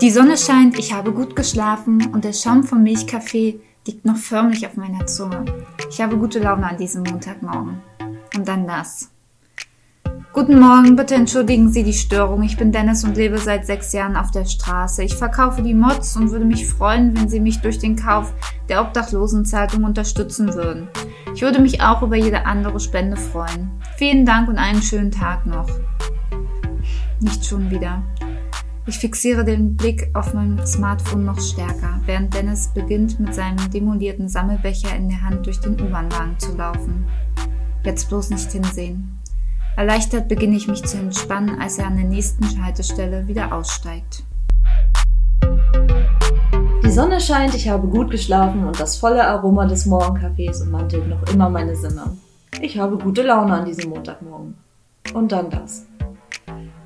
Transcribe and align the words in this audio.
Die 0.00 0.10
Sonne 0.10 0.38
scheint, 0.38 0.78
ich 0.78 0.94
habe 0.94 1.12
gut 1.12 1.36
geschlafen 1.36 2.08
und 2.14 2.24
der 2.24 2.32
Schaum 2.32 2.64
vom 2.64 2.82
Milchkaffee 2.82 3.60
liegt 3.86 4.06
noch 4.06 4.16
förmlich 4.16 4.66
auf 4.66 4.78
meiner 4.78 5.06
Zunge. 5.06 5.44
Ich 5.90 6.00
habe 6.00 6.16
gute 6.16 6.38
Laune 6.38 6.66
an 6.66 6.78
diesem 6.78 7.02
Montagmorgen. 7.02 7.82
Und 8.34 8.48
dann 8.48 8.66
das. 8.66 9.10
Guten 10.32 10.58
Morgen, 10.58 10.96
bitte 10.96 11.16
entschuldigen 11.16 11.70
Sie 11.70 11.82
die 11.82 11.92
Störung. 11.92 12.42
Ich 12.42 12.56
bin 12.56 12.72
Dennis 12.72 13.04
und 13.04 13.18
lebe 13.18 13.36
seit 13.36 13.66
sechs 13.66 13.92
Jahren 13.92 14.16
auf 14.16 14.30
der 14.30 14.46
Straße. 14.46 15.02
Ich 15.02 15.16
verkaufe 15.16 15.60
die 15.60 15.74
Mods 15.74 16.16
und 16.16 16.30
würde 16.30 16.46
mich 16.46 16.66
freuen, 16.66 17.14
wenn 17.14 17.28
Sie 17.28 17.40
mich 17.40 17.60
durch 17.60 17.78
den 17.78 17.96
Kauf 17.96 18.32
der 18.70 18.80
Obdachlosenzeitung 18.80 19.84
unterstützen 19.84 20.54
würden. 20.54 20.88
Ich 21.34 21.42
würde 21.42 21.60
mich 21.60 21.82
auch 21.82 22.00
über 22.00 22.16
jede 22.16 22.46
andere 22.46 22.80
Spende 22.80 23.18
freuen. 23.18 23.70
Vielen 23.98 24.24
Dank 24.24 24.48
und 24.48 24.56
einen 24.56 24.80
schönen 24.80 25.10
Tag 25.10 25.44
noch. 25.44 25.68
Nicht 27.20 27.44
schon 27.44 27.70
wieder. 27.70 28.02
Ich 28.90 28.98
fixiere 28.98 29.44
den 29.44 29.76
Blick 29.76 30.10
auf 30.14 30.34
mein 30.34 30.66
Smartphone 30.66 31.24
noch 31.24 31.40
stärker, 31.40 32.00
während 32.06 32.34
Dennis 32.34 32.72
beginnt 32.74 33.20
mit 33.20 33.32
seinem 33.32 33.70
demolierten 33.70 34.28
Sammelbecher 34.28 34.96
in 34.96 35.08
der 35.08 35.22
Hand 35.22 35.46
durch 35.46 35.60
den 35.60 35.80
U-Bahn-Wagen 35.80 36.36
zu 36.40 36.56
laufen. 36.56 37.06
Jetzt 37.84 38.08
bloß 38.08 38.30
nicht 38.30 38.50
hinsehen. 38.50 39.16
Erleichtert 39.76 40.26
beginne 40.26 40.56
ich 40.56 40.66
mich 40.66 40.82
zu 40.82 40.98
entspannen, 40.98 41.60
als 41.60 41.78
er 41.78 41.86
an 41.86 41.98
der 41.98 42.06
nächsten 42.06 42.64
Haltestelle 42.64 43.28
wieder 43.28 43.54
aussteigt. 43.54 44.24
Die 46.84 46.90
Sonne 46.90 47.20
scheint, 47.20 47.54
ich 47.54 47.68
habe 47.68 47.86
gut 47.86 48.10
geschlafen 48.10 48.64
und 48.64 48.80
das 48.80 48.96
volle 48.96 49.24
Aroma 49.24 49.66
des 49.66 49.86
Morgenkaffees 49.86 50.62
ummantelt 50.62 51.06
noch 51.06 51.32
immer 51.32 51.48
meine 51.48 51.76
Sinne. 51.76 52.16
Ich 52.60 52.76
habe 52.76 52.98
gute 52.98 53.22
Laune 53.22 53.54
an 53.54 53.66
diesem 53.66 53.90
Montagmorgen. 53.90 54.56
Und 55.14 55.30
dann 55.30 55.48
das. 55.48 55.86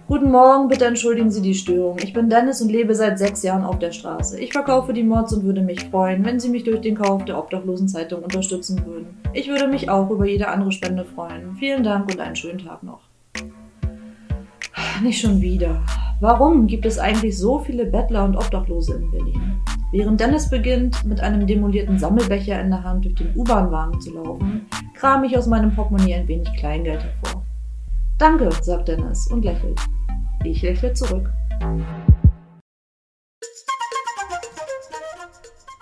Guten 0.07 0.31
Morgen, 0.31 0.69
bitte 0.69 0.85
entschuldigen 0.85 1.31
Sie 1.31 1.41
die 1.41 1.55
Störung. 1.55 1.97
Ich 1.99 2.13
bin 2.13 2.29
Dennis 2.29 2.61
und 2.61 2.71
lebe 2.71 2.95
seit 2.95 3.19
sechs 3.19 3.43
Jahren 3.43 3.65
auf 3.65 3.79
der 3.79 3.91
Straße. 3.91 4.39
Ich 4.39 4.53
verkaufe 4.53 4.93
die 4.93 5.03
Mods 5.03 5.33
und 5.33 5.45
würde 5.45 5.63
mich 5.63 5.83
freuen, 5.89 6.27
wenn 6.27 6.39
Sie 6.39 6.51
mich 6.51 6.65
durch 6.65 6.83
den 6.83 6.95
Kauf 6.95 7.25
der 7.25 7.39
Obdachlosenzeitung 7.39 8.23
unterstützen 8.23 8.85
würden. 8.85 9.17
Ich 9.33 9.49
würde 9.49 9.67
mich 9.67 9.89
auch 9.89 10.11
über 10.11 10.27
jede 10.27 10.49
andere 10.49 10.73
Spende 10.73 11.07
freuen. 11.07 11.57
Vielen 11.57 11.83
Dank 11.83 12.11
und 12.11 12.21
einen 12.21 12.37
schönen 12.37 12.59
Tag 12.59 12.83
noch. 12.83 13.01
Nicht 15.03 15.23
schon 15.23 15.41
wieder. 15.41 15.83
Warum 16.21 16.67
gibt 16.67 16.85
es 16.85 16.99
eigentlich 16.99 17.39
so 17.39 17.61
viele 17.61 17.87
Bettler 17.87 18.25
und 18.25 18.37
Obdachlose 18.37 18.97
in 18.97 19.11
Berlin? 19.11 19.55
Während 19.91 20.21
Dennis 20.21 20.51
beginnt, 20.51 21.03
mit 21.07 21.21
einem 21.21 21.47
demolierten 21.47 21.99
Sammelbecher 21.99 22.61
in 22.61 22.69
der 22.69 22.85
Hand 22.85 23.07
durch 23.07 23.15
den 23.15 23.35
U-Bahn-Wagen 23.35 23.99
zu 24.03 24.13
laufen, 24.13 24.67
kram 24.95 25.25
ich 25.25 25.39
aus 25.39 25.47
meinem 25.47 25.75
Portemonnaie 25.75 26.15
ein 26.15 26.29
wenig 26.29 26.53
Kleingeld 26.59 27.03
hervor. 27.03 27.43
Danke, 28.19 28.51
sagt 28.63 28.89
Dennis 28.89 29.27
und 29.29 29.45
lächelt. 29.45 29.81
Ich 30.45 30.61
lächle 30.61 30.93
zurück. 30.93 31.31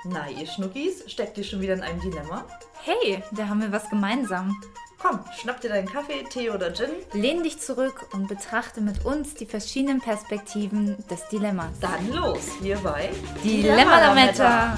Na, 0.05 0.29
ihr 0.31 0.47
Schnuckis, 0.47 1.03
steckt 1.11 1.37
ihr 1.37 1.43
schon 1.45 1.61
wieder 1.61 1.75
in 1.75 1.83
einem 1.83 2.01
Dilemma? 2.01 2.45
Hey, 2.85 3.23
da 3.33 3.49
haben 3.49 3.61
wir 3.61 3.73
was 3.73 3.91
gemeinsam. 3.91 4.57
Komm, 5.01 5.19
schnapp 5.37 5.61
dir 5.61 5.69
deinen 5.69 5.89
Kaffee, 5.89 6.23
Tee 6.31 6.51
oder 6.51 6.73
Gin. 6.73 6.91
Lehn 7.13 7.43
dich 7.43 7.59
zurück 7.59 8.07
und 8.13 8.29
betrachte 8.29 8.81
mit 8.81 9.05
uns 9.05 9.35
die 9.35 9.47
verschiedenen 9.47 10.01
Perspektiven 10.01 10.97
des 11.11 11.27
Dilemmas. 11.29 11.81
Dann 11.81 12.13
los, 12.13 12.47
hierbei 12.63 13.11
Dilemma 13.43 13.99
Lametta. 13.99 14.77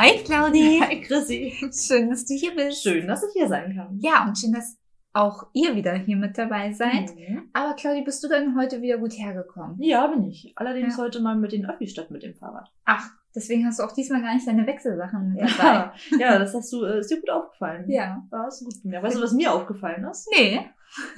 Hi 0.00 0.16
Claudi. 0.24 0.80
Hi 0.80 1.02
Chrissy. 1.02 1.54
Schön, 1.74 2.08
dass 2.08 2.24
du 2.24 2.32
hier 2.32 2.54
bist. 2.54 2.82
Schön, 2.82 3.06
dass 3.06 3.22
ich 3.22 3.34
hier 3.34 3.48
sein 3.48 3.76
kann. 3.76 3.98
Ja, 4.00 4.24
und 4.26 4.38
schön, 4.38 4.50
dass 4.50 4.78
auch 5.12 5.48
ihr 5.52 5.74
wieder 5.74 5.94
hier 5.94 6.16
mit 6.16 6.38
dabei 6.38 6.72
seid. 6.72 7.14
Mhm. 7.16 7.48
Aber 7.52 7.74
Claudi, 7.74 8.02
bist 8.02 8.22
du 8.22 8.28
denn 8.28 8.56
heute 8.56 8.80
wieder 8.80 8.98
gut 8.98 9.12
hergekommen? 9.12 9.76
Ja, 9.80 10.06
bin 10.06 10.24
ich. 10.24 10.52
Allerdings 10.56 10.96
Ja. 10.96 11.04
heute 11.04 11.20
mal 11.20 11.36
mit 11.36 11.52
den 11.52 11.66
Öffis 11.66 11.90
statt 11.90 12.10
mit 12.10 12.22
dem 12.22 12.34
Fahrrad. 12.34 12.70
Ach, 12.84 13.10
deswegen 13.34 13.66
hast 13.66 13.80
du 13.80 13.82
auch 13.84 13.92
diesmal 13.92 14.22
gar 14.22 14.34
nicht 14.34 14.46
deine 14.46 14.66
Wechselsachen 14.66 15.32
mit 15.32 15.42
dabei. 15.42 15.92
Ja, 16.12 16.18
ja 16.18 16.38
das 16.38 16.54
hast 16.54 16.72
du, 16.72 16.84
äh, 16.84 17.00
ist 17.00 17.10
dir 17.10 17.20
gut 17.20 17.30
aufgefallen. 17.30 17.90
Ja. 17.90 18.22
Ja, 18.30 18.46
ist 18.46 18.64
gut. 18.64 18.74
Ja, 18.84 19.02
weißt 19.02 19.16
du, 19.16 19.22
was 19.22 19.32
mir 19.32 19.52
aufgefallen 19.52 20.04
ist? 20.04 20.28
Nee. 20.32 20.60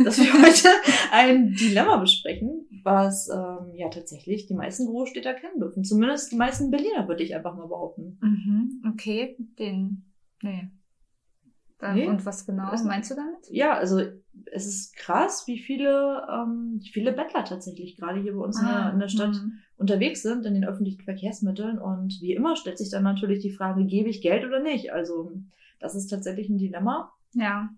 dass 0.05 0.19
wir 0.19 0.33
heute 0.35 0.69
ein 1.13 1.53
Dilemma 1.55 1.97
besprechen, 1.97 2.67
was 2.85 3.29
ähm, 3.29 3.73
ja 3.75 3.89
tatsächlich 3.89 4.47
die 4.47 4.55
meisten 4.55 4.87
Großstädter 4.87 5.33
kennen 5.35 5.61
dürfen. 5.61 5.83
Zumindest 5.85 6.31
die 6.33 6.37
meisten 6.37 6.71
Berliner, 6.71 7.09
würde 7.09 7.23
ich 7.23 7.35
einfach 7.35 7.55
mal 7.57 7.69
behaupten. 7.69 8.19
Mhm, 8.21 8.83
okay, 8.93 9.37
den. 9.59 10.13
Nee. 10.43 10.71
Dann, 11.83 11.97
Nee? 11.97 12.07
Und 12.07 12.25
was 12.25 12.47
genau 12.47 12.71
Was- 12.71 12.85
meinst 12.85 13.11
du 13.11 13.17
damit? 13.17 13.51
Ja, 13.51 13.73
also 13.75 14.01
es 14.53 14.67
ist 14.67 14.95
krass, 14.97 15.49
wie 15.49 15.59
viele, 15.59 16.25
ähm, 16.31 16.79
wie 16.81 16.89
viele 16.89 17.13
Bettler 17.13 17.45
tatsächlich 17.45 17.97
gerade 17.97 18.21
hier 18.21 18.35
bei 18.37 18.39
uns 18.45 18.61
in, 18.61 18.67
der, 18.67 18.93
in 18.93 19.01
der 19.01 19.09
Stadt 19.09 19.35
mhm. 19.35 19.59
unterwegs 19.79 20.23
sind, 20.23 20.47
in 20.47 20.55
den 20.55 20.65
öffentlichen 20.65 21.03
Verkehrsmitteln. 21.03 21.81
Und 21.81 22.21
wie 22.21 22.35
immer 22.35 22.55
stellt 22.55 22.79
sich 22.79 22.91
dann 22.91 23.03
natürlich 23.03 23.41
die 23.41 23.51
Frage, 23.51 23.85
gebe 23.85 24.09
ich 24.09 24.23
Geld 24.23 24.45
oder 24.45 24.61
nicht? 24.61 24.93
Also 24.93 25.33
das 25.81 25.97
ist 25.97 26.07
tatsächlich 26.07 26.49
ein 26.49 26.59
Dilemma. 26.59 27.13
Ja, 27.33 27.69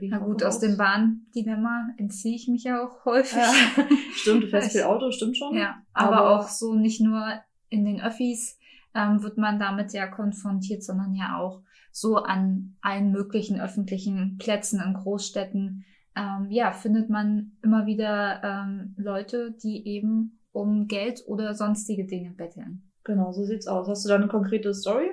na 0.00 0.18
gut, 0.18 0.42
aus 0.44 0.58
dem 0.58 0.78
Bahndilemma 0.78 1.90
entziehe 1.98 2.36
ich 2.36 2.48
mich 2.48 2.64
ja 2.64 2.82
auch 2.82 3.04
häufig. 3.04 3.36
Ja, 3.36 3.52
stimmt, 4.14 4.44
du 4.44 4.46
fährst 4.48 4.72
viel 4.72 4.84
Auto, 4.84 5.10
stimmt 5.10 5.36
schon. 5.36 5.54
Ja, 5.58 5.82
aber, 5.92 6.16
Aber- 6.16 6.38
auch 6.38 6.48
so 6.48 6.74
nicht 6.74 7.02
nur 7.02 7.22
in 7.68 7.84
den 7.84 8.00
Öffis 8.00 8.58
ähm, 8.94 9.22
wird 9.22 9.36
man 9.36 9.58
damit 9.58 9.92
ja 9.92 10.06
konfrontiert, 10.06 10.82
sondern 10.82 11.14
ja 11.14 11.38
auch 11.38 11.60
so 11.92 12.16
an 12.16 12.76
allen 12.80 13.12
möglichen 13.12 13.60
öffentlichen 13.60 14.38
Plätzen 14.38 14.80
in 14.80 14.94
Großstädten. 14.94 15.84
Ähm, 16.16 16.50
ja, 16.50 16.72
findet 16.72 17.10
man 17.10 17.52
immer 17.62 17.86
wieder 17.86 18.42
ähm, 18.42 18.94
Leute, 18.96 19.52
die 19.52 19.86
eben 19.86 20.40
um 20.52 20.88
Geld 20.88 21.22
oder 21.26 21.54
sonstige 21.54 22.06
Dinge 22.06 22.30
betteln. 22.30 22.90
Genau, 23.04 23.32
so 23.32 23.44
sieht's 23.44 23.66
aus. 23.66 23.88
Hast 23.88 24.04
du 24.04 24.08
da 24.08 24.16
eine 24.16 24.28
konkrete 24.28 24.74
Story? 24.74 25.10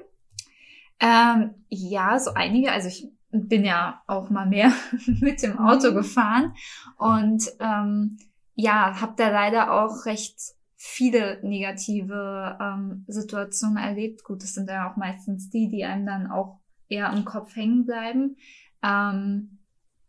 Ähm, 0.99 1.53
ja, 1.69 2.19
so 2.19 2.33
einige. 2.33 2.71
Also 2.71 2.87
ich 2.87 3.09
bin 3.31 3.63
ja 3.63 4.01
auch 4.07 4.29
mal 4.29 4.47
mehr 4.47 4.71
mit 5.19 5.43
dem 5.43 5.59
Auto 5.59 5.91
Mhm. 5.91 5.95
gefahren 5.95 6.53
und 6.97 7.43
ähm, 7.59 8.17
ja, 8.55 8.99
habe 8.99 9.13
da 9.15 9.29
leider 9.29 9.71
auch 9.73 10.05
recht 10.05 10.37
viele 10.75 11.39
negative 11.43 12.57
ähm, 12.59 13.05
Situationen 13.07 13.77
erlebt. 13.77 14.23
Gut, 14.23 14.43
das 14.43 14.53
sind 14.53 14.69
ja 14.69 14.91
auch 14.91 14.97
meistens 14.97 15.49
die, 15.49 15.69
die 15.69 15.85
einem 15.85 16.05
dann 16.05 16.27
auch 16.31 16.59
eher 16.89 17.11
im 17.13 17.25
Kopf 17.25 17.55
hängen 17.55 17.85
bleiben. 17.85 18.37
Ähm, 18.83 19.59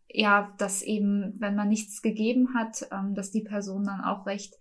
ja, 0.08 0.52
dass 0.58 0.82
eben, 0.82 1.34
wenn 1.38 1.54
man 1.54 1.68
nichts 1.68 2.02
gegeben 2.02 2.54
hat, 2.54 2.88
ähm, 2.90 3.14
dass 3.14 3.30
die 3.30 3.42
Personen 3.42 3.86
dann 3.86 4.00
auch 4.00 4.26
recht 4.26 4.54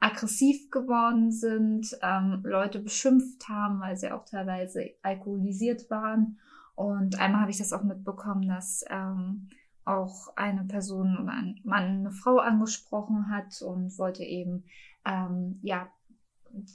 aggressiv 0.00 0.70
geworden 0.70 1.30
sind, 1.30 1.96
ähm, 2.02 2.42
Leute 2.44 2.80
beschimpft 2.80 3.48
haben, 3.48 3.80
weil 3.80 3.96
sie 3.96 4.10
auch 4.10 4.24
teilweise 4.24 4.90
alkoholisiert 5.02 5.90
waren. 5.90 6.38
Und 6.74 7.18
einmal 7.18 7.42
habe 7.42 7.50
ich 7.50 7.58
das 7.58 7.72
auch 7.72 7.82
mitbekommen, 7.82 8.48
dass 8.48 8.84
ähm, 8.90 9.48
auch 9.84 10.36
eine 10.36 10.64
Person 10.64 11.16
oder 11.16 11.32
ein 11.32 11.60
Mann 11.64 12.00
eine 12.00 12.10
Frau 12.10 12.38
angesprochen 12.38 13.30
hat 13.30 13.62
und 13.62 13.96
wollte 13.98 14.24
eben 14.24 14.64
ähm, 15.06 15.60
ja 15.62 15.88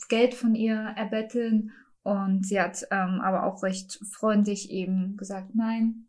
Geld 0.09 0.33
von 0.33 0.55
ihr 0.55 0.75
erbetteln. 0.95 1.71
Und 2.03 2.45
sie 2.45 2.59
hat 2.59 2.85
ähm, 2.91 3.21
aber 3.21 3.45
auch 3.45 3.61
recht 3.63 3.99
freundlich 4.11 4.71
eben 4.71 5.17
gesagt, 5.17 5.53
nein, 5.53 6.07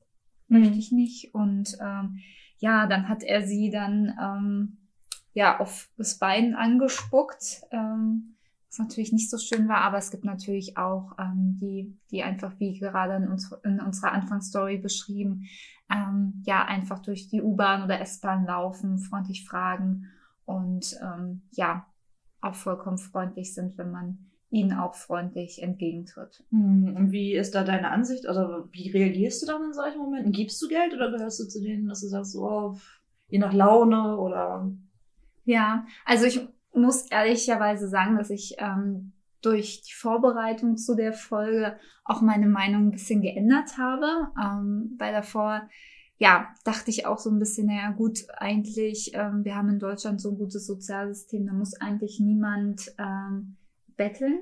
möchte 0.49 0.79
ich 0.79 0.93
nicht. 0.93 1.35
Und 1.35 1.77
ähm, 1.81 2.19
ja, 2.59 2.87
dann 2.87 3.09
hat 3.09 3.23
er 3.23 3.47
sie 3.47 3.71
dann 3.71 4.15
ähm, 4.21 4.79
ja 5.35 5.59
auf 5.61 5.91
das 5.97 6.19
Bein 6.19 6.55
angespuckt, 6.55 7.63
ähm, 7.71 8.37
was 8.69 8.79
natürlich 8.79 9.13
nicht 9.13 9.29
so 9.29 9.37
schön 9.37 9.69
war, 9.69 9.83
aber 9.83 9.99
es 9.99 10.11
gibt 10.11 10.25
natürlich 10.25 10.79
auch 10.79 11.13
ähm, 11.19 11.59
die, 11.61 11.99
die 12.11 12.23
einfach 12.23 12.59
wie 12.59 12.79
gerade 12.79 13.17
in, 13.17 13.29
uns, 13.29 13.53
in 13.65 13.81
unserer 13.81 14.13
Anfangsstory 14.13 14.79
beschrieben, 14.79 15.47
ähm, 15.91 16.43
ja 16.47 16.65
einfach 16.65 17.01
durch 17.01 17.29
die 17.29 17.43
U-Bahn 17.43 17.83
oder 17.83 18.01
S-Bahn 18.01 18.47
laufen, 18.47 18.99
freundlich 18.99 19.45
fragen 19.45 20.07
und 20.47 20.97
ähm, 21.03 21.43
ja 21.53 21.87
auch 22.41 22.55
vollkommen 22.55 22.99
freundlich 22.99 23.55
sind, 23.55 23.77
wenn 23.77 23.91
man 23.91 24.32
ihnen 24.53 24.75
auch 24.75 24.95
freundlich 24.95 25.63
entgegentritt. 25.63 26.45
Hm, 26.51 26.95
Und 26.97 27.11
wie 27.11 27.35
ist 27.35 27.55
da 27.55 27.65
deine 27.65 27.91
Ansicht? 27.91 28.27
Also 28.27 28.69
wie 28.71 28.91
reagierst 28.91 29.43
du 29.43 29.47
dann 29.47 29.65
in 29.65 29.73
solchen 29.73 29.99
Momenten? 29.99 30.31
Gibst 30.31 30.61
du 30.61 30.69
Geld 30.69 30.93
oder 30.93 31.11
gehörst 31.11 31.41
du 31.41 31.49
zu 31.49 31.63
denen, 31.63 31.89
dass 31.89 32.03
du 32.03 32.09
sagst, 32.09 32.33
so, 32.33 32.49
oh, 32.49 32.79
je 33.29 33.39
nach 33.39 33.55
Laune 33.55 34.19
oder 34.19 34.71
Ja, 35.45 35.87
also 36.05 36.27
ich 36.27 36.47
muss 36.75 37.11
ehrlicherweise 37.11 37.89
sagen, 37.89 38.19
dass 38.19 38.29
ich 38.29 38.57
ähm, 38.59 39.13
durch 39.41 39.83
die 39.83 39.95
Vorbereitung 39.95 40.77
zu 40.77 40.95
der 40.95 41.15
Folge 41.15 41.77
auch 42.05 42.21
meine 42.21 42.47
Meinung 42.47 42.89
ein 42.89 42.91
bisschen 42.91 43.23
geändert 43.23 43.79
habe. 43.79 44.29
Ähm, 44.39 44.97
weil 44.99 45.15
davor, 45.15 45.67
ja, 46.19 46.49
dachte 46.65 46.91
ich 46.91 47.07
auch 47.07 47.19
so 47.19 47.31
ein 47.31 47.39
bisschen, 47.39 47.69
naja 47.69 47.91
gut, 47.93 48.19
eigentlich, 48.37 49.13
ähm, 49.15 49.45
wir 49.45 49.57
haben 49.57 49.71
in 49.71 49.79
Deutschland 49.79 50.21
so 50.21 50.31
ein 50.31 50.37
gutes 50.37 50.67
Sozialsystem, 50.67 51.47
da 51.47 51.55
muss 51.55 51.75
eigentlich 51.81 52.21
niemand 52.21 52.95
ähm, 52.99 53.57
betteln. 53.97 54.41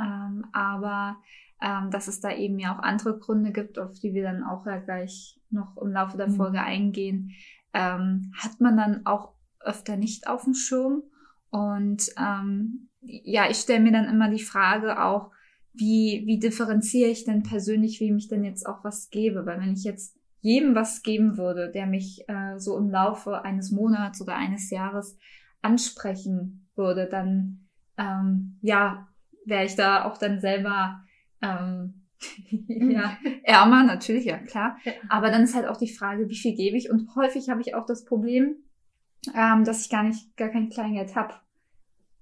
Ähm, 0.00 0.46
aber 0.52 1.18
ähm, 1.60 1.90
dass 1.90 2.08
es 2.08 2.20
da 2.20 2.32
eben 2.34 2.58
ja 2.58 2.76
auch 2.76 2.82
andere 2.82 3.18
Gründe 3.18 3.52
gibt, 3.52 3.78
auf 3.78 3.98
die 3.98 4.14
wir 4.14 4.22
dann 4.22 4.44
auch 4.44 4.64
ja 4.66 4.78
gleich 4.78 5.40
noch 5.50 5.76
im 5.78 5.92
Laufe 5.92 6.16
der 6.16 6.28
Mhm. 6.28 6.36
Folge 6.36 6.60
eingehen, 6.60 7.32
ähm, 7.72 8.32
hat 8.36 8.60
man 8.60 8.76
dann 8.76 9.06
auch 9.06 9.34
öfter 9.60 9.96
nicht 9.96 10.28
auf 10.28 10.44
dem 10.44 10.54
Schirm. 10.54 11.02
Und 11.50 12.10
ähm, 12.18 12.88
ja, 13.00 13.50
ich 13.50 13.58
stelle 13.58 13.80
mir 13.80 13.92
dann 13.92 14.08
immer 14.08 14.30
die 14.30 14.42
Frage 14.42 15.02
auch, 15.02 15.30
wie, 15.72 16.22
wie 16.26 16.38
differenziere 16.38 17.10
ich 17.10 17.24
denn 17.24 17.42
persönlich, 17.42 18.00
wie 18.00 18.12
mich 18.12 18.28
denn 18.28 18.44
jetzt 18.44 18.66
auch 18.66 18.84
was 18.84 19.10
gebe? 19.10 19.46
Weil 19.46 19.60
wenn 19.60 19.72
ich 19.72 19.84
jetzt 19.84 20.16
jedem 20.40 20.74
was 20.74 21.02
geben 21.02 21.36
würde, 21.36 21.70
der 21.70 21.86
mich 21.86 22.24
äh, 22.28 22.58
so 22.58 22.76
im 22.76 22.90
Laufe 22.90 23.42
eines 23.42 23.70
Monats 23.70 24.20
oder 24.20 24.36
eines 24.36 24.70
Jahres 24.70 25.16
ansprechen 25.62 26.68
würde, 26.74 27.08
dann 27.08 27.67
ähm, 27.98 28.58
ja, 28.62 29.08
wäre 29.44 29.64
ich 29.64 29.74
da 29.74 30.04
auch 30.04 30.18
dann 30.18 30.40
selber 30.40 31.02
ähm, 31.42 31.98
ja, 32.50 33.16
ärmer, 33.44 33.84
natürlich, 33.84 34.24
ja 34.24 34.38
klar. 34.38 34.76
Aber 35.08 35.30
dann 35.30 35.42
ist 35.42 35.54
halt 35.54 35.66
auch 35.66 35.76
die 35.76 35.92
Frage, 35.92 36.28
wie 36.28 36.36
viel 36.36 36.54
gebe 36.54 36.76
ich? 36.76 36.90
Und 36.90 37.14
häufig 37.14 37.48
habe 37.48 37.60
ich 37.60 37.74
auch 37.74 37.86
das 37.86 38.04
Problem, 38.04 38.56
ähm, 39.34 39.64
dass 39.64 39.82
ich 39.82 39.90
gar 39.90 40.02
nicht, 40.02 40.36
gar 40.36 40.48
kein 40.48 40.68
Kleingeld 40.68 41.14
hab. 41.14 41.42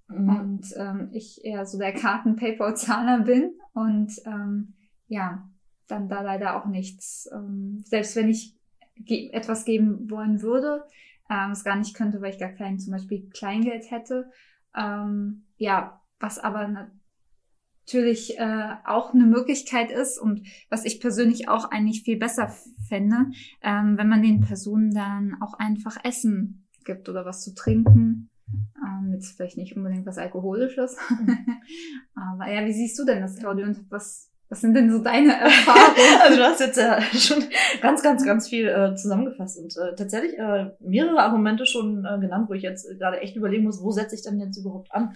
Mhm. 0.09 0.29
Und 0.29 0.67
ähm, 0.77 1.11
ich 1.13 1.45
eher 1.45 1.67
so 1.67 1.79
der 1.79 1.93
Karten-Paypal-Zahler 1.93 3.21
bin 3.21 3.53
und 3.73 4.13
ähm, 4.27 4.75
ja, 5.09 5.49
dann 5.89 6.09
da 6.09 6.21
leider 6.21 6.61
auch 6.61 6.67
nichts. 6.67 7.29
Ähm, 7.33 7.83
selbst 7.85 8.17
wenn 8.17 8.29
ich 8.29 8.57
ge 8.97 9.31
etwas 9.33 9.65
geben 9.65 10.11
wollen 10.11 10.43
würde, 10.43 10.85
ähm, 11.31 11.51
es 11.51 11.65
gar 11.65 11.77
nicht 11.77 11.95
könnte, 11.95 12.21
weil 12.21 12.33
ich 12.33 12.39
gar 12.39 12.53
kein 12.53 12.79
zum 12.79 12.93
Beispiel 12.93 13.29
Kleingeld 13.31 13.91
hätte. 13.91 14.31
Ähm, 14.77 15.46
ja, 15.57 16.01
was 16.19 16.39
aber 16.39 16.91
natürlich 17.87 18.39
äh, 18.39 18.75
auch 18.85 19.15
eine 19.15 19.27
Möglichkeit 19.27 19.91
ist 19.91 20.19
und 20.19 20.43
was 20.71 20.85
ich 20.85 21.01
persönlich 21.01 21.49
auch 21.49 21.71
eigentlich 21.71 22.03
viel 22.03 22.19
besser 22.19 22.53
fände, 22.89 23.27
ähm, 23.63 23.97
wenn 23.97 24.09
man 24.09 24.23
den 24.23 24.41
Personen 24.41 24.93
dann 24.93 25.37
auch 25.41 25.55
einfach 25.55 25.97
Essen 26.05 26.67
gibt 26.85 27.09
oder 27.09 27.25
was 27.25 27.43
zu 27.43 27.55
trinken. 27.55 28.31
Ähm, 28.77 29.13
jetzt 29.13 29.37
vielleicht 29.37 29.57
nicht 29.57 29.77
unbedingt 29.77 30.07
was 30.07 30.19
Alkoholisches. 30.19 30.97
Aber 32.15 32.51
ja, 32.51 32.65
wie 32.65 32.73
siehst 32.73 32.99
du 32.99 33.05
denn 33.05 33.21
das, 33.21 33.37
Claudia? 33.37 33.67
Und 33.67 33.91
was, 33.91 34.31
was 34.49 34.61
sind 34.61 34.75
denn 34.75 34.91
so 34.91 35.03
deine 35.03 35.33
Erfahrungen? 35.41 36.21
also 36.23 36.37
du 36.39 36.45
hast 36.45 36.61
jetzt 36.61 36.79
ja 36.79 37.01
schon 37.01 37.45
ganz, 37.83 38.03
ganz, 38.03 38.25
ganz 38.25 38.49
viel 38.49 38.69
äh, 38.69 38.95
zusammengefasst 38.95 39.59
und 39.59 39.77
äh, 39.77 39.95
tatsächlich 39.97 40.39
äh, 40.39 40.71
mehrere 40.81 41.21
Argumente 41.21 41.67
schon 41.67 42.05
äh, 42.05 42.19
genannt, 42.21 42.49
wo 42.49 42.55
ich 42.55 42.63
jetzt 42.63 42.89
gerade 42.99 43.21
echt 43.21 43.37
überlegen 43.37 43.65
muss, 43.65 43.83
wo 43.83 43.91
setze 43.91 44.15
ich 44.15 44.23
denn 44.23 44.39
jetzt 44.39 44.57
überhaupt 44.57 44.93
an? 44.93 45.15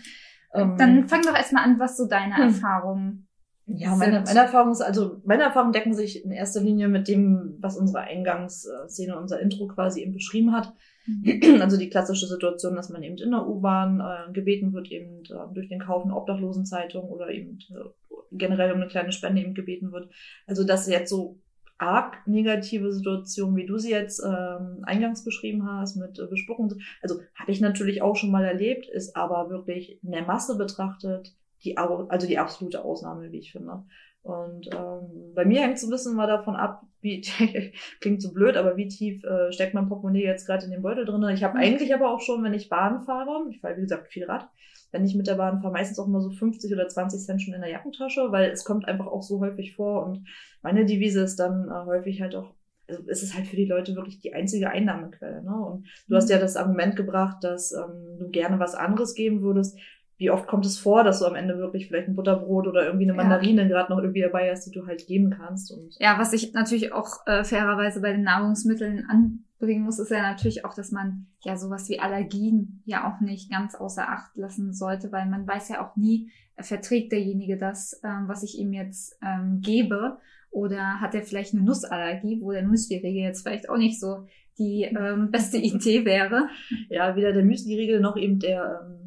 Ähm, 0.55 0.77
Dann 0.77 1.09
fang 1.09 1.23
doch 1.23 1.35
erstmal 1.35 1.65
an, 1.65 1.79
was 1.79 1.97
so 1.97 2.07
deine 2.07 2.37
hm. 2.37 2.43
Erfahrungen 2.45 3.29
ja, 3.77 3.95
meine, 3.95 4.23
meine 4.27 4.41
Erfahrungen 4.41 4.73
ist, 4.73 4.81
also 4.81 5.21
meine 5.25 5.45
Erfahrungen 5.45 5.73
decken 5.73 5.95
sich 5.95 6.25
in 6.25 6.33
erster 6.33 6.61
Linie 6.61 6.89
mit 6.89 7.09
dem, 7.09 7.57
was 7.61 7.77
unsere 7.77 8.01
Eingangsszene, 8.01 9.17
unser 9.17 9.41
Intro 9.41 9.67
quasi 9.69 10.03
eben 10.03 10.13
beschrieben 10.13 10.53
hat. 10.53 10.73
Mhm. 11.07 11.61
Also 11.61 11.77
die 11.77 11.91
klassische 11.91 12.27
Situation, 12.27 12.75
dass 12.75 12.91
man 12.91 13.03
eben 13.03 13.17
in 13.17 13.31
der 13.31 13.47
U-Bahn 13.47 14.01
äh, 14.01 14.33
gebeten 14.33 14.73
wird, 14.73 14.91
eben 14.91 15.23
äh, 15.25 15.55
durch 15.55 15.69
den 15.69 15.81
Kauf 15.81 16.05
einer 16.05 16.17
Obdachlosenzeitung 16.17 17.05
oder 17.05 17.31
eben 17.31 17.59
äh, 17.71 18.17
generell 18.33 18.73
um 18.73 18.81
eine 18.81 18.89
kleine 18.89 19.13
Spende 19.13 19.43
eben 19.43 19.55
gebeten 19.55 19.93
wird. 19.93 20.11
Also 20.47 20.65
dass 20.65 20.89
jetzt 20.89 21.11
so 21.11 21.39
arg 21.81 22.19
negative 22.27 22.93
Situation, 22.93 23.57
wie 23.57 23.67
du 23.67 23.79
sie 23.79 23.91
jetzt 23.91 24.23
ähm, 24.25 24.81
eingangs 24.83 25.25
beschrieben 25.25 25.67
hast, 25.67 25.97
mit 25.97 26.19
äh, 26.19 26.27
Bespuckung. 26.27 26.75
Also 27.03 27.21
habe 27.35 27.51
ich 27.51 27.61
natürlich 27.61 28.03
auch 28.03 28.17
schon 28.17 28.31
mal 28.31 28.45
erlebt, 28.45 28.87
ist 28.89 29.17
aber 29.17 29.51
wirklich 29.51 30.03
in 30.03 30.13
der 30.13 30.27
Masse 30.27 30.57
betrachtet 30.57 31.35
die 31.65 31.77
also 31.77 32.27
die 32.27 32.39
absolute 32.39 32.85
Ausnahme, 32.85 33.31
wie 33.33 33.39
ich 33.39 33.53
finde. 33.53 33.85
Und 34.23 34.69
ähm, 34.75 35.33
bei 35.35 35.45
mir 35.45 35.63
hängt 35.63 35.79
so 35.79 35.87
ein 35.87 35.91
bisschen 35.91 36.15
mal 36.15 36.27
davon 36.27 36.57
ab, 36.57 36.83
wie 37.01 37.23
klingt 38.01 38.21
so 38.21 38.33
blöd, 38.33 38.57
aber 38.57 38.77
wie 38.77 38.89
tief 38.89 39.25
äh, 39.25 39.51
steckt 39.53 39.75
mein 39.75 39.89
Portemonnaie 39.89 40.25
jetzt 40.25 40.47
gerade 40.47 40.65
in 40.65 40.71
den 40.71 40.83
Beutel 40.83 41.07
drin. 41.07 41.27
Ich 41.35 41.43
habe 41.43 41.57
mhm. 41.57 41.65
eigentlich 41.65 41.95
aber 41.95 42.13
auch 42.13 42.21
schon, 42.21 42.43
wenn 42.43 42.55
ich 42.55 42.69
Bahn 42.69 43.03
fahre, 43.03 43.47
ich 43.51 43.61
fahre 43.61 43.77
wie 43.77 43.83
gesagt 43.83 44.09
viel 44.09 44.25
Rad, 44.25 44.49
wenn 44.93 45.05
ich 45.05 45.15
mit 45.15 45.27
der 45.27 45.35
Bahn 45.35 45.61
fahre, 45.61 45.73
meistens 45.73 45.99
auch 45.99 46.07
immer 46.07 46.21
so 46.21 46.31
50 46.31 46.73
oder 46.73 46.89
20 46.89 47.21
Cent 47.21 47.43
schon 47.43 47.55
in 47.55 47.61
der 47.61 47.71
Jackentasche, 47.71 48.31
weil 48.31 48.51
es 48.51 48.65
kommt 48.65 48.87
einfach 48.87 49.07
auch 49.07 49.23
so 49.23 49.41
häufig 49.41 49.75
vor 49.75 50.05
und 50.05 50.27
meine 50.63 50.85
Devise 50.85 51.21
ist 51.21 51.37
dann 51.37 51.69
äh, 51.69 51.87
häufig 51.87 52.21
halt 52.21 52.35
auch, 52.35 52.55
also 52.89 53.03
es 53.07 53.23
ist 53.23 53.35
halt 53.35 53.47
für 53.47 53.57
die 53.57 53.67
Leute 53.67 53.95
wirklich 53.95 54.21
die 54.21 54.35
einzige 54.35 54.71
Einnahmequelle. 54.71 55.43
Ne? 55.43 55.55
Und 55.55 55.87
du 56.09 56.15
mhm. 56.15 56.17
hast 56.17 56.31
ja 56.31 56.39
das 56.39 56.57
Argument 56.57 56.97
gebracht, 56.97 57.43
dass 57.43 57.73
ähm, 57.73 58.19
du 58.19 58.29
gerne 58.31 58.59
was 58.59 58.75
anderes 58.75 59.15
geben 59.15 59.43
würdest 59.43 59.79
wie 60.21 60.31
oft 60.31 60.47
kommt 60.47 60.67
es 60.67 60.79
vor, 60.79 61.03
dass 61.03 61.21
du 61.21 61.25
am 61.25 61.35
Ende 61.35 61.57
wirklich 61.57 61.89
vielleicht 61.89 62.07
ein 62.07 62.15
Butterbrot 62.15 62.67
oder 62.67 62.85
irgendwie 62.85 63.07
eine 63.07 63.15
Mandarine 63.15 63.63
ja. 63.63 63.69
gerade 63.69 63.91
noch 63.91 63.99
irgendwie 64.01 64.21
dabei 64.21 64.51
hast, 64.51 64.67
die 64.67 64.71
du 64.71 64.87
halt 64.87 65.07
geben 65.07 65.31
kannst. 65.31 65.73
Und 65.73 65.97
ja, 65.99 66.19
was 66.19 66.35
ich 66.35 66.53
natürlich 66.53 66.93
auch 66.93 67.27
äh, 67.27 67.43
fairerweise 67.43 68.03
bei 68.03 68.13
den 68.13 68.23
Nahrungsmitteln 68.23 69.07
anbringen 69.09 69.83
muss, 69.83 69.99
ist 69.99 70.11
ja 70.11 70.21
natürlich 70.21 70.67
auch, 70.67 70.75
dass 70.75 70.93
man 70.93 71.27
ja 71.43 71.57
sowas 71.57 71.89
wie 71.89 72.01
Allergien 72.01 72.83
ja 72.85 73.11
auch 73.11 73.23
nicht 73.23 73.51
ganz 73.51 73.75
außer 73.75 74.11
Acht 74.11 74.37
lassen 74.37 74.75
sollte, 74.75 75.11
weil 75.11 75.25
man 75.25 75.49
weiß 75.49 75.71
ja 75.71 75.83
auch 75.83 75.97
nie, 75.97 76.31
äh, 76.57 76.65
verträgt 76.65 77.13
derjenige 77.13 77.57
das, 77.57 77.99
ähm, 78.05 78.25
was 78.27 78.43
ich 78.43 78.59
ihm 78.59 78.75
jetzt 78.75 79.19
ähm, 79.23 79.63
gebe, 79.63 80.19
oder 80.51 81.01
hat 81.01 81.15
er 81.15 81.23
vielleicht 81.23 81.55
eine 81.55 81.63
Nussallergie, 81.63 82.41
wo 82.43 82.53
der 82.53 82.67
Müsli-Riegel 82.67 83.23
jetzt 83.23 83.47
vielleicht 83.47 83.71
auch 83.71 83.79
nicht 83.79 83.99
so 83.99 84.27
die 84.59 84.83
ähm, 84.83 85.31
beste 85.31 85.57
Idee 85.59 86.05
wäre. 86.05 86.49
Ja, 86.91 87.17
weder 87.17 87.33
der 87.33 87.45
Müsli-Riegel 87.45 88.01
noch 88.01 88.19
eben 88.19 88.39
der 88.39 88.83
ähm, 88.85 89.00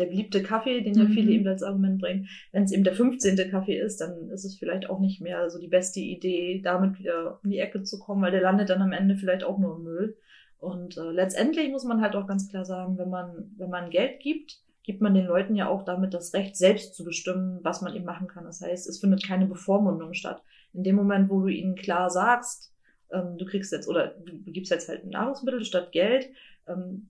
der 0.00 0.06
beliebte 0.06 0.42
Kaffee, 0.42 0.80
den 0.80 0.94
ja 0.94 1.06
viele 1.06 1.26
mhm. 1.26 1.32
eben 1.32 1.48
als 1.48 1.62
Argument 1.62 2.00
bringen. 2.00 2.28
Wenn 2.52 2.64
es 2.64 2.72
eben 2.72 2.84
der 2.84 2.94
15. 2.94 3.36
Kaffee 3.50 3.78
ist, 3.78 4.00
dann 4.00 4.30
ist 4.30 4.44
es 4.44 4.58
vielleicht 4.58 4.88
auch 4.90 4.98
nicht 4.98 5.20
mehr 5.20 5.48
so 5.50 5.60
die 5.60 5.68
beste 5.68 6.00
Idee, 6.00 6.60
damit 6.62 6.98
wieder 6.98 7.38
um 7.42 7.50
die 7.50 7.58
Ecke 7.58 7.82
zu 7.82 7.98
kommen, 7.98 8.22
weil 8.22 8.32
der 8.32 8.42
landet 8.42 8.70
dann 8.70 8.82
am 8.82 8.92
Ende 8.92 9.16
vielleicht 9.16 9.44
auch 9.44 9.58
nur 9.58 9.76
im 9.76 9.84
Müll. 9.84 10.16
Und 10.58 10.96
äh, 10.96 11.10
letztendlich 11.12 11.70
muss 11.70 11.84
man 11.84 12.00
halt 12.00 12.16
auch 12.16 12.26
ganz 12.26 12.48
klar 12.48 12.64
sagen, 12.64 12.98
wenn 12.98 13.10
man, 13.10 13.52
wenn 13.56 13.70
man 13.70 13.90
Geld 13.90 14.20
gibt, 14.20 14.60
gibt 14.82 15.00
man 15.00 15.14
den 15.14 15.26
Leuten 15.26 15.56
ja 15.56 15.68
auch 15.68 15.84
damit 15.84 16.14
das 16.14 16.34
Recht, 16.34 16.56
selbst 16.56 16.94
zu 16.94 17.04
bestimmen, 17.04 17.60
was 17.62 17.82
man 17.82 17.94
eben 17.94 18.04
machen 18.04 18.28
kann. 18.28 18.44
Das 18.44 18.60
heißt, 18.60 18.88
es 18.88 18.98
findet 18.98 19.24
keine 19.24 19.46
Bevormundung 19.46 20.14
statt. 20.14 20.42
In 20.72 20.82
dem 20.82 20.96
Moment, 20.96 21.30
wo 21.30 21.40
du 21.40 21.48
ihnen 21.48 21.74
klar 21.74 22.10
sagst, 22.10 22.72
ähm, 23.12 23.36
du 23.38 23.44
kriegst 23.44 23.72
jetzt 23.72 23.88
oder 23.88 24.08
du 24.08 24.52
gibst 24.52 24.70
jetzt 24.70 24.88
halt 24.88 25.06
Nahrungsmittel 25.06 25.64
statt 25.64 25.92
Geld, 25.92 26.30
ähm, 26.66 27.08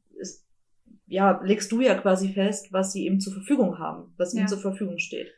ja, 1.11 1.41
legst 1.43 1.73
du 1.73 1.81
ja 1.81 1.97
quasi 1.97 2.33
fest, 2.33 2.73
was 2.73 2.93
sie 2.93 3.05
eben 3.05 3.21
zur 3.21 3.33
Verfügung 3.33 3.79
haben, 3.79 4.15
was 4.17 4.33
ja. 4.33 4.41
ihnen 4.41 4.49
zur 4.49 4.61
Verfügung 4.61 4.99
steht. 4.99 5.35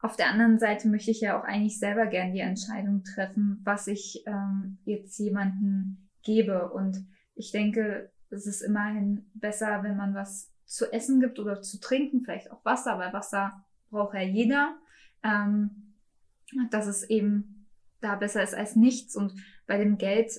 Auf 0.00 0.16
der 0.16 0.30
anderen 0.30 0.58
Seite 0.58 0.88
möchte 0.88 1.10
ich 1.10 1.20
ja 1.20 1.38
auch 1.38 1.44
eigentlich 1.44 1.78
selber 1.78 2.06
gern 2.06 2.32
die 2.32 2.40
Entscheidung 2.40 3.04
treffen, 3.04 3.60
was 3.64 3.86
ich 3.86 4.24
ähm, 4.26 4.78
jetzt 4.84 5.18
jemanden 5.18 6.10
gebe. 6.22 6.70
Und 6.70 7.06
ich 7.34 7.52
denke, 7.52 8.10
es 8.30 8.46
ist 8.46 8.62
immerhin 8.62 9.30
besser, 9.34 9.82
wenn 9.82 9.96
man 9.96 10.14
was 10.14 10.50
zu 10.64 10.90
essen 10.90 11.20
gibt 11.20 11.38
oder 11.38 11.60
zu 11.60 11.80
trinken, 11.80 12.22
vielleicht 12.24 12.50
auch 12.50 12.64
Wasser, 12.64 12.98
weil 12.98 13.12
Wasser 13.12 13.64
braucht 13.90 14.14
ja 14.14 14.22
jeder. 14.22 14.76
Ähm, 15.22 15.94
dass 16.70 16.86
es 16.86 17.08
eben 17.08 17.66
da 18.00 18.14
besser 18.16 18.42
ist 18.42 18.54
als 18.54 18.74
nichts. 18.74 19.16
Und 19.16 19.34
bei 19.66 19.76
dem 19.76 19.98
Geld 19.98 20.32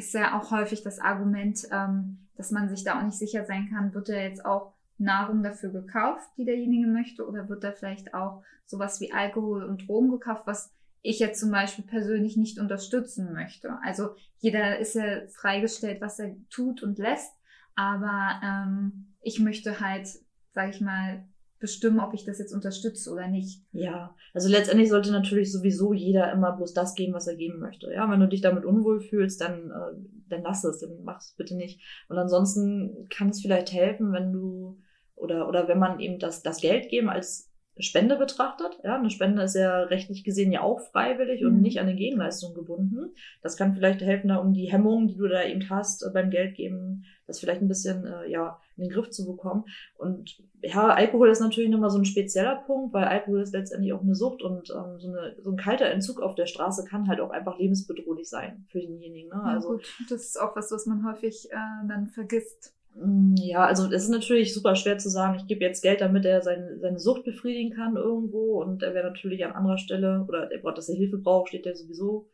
ist 0.00 0.14
ja 0.14 0.38
auch 0.38 0.50
häufig 0.50 0.82
das 0.82 0.98
Argument, 0.98 1.66
ähm, 1.70 2.26
dass 2.36 2.50
man 2.50 2.68
sich 2.68 2.84
da 2.84 2.98
auch 2.98 3.04
nicht 3.04 3.18
sicher 3.18 3.44
sein 3.44 3.68
kann, 3.70 3.94
wird 3.94 4.08
da 4.08 4.14
jetzt 4.14 4.44
auch 4.44 4.72
Nahrung 4.96 5.42
dafür 5.42 5.70
gekauft, 5.70 6.26
die 6.36 6.44
derjenige 6.44 6.86
möchte, 6.86 7.26
oder 7.26 7.48
wird 7.48 7.64
da 7.64 7.72
vielleicht 7.72 8.14
auch 8.14 8.42
sowas 8.66 9.00
wie 9.00 9.12
Alkohol 9.12 9.64
und 9.64 9.88
Drogen 9.88 10.10
gekauft, 10.10 10.42
was 10.46 10.72
ich 11.02 11.18
jetzt 11.18 11.40
zum 11.40 11.50
Beispiel 11.50 11.84
persönlich 11.84 12.36
nicht 12.36 12.58
unterstützen 12.58 13.32
möchte. 13.32 13.78
Also 13.82 14.10
jeder 14.38 14.78
ist 14.78 14.94
ja 14.94 15.26
freigestellt, 15.28 16.00
was 16.00 16.18
er 16.18 16.34
tut 16.50 16.82
und 16.82 16.98
lässt, 16.98 17.32
aber 17.74 18.40
ähm, 18.42 19.14
ich 19.22 19.40
möchte 19.40 19.80
halt, 19.80 20.08
sage 20.52 20.70
ich 20.70 20.80
mal, 20.80 21.24
bestimmen, 21.60 22.00
ob 22.00 22.14
ich 22.14 22.24
das 22.24 22.38
jetzt 22.38 22.52
unterstütze 22.52 23.12
oder 23.12 23.28
nicht. 23.28 23.62
Ja, 23.72 24.16
also 24.34 24.48
letztendlich 24.48 24.88
sollte 24.88 25.12
natürlich 25.12 25.52
sowieso 25.52 25.92
jeder 25.92 26.32
immer 26.32 26.52
bloß 26.52 26.72
das 26.72 26.94
geben, 26.94 27.12
was 27.12 27.26
er 27.26 27.36
geben 27.36 27.60
möchte. 27.60 27.92
Ja, 27.92 28.10
wenn 28.10 28.20
du 28.20 28.28
dich 28.28 28.40
damit 28.40 28.64
unwohl 28.64 29.00
fühlst, 29.00 29.40
dann, 29.40 29.70
äh, 29.70 29.94
dann 30.28 30.42
lass 30.42 30.64
es, 30.64 30.80
dann 30.80 31.04
mach 31.04 31.20
es 31.20 31.34
bitte 31.36 31.56
nicht. 31.56 31.80
Und 32.08 32.18
ansonsten 32.18 33.06
kann 33.10 33.28
es 33.28 33.42
vielleicht 33.42 33.72
helfen, 33.72 34.12
wenn 34.12 34.32
du 34.32 34.80
oder 35.14 35.48
oder 35.48 35.68
wenn 35.68 35.78
man 35.78 36.00
eben 36.00 36.18
das 36.18 36.42
das 36.42 36.60
Geld 36.60 36.88
geben 36.88 37.10
als 37.10 37.49
Spende 37.82 38.16
betrachtet. 38.16 38.78
Ja, 38.84 38.96
eine 38.96 39.10
Spende 39.10 39.42
ist 39.42 39.54
ja 39.54 39.82
rechtlich 39.84 40.24
gesehen 40.24 40.52
ja 40.52 40.62
auch 40.62 40.80
freiwillig 40.80 41.44
und 41.44 41.56
mhm. 41.56 41.62
nicht 41.62 41.80
an 41.80 41.88
eine 41.88 41.96
Gegenleistung 41.96 42.54
gebunden. 42.54 43.14
Das 43.42 43.56
kann 43.56 43.74
vielleicht 43.74 44.00
helfen, 44.00 44.28
da 44.28 44.36
um 44.36 44.52
die 44.52 44.70
Hemmungen, 44.70 45.08
die 45.08 45.16
du 45.16 45.28
da 45.28 45.44
eben 45.44 45.68
hast 45.70 46.02
äh, 46.02 46.10
beim 46.12 46.30
Geldgeben, 46.30 47.04
das 47.26 47.40
vielleicht 47.40 47.62
ein 47.62 47.68
bisschen 47.68 48.06
äh, 48.06 48.30
ja 48.30 48.58
in 48.76 48.84
den 48.84 48.92
Griff 48.92 49.10
zu 49.10 49.26
bekommen. 49.26 49.64
Und 49.98 50.42
ja, 50.62 50.88
Alkohol 50.88 51.28
ist 51.30 51.40
natürlich 51.40 51.70
nochmal 51.70 51.90
so 51.90 51.98
ein 51.98 52.04
spezieller 52.04 52.56
Punkt, 52.66 52.94
weil 52.94 53.04
Alkohol 53.04 53.42
ist 53.42 53.52
letztendlich 53.52 53.92
auch 53.92 54.02
eine 54.02 54.14
Sucht 54.14 54.42
und 54.42 54.70
ähm, 54.70 54.98
so, 54.98 55.08
eine, 55.08 55.36
so 55.40 55.50
ein 55.50 55.56
kalter 55.56 55.86
Entzug 55.86 56.20
auf 56.20 56.34
der 56.34 56.46
Straße 56.46 56.84
kann 56.84 57.08
halt 57.08 57.20
auch 57.20 57.30
einfach 57.30 57.58
lebensbedrohlich 57.58 58.28
sein 58.28 58.66
für 58.68 58.80
denjenigen. 58.80 59.28
Ne? 59.28 59.42
Also 59.42 59.68
ja, 59.68 59.74
gut, 59.76 59.94
das 60.10 60.22
ist 60.22 60.40
auch 60.40 60.56
was, 60.56 60.70
was 60.72 60.86
man 60.86 61.06
häufig 61.06 61.48
äh, 61.50 61.88
dann 61.88 62.08
vergisst. 62.08 62.74
Mm, 63.02 63.34
ja, 63.36 63.64
also 63.64 63.86
es 63.86 64.04
ist 64.04 64.10
natürlich 64.10 64.52
super 64.52 64.76
schwer 64.76 64.98
zu 64.98 65.08
sagen, 65.08 65.36
ich 65.36 65.46
gebe 65.46 65.64
jetzt 65.64 65.82
Geld, 65.82 66.00
damit 66.00 66.24
er 66.24 66.42
seine, 66.42 66.78
seine 66.78 66.98
Sucht 66.98 67.24
befriedigen 67.24 67.74
kann 67.74 67.96
irgendwo 67.96 68.62
und 68.62 68.82
er 68.82 68.94
wäre 68.94 69.08
natürlich 69.08 69.44
an 69.44 69.52
anderer 69.52 69.78
Stelle 69.78 70.24
oder 70.28 70.50
er 70.50 70.58
braucht, 70.58 70.78
dass 70.78 70.88
er 70.88 70.96
Hilfe 70.96 71.18
braucht, 71.18 71.48
steht 71.48 71.66
ja 71.66 71.74
sowieso 71.74 72.28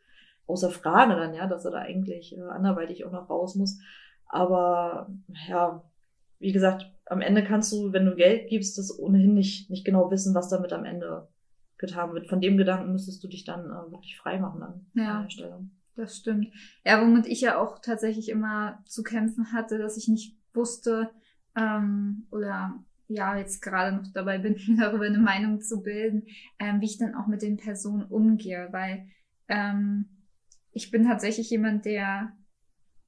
außer 0.47 0.71
Frage 0.71 1.15
dann, 1.15 1.33
ja, 1.33 1.47
dass 1.47 1.65
er 1.65 1.71
da 1.71 1.79
eigentlich 1.79 2.35
äh, 2.37 2.41
anderweitig 2.41 3.05
auch 3.05 3.11
noch 3.11 3.29
raus 3.29 3.55
muss. 3.55 3.79
Aber 4.25 5.09
ja, 5.47 5.83
wie 6.39 6.51
gesagt, 6.51 6.91
am 7.05 7.21
Ende 7.21 7.43
kannst 7.43 7.71
du, 7.71 7.93
wenn 7.93 8.05
du 8.05 8.15
Geld 8.15 8.49
gibst, 8.49 8.77
das 8.77 8.97
ohnehin 8.97 9.33
nicht, 9.33 9.69
nicht 9.69 9.85
genau 9.85 10.09
wissen, 10.11 10.35
was 10.35 10.49
damit 10.49 10.73
am 10.73 10.85
Ende 10.85 11.27
getan 11.77 12.13
wird. 12.13 12.27
Von 12.27 12.41
dem 12.41 12.57
Gedanken 12.57 12.91
müsstest 12.91 13.23
du 13.23 13.27
dich 13.27 13.43
dann 13.43 13.65
äh, 13.65 13.91
wirklich 13.91 14.17
frei 14.17 14.39
machen 14.39 14.63
an, 14.63 14.85
ja, 14.95 15.17
an 15.17 15.23
der 15.23 15.29
Stelle. 15.29 15.59
Das 15.95 16.17
stimmt. 16.17 16.47
Ja, 16.85 17.01
womit 17.01 17.25
ich 17.27 17.41
ja 17.41 17.59
auch 17.59 17.79
tatsächlich 17.79 18.29
immer 18.29 18.83
zu 18.85 19.03
kämpfen 19.03 19.51
hatte, 19.51 19.77
dass 19.77 19.97
ich 19.97 20.07
nicht 20.07 20.36
wusste, 20.57 21.11
ähm, 21.55 22.27
oder 22.31 22.83
ja, 23.07 23.37
jetzt 23.37 23.61
gerade 23.61 23.95
noch 23.95 24.11
dabei 24.13 24.37
bin, 24.37 24.57
darüber 24.77 25.05
eine 25.05 25.19
Meinung 25.19 25.61
zu 25.61 25.81
bilden, 25.81 26.23
ähm, 26.59 26.81
wie 26.81 26.85
ich 26.85 26.97
dann 26.97 27.15
auch 27.15 27.27
mit 27.27 27.41
den 27.41 27.57
Personen 27.57 28.03
umgehe, 28.03 28.67
weil 28.71 29.07
ähm, 29.47 30.09
ich 30.71 30.91
bin 30.91 31.05
tatsächlich 31.05 31.49
jemand, 31.49 31.85
der 31.85 32.33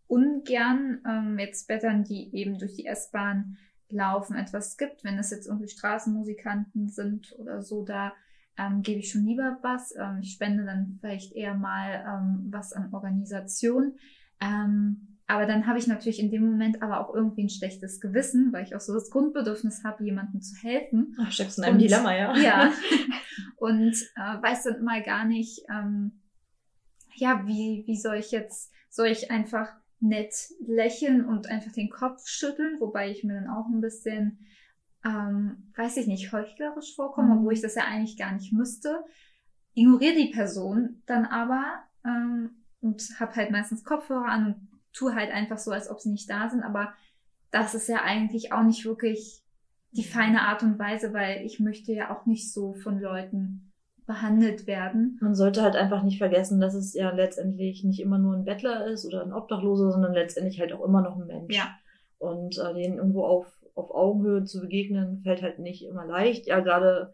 ungern 0.08 1.01
ähm, 1.08 1.38
jetzt 1.38 1.68
Bettern, 1.68 2.03
die 2.03 2.34
eben 2.36 2.58
durch 2.58 2.75
die 2.75 2.86
S-Bahn 2.86 3.58
laufen, 3.89 4.36
etwas 4.36 4.77
gibt. 4.77 5.03
Wenn 5.03 5.20
es 5.20 5.32
jetzt 5.32 5.48
irgendwie 5.48 5.70
Straßenmusikanten 5.70 6.89
sind 6.89 7.36
oder 7.38 7.62
so, 7.62 7.84
da 7.84 8.13
ähm, 8.58 8.82
gebe 8.82 9.00
ich 9.00 9.12
schon 9.12 9.25
lieber 9.25 9.60
was. 9.62 9.94
Ähm, 9.96 10.20
ich 10.22 10.34
spende 10.34 10.65
dann 10.65 10.98
vielleicht 11.00 11.34
eher 11.34 11.53
mal 11.53 12.03
ähm, 12.08 12.48
was 12.51 12.74
an 12.74 12.94
Organisation. 12.94 13.98
Ähm, 14.41 15.18
aber 15.29 15.45
dann 15.45 15.67
habe 15.67 15.77
ich 15.77 15.86
natürlich 15.86 16.19
in 16.19 16.31
dem 16.31 16.43
Moment 16.43 16.81
aber 16.81 17.00
auch 17.00 17.13
irgendwie 17.13 17.43
ein 17.43 17.50
schlechtes 17.50 18.01
Gewissen, 18.01 18.51
weil 18.51 18.63
ich 18.63 18.75
auch 18.75 18.79
so 18.79 18.95
das 18.95 19.12
Grundbedürfnis 19.12 19.83
habe, 19.83 20.03
jemandem 20.03 20.41
zu 20.41 20.55
helfen. 20.59 21.15
Ach, 21.21 21.31
steckst 21.31 21.59
in 21.59 21.65
einem 21.65 21.75
und, 21.75 21.83
Dilemma, 21.83 22.15
ja. 22.15 22.36
Ja. 22.36 22.74
und 23.57 23.93
äh, 24.15 24.41
weiß 24.41 24.63
dann 24.63 24.83
mal 24.83 25.03
gar 25.03 25.25
nicht, 25.25 25.62
ähm, 25.69 26.24
ja, 27.13 27.45
wie, 27.45 27.83
wie 27.86 27.95
soll 27.95 28.15
ich 28.15 28.31
jetzt, 28.31 28.74
soll 28.89 29.05
ich 29.05 29.29
einfach 29.29 29.71
nett 30.00 30.33
lächeln 30.65 31.24
und 31.24 31.45
einfach 31.45 31.74
den 31.74 31.91
Kopf 31.91 32.25
schütteln, 32.25 32.79
wobei 32.79 33.12
ich 33.12 33.24
mir 33.24 33.36
dann 33.36 33.50
auch 33.50 33.67
ein 33.67 33.81
bisschen, 33.81 34.48
ähm, 35.05 35.71
weiß 35.75 35.98
ich 35.98 36.07
nicht, 36.07 36.31
heuchlerisch 36.31 36.95
vorkomme, 36.95 37.36
mhm. 37.36 37.38
obwohl 37.41 37.53
ich 37.53 37.62
das 37.62 37.75
ja 37.75 37.83
eigentlich 37.83 38.17
gar 38.17 38.31
nicht 38.31 38.51
müsste. 38.51 39.03
Ignoriere 39.75 40.15
die 40.15 40.31
Person 40.31 41.03
dann 41.05 41.25
aber 41.25 41.83
ähm, 42.03 42.65
und 42.81 43.03
habe 43.19 43.36
halt 43.36 43.51
meistens 43.51 43.83
Kopfhörer 43.83 44.25
an 44.25 44.45
und 44.48 44.69
tue 44.93 45.15
halt 45.15 45.31
einfach 45.31 45.58
so, 45.58 45.72
als 45.72 45.89
ob 45.89 46.00
sie 46.00 46.12
nicht 46.12 46.29
da 46.29 46.50
sind, 46.50 46.63
aber 46.63 46.93
das 47.51 47.74
ist 47.74 47.88
ja 47.88 48.01
eigentlich 48.03 48.51
auch 48.53 48.63
nicht 48.63 48.86
wirklich 48.86 49.41
die 49.91 50.03
feine 50.03 50.41
Art 50.41 50.62
und 50.62 50.77
Weise, 50.77 51.13
weil 51.13 51.46
ich 51.46 51.60
möchte 51.60 51.93
ja 51.93 52.15
auch 52.15 52.25
nicht 52.25 52.51
so 52.51 52.74
von 52.74 53.00
Leuten 53.00 53.72
behandelt 54.05 54.67
werden. 54.67 55.19
Man 55.22 55.36
sollte 55.36 55.62
halt 55.62 55.75
einfach 55.75 56.03
nicht 56.03 56.17
vergessen, 56.17 56.60
dass 56.60 56.74
es 56.74 56.93
ja 56.93 57.12
letztendlich 57.12 57.84
nicht 57.84 58.00
immer 58.00 58.17
nur 58.17 58.36
ein 58.36 58.46
Bettler 58.46 58.88
ist 58.88 59.05
oder 59.05 59.24
ein 59.24 59.34
Obdachloser, 59.34 59.91
sondern 59.91 60.13
letztendlich 60.13 60.60
halt 60.60 60.74
auch 60.74 60.84
immer 60.84 61.01
noch 61.01 61.15
ein 61.15 61.27
Mensch. 61.27 61.55
Ja. 61.55 61.75
Und 62.17 62.58
äh, 62.58 62.74
denen 62.74 62.98
irgendwo 62.98 63.24
auf, 63.24 63.46
auf 63.75 63.91
Augenhöhe 63.91 64.43
zu 64.46 64.62
begegnen, 64.62 65.22
fällt 65.24 65.41
halt 65.41 65.60
nicht 65.60 65.86
immer 65.86 66.05
leicht. 66.05 66.48
Ja, 66.48 66.60
gerade 66.60 67.13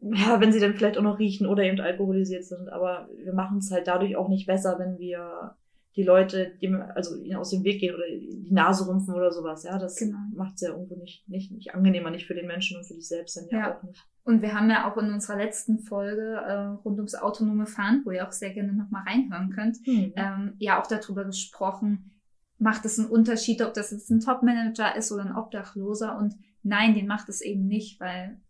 ja, 0.00 0.40
wenn 0.40 0.52
sie 0.52 0.58
dann 0.58 0.74
vielleicht 0.74 0.98
auch 0.98 1.02
noch 1.02 1.20
riechen 1.20 1.46
oder 1.46 1.62
eben 1.62 1.80
alkoholisiert 1.80 2.44
sind. 2.44 2.68
Aber 2.68 3.08
wir 3.16 3.32
machen 3.32 3.58
es 3.58 3.70
halt 3.70 3.86
dadurch 3.86 4.16
auch 4.16 4.28
nicht 4.28 4.46
besser, 4.46 4.78
wenn 4.78 4.98
wir 4.98 5.54
die 5.96 6.02
Leute 6.02 6.54
dem, 6.62 6.80
also 6.94 7.16
ihnen 7.16 7.36
aus 7.36 7.50
dem 7.50 7.64
Weg 7.64 7.80
gehen 7.80 7.94
oder 7.94 8.06
die 8.08 8.50
Nase 8.50 8.88
rümpfen 8.88 9.14
oder 9.14 9.30
sowas. 9.30 9.62
Ja, 9.64 9.78
das 9.78 9.96
genau. 9.96 10.18
macht 10.34 10.54
es 10.54 10.62
ja 10.62 10.70
irgendwo 10.70 10.96
nicht, 10.96 11.28
nicht, 11.28 11.52
nicht 11.52 11.74
angenehmer, 11.74 12.10
nicht 12.10 12.26
für 12.26 12.34
den 12.34 12.46
Menschen 12.46 12.78
und 12.78 12.84
für 12.84 12.94
dich 12.94 13.08
selbst 13.08 13.36
dann 13.36 13.48
ja, 13.50 13.58
ja. 13.58 13.76
auch 13.76 13.82
nicht. 13.82 14.02
Und 14.24 14.40
wir 14.40 14.54
haben 14.54 14.70
ja 14.70 14.90
auch 14.90 14.96
in 14.96 15.12
unserer 15.12 15.36
letzten 15.36 15.80
Folge 15.80 16.40
äh, 16.46 16.52
rund 16.84 16.98
ums 16.98 17.14
autonome 17.14 17.66
Fahren, 17.66 18.02
wo 18.04 18.10
ihr 18.10 18.26
auch 18.26 18.32
sehr 18.32 18.50
gerne 18.50 18.72
nochmal 18.72 19.02
reinhören 19.02 19.50
könnt, 19.50 19.78
mhm. 19.86 20.12
ähm, 20.16 20.54
ja 20.58 20.80
auch 20.80 20.86
darüber 20.86 21.24
gesprochen, 21.24 22.12
macht 22.58 22.84
es 22.84 22.98
einen 22.98 23.08
Unterschied, 23.08 23.60
ob 23.60 23.74
das 23.74 23.90
jetzt 23.90 24.10
ein 24.10 24.20
Top-Manager 24.20 24.94
ist 24.96 25.10
oder 25.10 25.24
ein 25.24 25.36
Obdachloser. 25.36 26.16
Und 26.16 26.36
nein, 26.62 26.94
den 26.94 27.08
macht 27.08 27.28
es 27.28 27.40
eben 27.40 27.66
nicht, 27.66 28.00
weil 28.00 28.40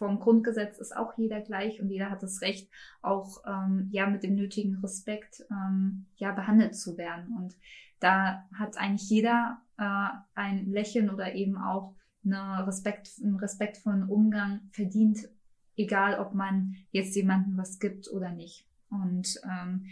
vom 0.00 0.18
Grundgesetz 0.18 0.78
ist 0.78 0.96
auch 0.96 1.12
jeder 1.18 1.42
gleich 1.42 1.78
und 1.78 1.90
jeder 1.90 2.08
hat 2.08 2.22
das 2.22 2.40
Recht, 2.40 2.70
auch 3.02 3.42
ähm, 3.46 3.90
ja 3.92 4.06
mit 4.06 4.22
dem 4.22 4.34
nötigen 4.34 4.76
Respekt 4.76 5.44
ähm, 5.50 6.06
ja 6.16 6.32
behandelt 6.32 6.74
zu 6.74 6.96
werden. 6.96 7.36
Und 7.36 7.54
da 8.00 8.48
hat 8.58 8.78
eigentlich 8.78 9.10
jeder 9.10 9.60
äh, 9.76 10.08
ein 10.34 10.70
Lächeln 10.70 11.10
oder 11.10 11.34
eben 11.34 11.58
auch 11.58 11.94
eine 12.24 12.66
Respekt, 12.66 13.10
einen 13.22 13.36
respektvollen 13.36 14.08
Umgang 14.08 14.60
verdient, 14.72 15.28
egal 15.76 16.18
ob 16.18 16.34
man 16.34 16.76
jetzt 16.92 17.14
jemandem 17.14 17.58
was 17.58 17.78
gibt 17.78 18.10
oder 18.10 18.32
nicht. 18.32 18.66
Und 18.88 19.38
ähm, 19.44 19.84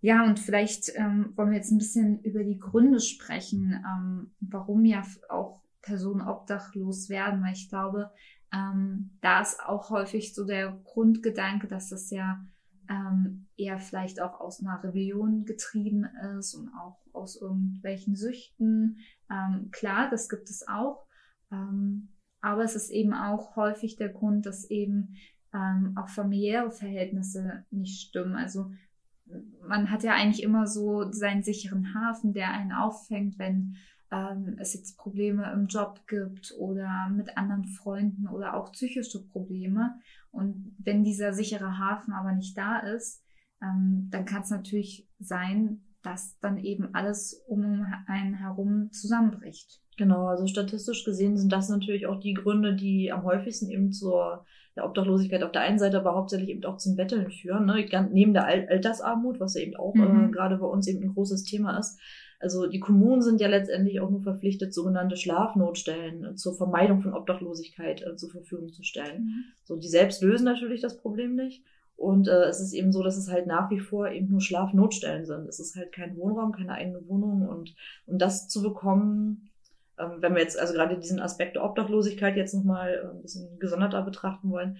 ja, 0.00 0.24
und 0.24 0.38
vielleicht 0.38 0.92
ähm, 0.94 1.32
wollen 1.34 1.50
wir 1.50 1.56
jetzt 1.56 1.72
ein 1.72 1.78
bisschen 1.78 2.22
über 2.22 2.44
die 2.44 2.60
Gründe 2.60 3.00
sprechen, 3.00 3.84
ähm, 3.84 4.30
warum 4.38 4.84
ja 4.84 5.02
auch 5.28 5.60
Personen 5.82 6.20
obdachlos 6.20 7.08
werden, 7.08 7.42
weil 7.42 7.54
ich 7.54 7.68
glaube, 7.68 8.12
ähm, 8.54 9.10
da 9.20 9.40
ist 9.40 9.60
auch 9.60 9.90
häufig 9.90 10.34
so 10.34 10.44
der 10.44 10.72
Grundgedanke, 10.84 11.66
dass 11.66 11.88
das 11.88 12.10
ja 12.10 12.44
ähm, 12.88 13.46
eher 13.56 13.78
vielleicht 13.78 14.20
auch 14.20 14.40
aus 14.40 14.60
einer 14.60 14.82
Rebellion 14.82 15.44
getrieben 15.44 16.04
ist 16.38 16.54
und 16.54 16.70
auch 16.74 17.00
aus 17.12 17.40
irgendwelchen 17.40 18.14
Süchten. 18.14 18.98
Ähm, 19.30 19.70
klar, 19.72 20.08
das 20.10 20.28
gibt 20.28 20.50
es 20.50 20.66
auch. 20.68 21.06
Ähm, 21.50 22.10
aber 22.40 22.62
es 22.62 22.76
ist 22.76 22.90
eben 22.90 23.14
auch 23.14 23.56
häufig 23.56 23.96
der 23.96 24.10
Grund, 24.10 24.46
dass 24.46 24.68
eben 24.68 25.16
ähm, 25.54 25.94
auch 25.96 26.08
familiäre 26.08 26.70
Verhältnisse 26.70 27.64
nicht 27.70 28.08
stimmen. 28.08 28.36
Also 28.36 28.70
man 29.66 29.90
hat 29.90 30.02
ja 30.02 30.12
eigentlich 30.12 30.42
immer 30.42 30.66
so 30.66 31.10
seinen 31.10 31.42
sicheren 31.42 31.94
Hafen, 31.94 32.34
der 32.34 32.50
einen 32.50 32.72
auffängt, 32.72 33.38
wenn 33.38 33.76
ähm, 34.14 34.56
es 34.58 34.74
jetzt 34.74 34.96
Probleme 34.96 35.50
im 35.52 35.66
Job 35.66 36.00
gibt 36.06 36.54
oder 36.58 37.08
mit 37.10 37.36
anderen 37.36 37.64
Freunden 37.64 38.28
oder 38.28 38.54
auch 38.54 38.72
psychische 38.72 39.26
Probleme. 39.26 39.94
Und 40.30 40.74
wenn 40.78 41.04
dieser 41.04 41.32
sichere 41.32 41.78
Hafen 41.78 42.12
aber 42.12 42.32
nicht 42.32 42.56
da 42.56 42.78
ist, 42.78 43.22
ähm, 43.62 44.08
dann 44.10 44.24
kann 44.24 44.42
es 44.42 44.50
natürlich 44.50 45.08
sein, 45.18 45.80
dass 46.02 46.38
dann 46.38 46.58
eben 46.58 46.94
alles 46.94 47.42
um 47.48 47.86
einen 48.06 48.34
herum 48.34 48.90
zusammenbricht. 48.92 49.80
Genau, 49.96 50.26
also 50.26 50.46
statistisch 50.46 51.04
gesehen 51.04 51.36
sind 51.36 51.52
das 51.52 51.68
natürlich 51.68 52.06
auch 52.06 52.20
die 52.20 52.34
Gründe, 52.34 52.74
die 52.74 53.10
am 53.12 53.24
häufigsten 53.24 53.70
eben 53.70 53.92
zur 53.92 54.44
der 54.76 54.84
Obdachlosigkeit 54.84 55.42
auf 55.42 55.52
der 55.52 55.62
einen 55.62 55.78
Seite, 55.78 55.98
aber 55.98 56.14
hauptsächlich 56.14 56.50
eben 56.50 56.64
auch 56.64 56.78
zum 56.78 56.96
Betteln 56.96 57.30
führen. 57.30 57.66
Ne? 57.66 57.86
Neben 58.10 58.34
der 58.34 58.46
Altersarmut, 58.46 59.38
was 59.38 59.54
ja 59.54 59.62
eben 59.62 59.76
auch 59.76 59.94
mhm. 59.94 60.26
äh, 60.26 60.30
gerade 60.30 60.58
bei 60.58 60.66
uns 60.66 60.88
eben 60.88 61.02
ein 61.02 61.14
großes 61.14 61.44
Thema 61.44 61.78
ist, 61.78 62.00
also 62.40 62.66
die 62.66 62.80
Kommunen 62.80 63.22
sind 63.22 63.40
ja 63.40 63.48
letztendlich 63.48 64.00
auch 64.00 64.10
nur 64.10 64.20
verpflichtet, 64.20 64.74
sogenannte 64.74 65.16
Schlafnotstellen 65.16 66.24
äh, 66.24 66.34
zur 66.34 66.54
Vermeidung 66.56 67.00
von 67.00 67.14
Obdachlosigkeit 67.14 68.02
äh, 68.02 68.16
zur 68.16 68.30
Verfügung 68.30 68.72
zu 68.72 68.82
stellen. 68.82 69.24
Mhm. 69.24 69.44
So, 69.64 69.76
die 69.76 69.88
selbst 69.88 70.22
lösen 70.22 70.44
natürlich 70.44 70.80
das 70.80 70.96
Problem 70.96 71.34
nicht. 71.34 71.64
Und 71.96 72.26
äh, 72.28 72.44
es 72.44 72.60
ist 72.60 72.72
eben 72.72 72.92
so, 72.92 73.02
dass 73.02 73.16
es 73.16 73.30
halt 73.30 73.46
nach 73.46 73.70
wie 73.70 73.78
vor 73.78 74.08
eben 74.10 74.28
nur 74.28 74.40
Schlafnotstellen 74.40 75.26
sind. 75.26 75.48
Es 75.48 75.60
ist 75.60 75.76
halt 75.76 75.92
kein 75.92 76.16
Wohnraum, 76.16 76.52
keine 76.52 76.72
eigene 76.72 77.06
Wohnung. 77.08 77.48
Und 77.48 77.74
um 78.06 78.18
das 78.18 78.48
zu 78.48 78.62
bekommen, 78.62 79.50
ähm, 79.98 80.16
wenn 80.18 80.34
wir 80.34 80.42
jetzt 80.42 80.58
also 80.58 80.74
gerade 80.74 80.98
diesen 80.98 81.20
Aspekt 81.20 81.56
der 81.56 81.64
Obdachlosigkeit 81.64 82.36
jetzt 82.36 82.54
nochmal 82.54 82.94
äh, 82.94 83.16
ein 83.16 83.22
bisschen 83.22 83.58
gesonderter 83.58 84.02
betrachten 84.02 84.50
wollen, 84.50 84.78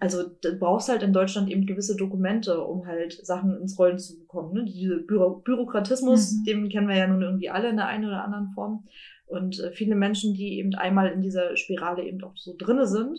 also 0.00 0.24
du 0.42 0.58
brauchst 0.58 0.88
halt 0.88 1.02
in 1.02 1.12
Deutschland 1.12 1.48
eben 1.48 1.66
gewisse 1.66 1.96
Dokumente, 1.96 2.60
um 2.60 2.86
halt 2.86 3.24
Sachen 3.24 3.56
ins 3.60 3.78
Rollen 3.78 3.98
zu 3.98 4.18
bekommen. 4.18 4.52
Ne? 4.52 4.64
Diese 4.64 4.98
Büro 4.98 5.36
Bürokratismus, 5.36 6.32
mhm. 6.32 6.44
den 6.44 6.68
kennen 6.68 6.88
wir 6.88 6.96
ja 6.96 7.06
nun 7.06 7.22
irgendwie 7.22 7.50
alle 7.50 7.70
in 7.70 7.76
der 7.76 7.86
einen 7.86 8.06
oder 8.06 8.24
anderen 8.24 8.50
Form. 8.50 8.84
Und 9.26 9.60
äh, 9.60 9.70
viele 9.72 9.94
Menschen, 9.94 10.34
die 10.34 10.58
eben 10.58 10.74
einmal 10.74 11.12
in 11.12 11.22
dieser 11.22 11.56
Spirale 11.56 12.04
eben 12.04 12.22
auch 12.24 12.36
so 12.36 12.54
drinne 12.58 12.86
sind, 12.86 13.18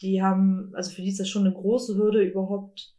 die 0.00 0.22
haben, 0.22 0.72
also 0.74 0.90
für 0.90 1.02
die 1.02 1.08
ist 1.08 1.20
das 1.20 1.28
schon 1.28 1.44
eine 1.44 1.54
große 1.54 1.96
Hürde, 1.96 2.22
überhaupt 2.22 2.94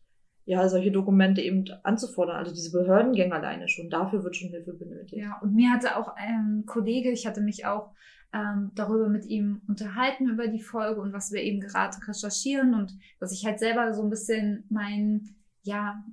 ja, 0.46 0.68
solche 0.68 0.92
Dokumente 0.92 1.42
eben 1.42 1.66
anzufordern. 1.84 2.36
Also 2.36 2.54
diese 2.54 2.72
Behördengänge 2.72 3.34
alleine 3.34 3.70
schon, 3.70 3.90
dafür 3.90 4.24
wird 4.24 4.36
schon 4.36 4.50
Hilfe 4.50 4.74
benötigt. 4.74 5.22
Ja, 5.22 5.40
und 5.42 5.56
mir 5.56 5.72
hatte 5.72 5.96
auch 5.96 6.10
ein 6.16 6.64
Kollege, 6.66 7.12
ich 7.12 7.26
hatte 7.26 7.42
mich 7.42 7.66
auch 7.66 7.92
ähm, 8.34 8.72
darüber 8.74 9.10
mit 9.10 9.26
ihm 9.26 9.62
unterhalten 9.68 10.28
über 10.28 10.48
die 10.48 10.62
Folge 10.62 11.00
und 11.00 11.14
was 11.14 11.32
wir 11.32 11.42
eben 11.42 11.62
gerade 11.62 11.96
recherchieren 12.08 12.74
und 12.74 12.98
dass 13.20 13.32
ich 13.32 13.46
halt 13.46 13.60
selber 13.60 13.94
so 13.94 14.04
ein 14.04 14.10
bisschen 14.10 14.66
mein, 14.70 15.36
ja, 15.62 16.04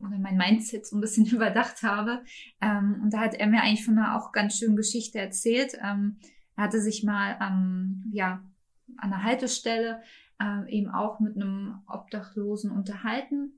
oder 0.00 0.18
mein 0.18 0.36
Mindset 0.36 0.86
so 0.86 0.96
ein 0.96 1.00
bisschen 1.00 1.26
überdacht 1.32 1.82
habe. 1.82 2.22
Ähm, 2.60 3.00
und 3.02 3.14
da 3.14 3.20
hat 3.20 3.34
er 3.34 3.46
mir 3.46 3.62
eigentlich 3.62 3.84
von 3.84 3.98
einer 3.98 4.16
auch 4.16 4.32
ganz 4.32 4.58
schönen 4.58 4.76
Geschichte 4.76 5.18
erzählt. 5.18 5.74
Ähm, 5.82 6.16
er 6.56 6.64
hatte 6.64 6.80
sich 6.80 7.04
mal 7.04 7.38
ähm, 7.40 8.04
ja, 8.12 8.42
an 8.96 9.10
der 9.10 9.22
Haltestelle 9.22 10.02
ähm, 10.40 10.66
eben 10.66 10.90
auch 10.90 11.20
mit 11.20 11.36
einem 11.36 11.82
Obdachlosen 11.86 12.70
unterhalten. 12.70 13.52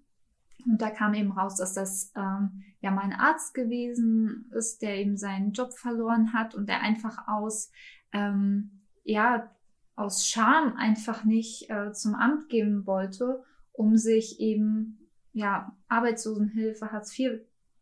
Und 0.67 0.81
da 0.81 0.91
kam 0.91 1.15
eben 1.15 1.33
raus, 1.33 1.57
dass 1.57 1.75
das 1.75 2.13
ähm, 2.15 2.63
ja 2.81 2.91
mal 2.91 3.03
ein 3.03 3.13
Arzt 3.13 3.55
gewesen 3.55 4.51
ist, 4.53 4.83
der 4.83 4.97
eben 4.99 5.17
seinen 5.17 5.53
Job 5.53 5.73
verloren 5.73 6.33
hat 6.33 6.55
und 6.55 6.69
der 6.69 6.83
einfach 6.83 7.27
aus 7.27 7.73
ähm, 8.13 8.83
ja, 9.05 9.51
aus 9.97 10.27
Scham 10.27 10.77
einfach 10.77 11.25
nicht 11.25 11.71
äh, 11.71 11.93
zum 11.93 12.15
Amt 12.15 12.49
geben 12.49 12.87
wollte, 12.87 13.45
um 13.73 13.97
sich 13.97 14.41
eben 14.41 14.99
ja 15.33 15.77
Arbeitslosenhilfe 15.89 16.93
Hartz 16.93 17.19
IV 17.19 17.41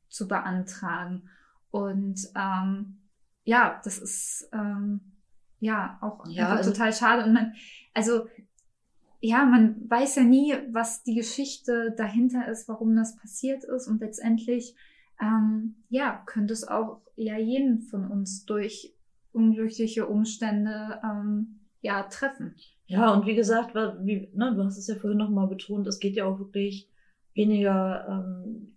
zu 0.08 0.28
beantragen. 0.28 1.28
Und 1.70 2.28
ähm, 2.34 2.98
ja, 3.44 3.80
das 3.84 3.98
ist 3.98 4.48
ähm, 4.52 5.00
ja 5.60 5.98
auch 6.00 6.26
Ja, 6.28 6.48
also- 6.50 6.70
total 6.72 6.92
schade. 6.92 7.24
Und 7.24 7.32
man, 7.32 7.54
also 7.94 8.26
ja, 9.20 9.44
man 9.44 9.88
weiß 9.88 10.16
ja 10.16 10.22
nie, 10.24 10.54
was 10.70 11.02
die 11.02 11.14
Geschichte 11.14 11.94
dahinter 11.96 12.48
ist, 12.48 12.68
warum 12.68 12.96
das 12.96 13.16
passiert 13.16 13.64
ist. 13.64 13.86
Und 13.86 14.00
letztendlich, 14.00 14.74
ähm, 15.20 15.76
ja, 15.90 16.22
könnte 16.26 16.54
es 16.54 16.66
auch 16.66 17.02
ja 17.16 17.36
jeden 17.36 17.82
von 17.82 18.10
uns 18.10 18.46
durch 18.46 18.94
unglückliche 19.32 20.06
Umstände 20.06 21.00
ähm, 21.04 21.60
ja 21.80 22.02
treffen. 22.04 22.56
Ja, 22.86 23.12
und 23.14 23.26
wie 23.26 23.36
gesagt, 23.36 23.74
wie, 23.74 24.30
ne, 24.34 24.54
du 24.54 24.64
hast 24.64 24.76
es 24.76 24.88
ja 24.88 24.96
vorhin 24.96 25.18
nochmal 25.18 25.46
betont, 25.46 25.86
es 25.86 26.00
geht 26.00 26.16
ja 26.16 26.24
auch 26.24 26.38
wirklich 26.38 26.90
weniger 27.34 28.06
ähm, 28.08 28.76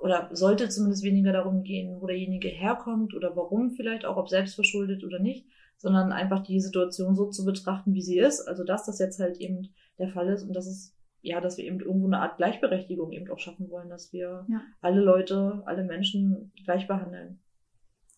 oder 0.00 0.30
sollte 0.32 0.68
zumindest 0.68 1.02
weniger 1.02 1.32
darum 1.32 1.62
gehen, 1.62 2.00
wo 2.00 2.06
derjenige 2.06 2.48
herkommt 2.48 3.14
oder 3.14 3.36
warum 3.36 3.70
vielleicht 3.72 4.04
auch, 4.04 4.16
ob 4.16 4.28
selbst 4.28 4.54
verschuldet 4.54 5.04
oder 5.04 5.18
nicht, 5.18 5.46
sondern 5.76 6.12
einfach 6.12 6.42
die 6.42 6.60
Situation 6.60 7.14
so 7.14 7.30
zu 7.30 7.44
betrachten, 7.44 7.94
wie 7.94 8.02
sie 8.02 8.18
ist. 8.18 8.46
Also 8.46 8.64
dass 8.64 8.86
das 8.86 8.98
jetzt 8.98 9.18
halt 9.20 9.38
eben 9.38 9.68
der 9.98 10.08
Fall 10.08 10.28
ist 10.28 10.42
und 10.42 10.54
dass 10.54 10.66
es 10.66 10.94
ja, 11.20 11.40
dass 11.40 11.56
wir 11.56 11.64
eben 11.64 11.80
irgendwo 11.80 12.06
eine 12.06 12.20
Art 12.20 12.36
Gleichberechtigung 12.36 13.10
eben 13.12 13.30
auch 13.30 13.38
schaffen 13.38 13.70
wollen, 13.70 13.88
dass 13.88 14.12
wir 14.12 14.44
Ja. 14.48 14.60
alle 14.82 15.00
Leute, 15.00 15.62
alle 15.64 15.82
Menschen 15.82 16.52
gleich 16.64 16.86
behandeln. 16.86 17.40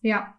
Ja. 0.01 0.35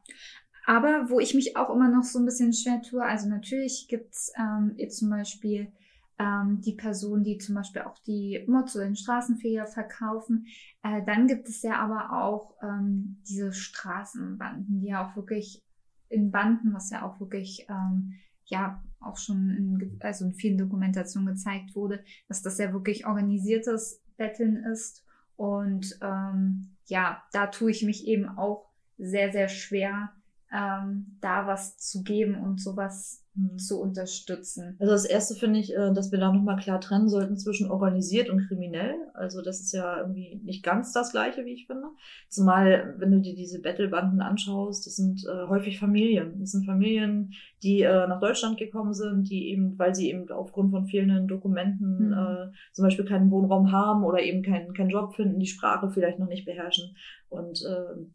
Aber 0.68 1.08
wo 1.08 1.18
ich 1.18 1.32
mich 1.32 1.56
auch 1.56 1.74
immer 1.74 1.88
noch 1.88 2.02
so 2.02 2.18
ein 2.18 2.26
bisschen 2.26 2.52
schwer 2.52 2.82
tue, 2.82 3.02
also 3.02 3.26
natürlich 3.26 3.86
gibt's 3.88 4.30
ähm, 4.38 4.74
jetzt 4.76 4.98
zum 4.98 5.08
Beispiel 5.08 5.72
ähm, 6.18 6.60
die 6.60 6.74
Personen, 6.74 7.24
die 7.24 7.38
zum 7.38 7.54
Beispiel 7.54 7.80
auch 7.80 7.98
die 8.00 8.44
Mods 8.46 8.76
oder 8.76 8.84
den 8.84 8.94
Straßenfeger 8.94 9.64
verkaufen. 9.64 10.46
Äh, 10.82 11.02
dann 11.06 11.26
gibt 11.26 11.48
es 11.48 11.62
ja 11.62 11.76
aber 11.76 12.22
auch 12.22 12.54
ähm, 12.62 13.16
diese 13.26 13.54
Straßenbanden, 13.54 14.80
die 14.80 14.88
ja 14.88 15.08
auch 15.08 15.16
wirklich 15.16 15.64
in 16.10 16.30
Banden, 16.30 16.74
was 16.74 16.90
ja 16.90 17.02
auch 17.02 17.18
wirklich 17.18 17.66
ähm, 17.70 18.16
ja 18.44 18.84
auch 19.00 19.16
schon 19.16 19.48
in, 19.48 19.96
also 20.00 20.26
in 20.26 20.34
vielen 20.34 20.58
Dokumentationen 20.58 21.34
gezeigt 21.34 21.76
wurde, 21.76 22.04
dass 22.28 22.42
das 22.42 22.58
ja 22.58 22.74
wirklich 22.74 23.06
organisiertes 23.06 24.02
Betteln 24.18 24.56
ist. 24.64 25.02
Und 25.36 25.98
ähm, 26.02 26.76
ja, 26.88 27.22
da 27.32 27.46
tue 27.46 27.70
ich 27.70 27.82
mich 27.84 28.06
eben 28.06 28.28
auch 28.28 28.68
sehr, 28.98 29.32
sehr 29.32 29.48
schwer, 29.48 30.12
ähm, 30.52 31.18
da 31.20 31.46
was 31.46 31.76
zu 31.78 32.02
geben 32.02 32.42
und 32.42 32.60
sowas 32.60 33.24
zu 33.56 33.80
unterstützen. 33.80 34.76
Also 34.80 34.92
das 34.92 35.04
erste 35.04 35.36
finde 35.36 35.60
ich, 35.60 35.72
äh, 35.72 35.92
dass 35.92 36.10
wir 36.10 36.18
da 36.18 36.32
nochmal 36.32 36.56
klar 36.56 36.80
trennen 36.80 37.08
sollten 37.08 37.36
zwischen 37.36 37.70
organisiert 37.70 38.30
und 38.30 38.48
kriminell. 38.48 38.94
Also 39.14 39.42
das 39.42 39.60
ist 39.60 39.72
ja 39.72 39.98
irgendwie 39.98 40.40
nicht 40.44 40.64
ganz 40.64 40.92
das 40.92 41.12
gleiche, 41.12 41.44
wie 41.44 41.52
ich 41.52 41.66
finde. 41.68 41.86
Zumal, 42.28 42.96
wenn 42.98 43.12
du 43.12 43.20
dir 43.20 43.36
diese 43.36 43.60
Battlebanden 43.60 44.20
anschaust, 44.22 44.86
das 44.86 44.96
sind 44.96 45.24
äh, 45.24 45.46
häufig 45.46 45.78
Familien. 45.78 46.40
Das 46.40 46.50
sind 46.50 46.66
Familien, 46.66 47.32
die 47.62 47.82
äh, 47.82 48.08
nach 48.08 48.20
Deutschland 48.20 48.58
gekommen 48.58 48.92
sind, 48.92 49.30
die 49.30 49.50
eben, 49.50 49.78
weil 49.78 49.94
sie 49.94 50.10
eben 50.10 50.28
aufgrund 50.30 50.72
von 50.72 50.86
fehlenden 50.86 51.28
Dokumenten 51.28 52.08
Mhm. 52.08 52.12
äh, 52.12 52.50
zum 52.72 52.84
Beispiel 52.84 53.04
keinen 53.04 53.30
Wohnraum 53.30 53.70
haben 53.70 54.02
oder 54.04 54.20
eben 54.20 54.42
keinen, 54.42 54.74
keinen 54.74 54.90
Job 54.90 55.14
finden, 55.14 55.38
die 55.38 55.46
Sprache 55.46 55.90
vielleicht 55.90 56.18
noch 56.18 56.28
nicht 56.28 56.44
beherrschen. 56.44 56.96
Und 57.28 57.62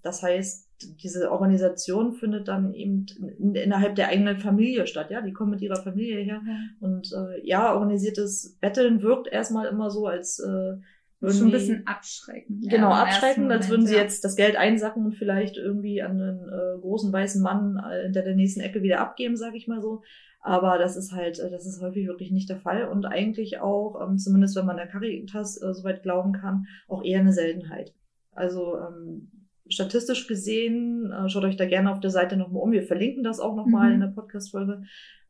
das 0.01 0.23
heißt, 0.23 0.67
diese 1.01 1.31
Organisation 1.31 2.13
findet 2.13 2.47
dann 2.47 2.73
eben 2.73 3.05
in, 3.39 3.55
innerhalb 3.55 3.95
der 3.95 4.09
eigenen 4.09 4.39
Familie 4.39 4.87
statt. 4.87 5.11
Ja, 5.11 5.21
die 5.21 5.33
kommen 5.33 5.51
mit 5.51 5.61
ihrer 5.61 5.81
Familie 5.81 6.19
her. 6.19 6.41
Und 6.79 7.11
äh, 7.13 7.45
ja, 7.45 7.73
organisiertes 7.73 8.57
Betteln 8.59 9.01
wirkt 9.01 9.27
erstmal 9.27 9.67
immer 9.67 9.89
so, 9.89 10.07
als 10.07 10.39
äh, 10.39 10.77
würden 11.23 11.37
Schon 11.37 11.47
ein 11.47 11.51
bisschen 11.51 11.87
abschreckend. 11.87 12.69
Genau, 12.69 12.89
ja, 12.89 13.03
abschreckend, 13.03 13.49
als 13.49 13.69
würden 13.69 13.87
sie 13.87 13.95
jetzt 13.95 14.25
das 14.25 14.35
Geld 14.35 14.57
einsacken 14.57 15.05
und 15.05 15.15
vielleicht 15.15 15.55
irgendwie 15.55 16.01
an 16.01 16.19
einen 16.19 16.49
äh, 16.49 16.81
großen 16.81 17.13
weißen 17.13 17.41
Mann 17.41 17.77
äh, 17.77 18.03
hinter 18.03 18.23
der 18.23 18.35
nächsten 18.35 18.59
Ecke 18.59 18.83
wieder 18.83 18.99
abgeben, 18.99 19.37
sag 19.37 19.55
ich 19.55 19.67
mal 19.67 19.81
so. 19.81 20.01
Aber 20.41 20.77
das 20.77 20.97
ist 20.97 21.13
halt, 21.13 21.39
äh, 21.39 21.49
das 21.49 21.65
ist 21.65 21.81
häufig 21.81 22.07
wirklich 22.07 22.31
nicht 22.31 22.49
der 22.49 22.59
Fall 22.59 22.89
und 22.89 23.05
eigentlich 23.05 23.61
auch, 23.61 24.05
ähm, 24.05 24.17
zumindest 24.17 24.57
wenn 24.57 24.65
man 24.65 24.75
der 24.75 24.87
Caritas 24.87 25.61
äh, 25.61 25.73
soweit 25.73 26.03
glauben 26.03 26.33
kann, 26.33 26.65
auch 26.89 27.01
eher 27.01 27.21
eine 27.21 27.31
Seltenheit. 27.31 27.93
Also 28.33 28.77
ähm, 28.77 29.31
statistisch 29.69 30.27
gesehen, 30.27 31.11
äh, 31.11 31.29
schaut 31.29 31.43
euch 31.45 31.55
da 31.57 31.65
gerne 31.65 31.91
auf 31.91 31.99
der 31.99 32.11
Seite 32.11 32.37
nochmal 32.37 32.61
um. 32.63 32.71
Wir 32.71 32.83
verlinken 32.83 33.23
das 33.23 33.39
auch 33.39 33.55
nochmal 33.55 33.89
Mhm. 33.89 33.93
in 33.95 33.99
der 34.01 34.07
Podcast-Folge. 34.07 34.83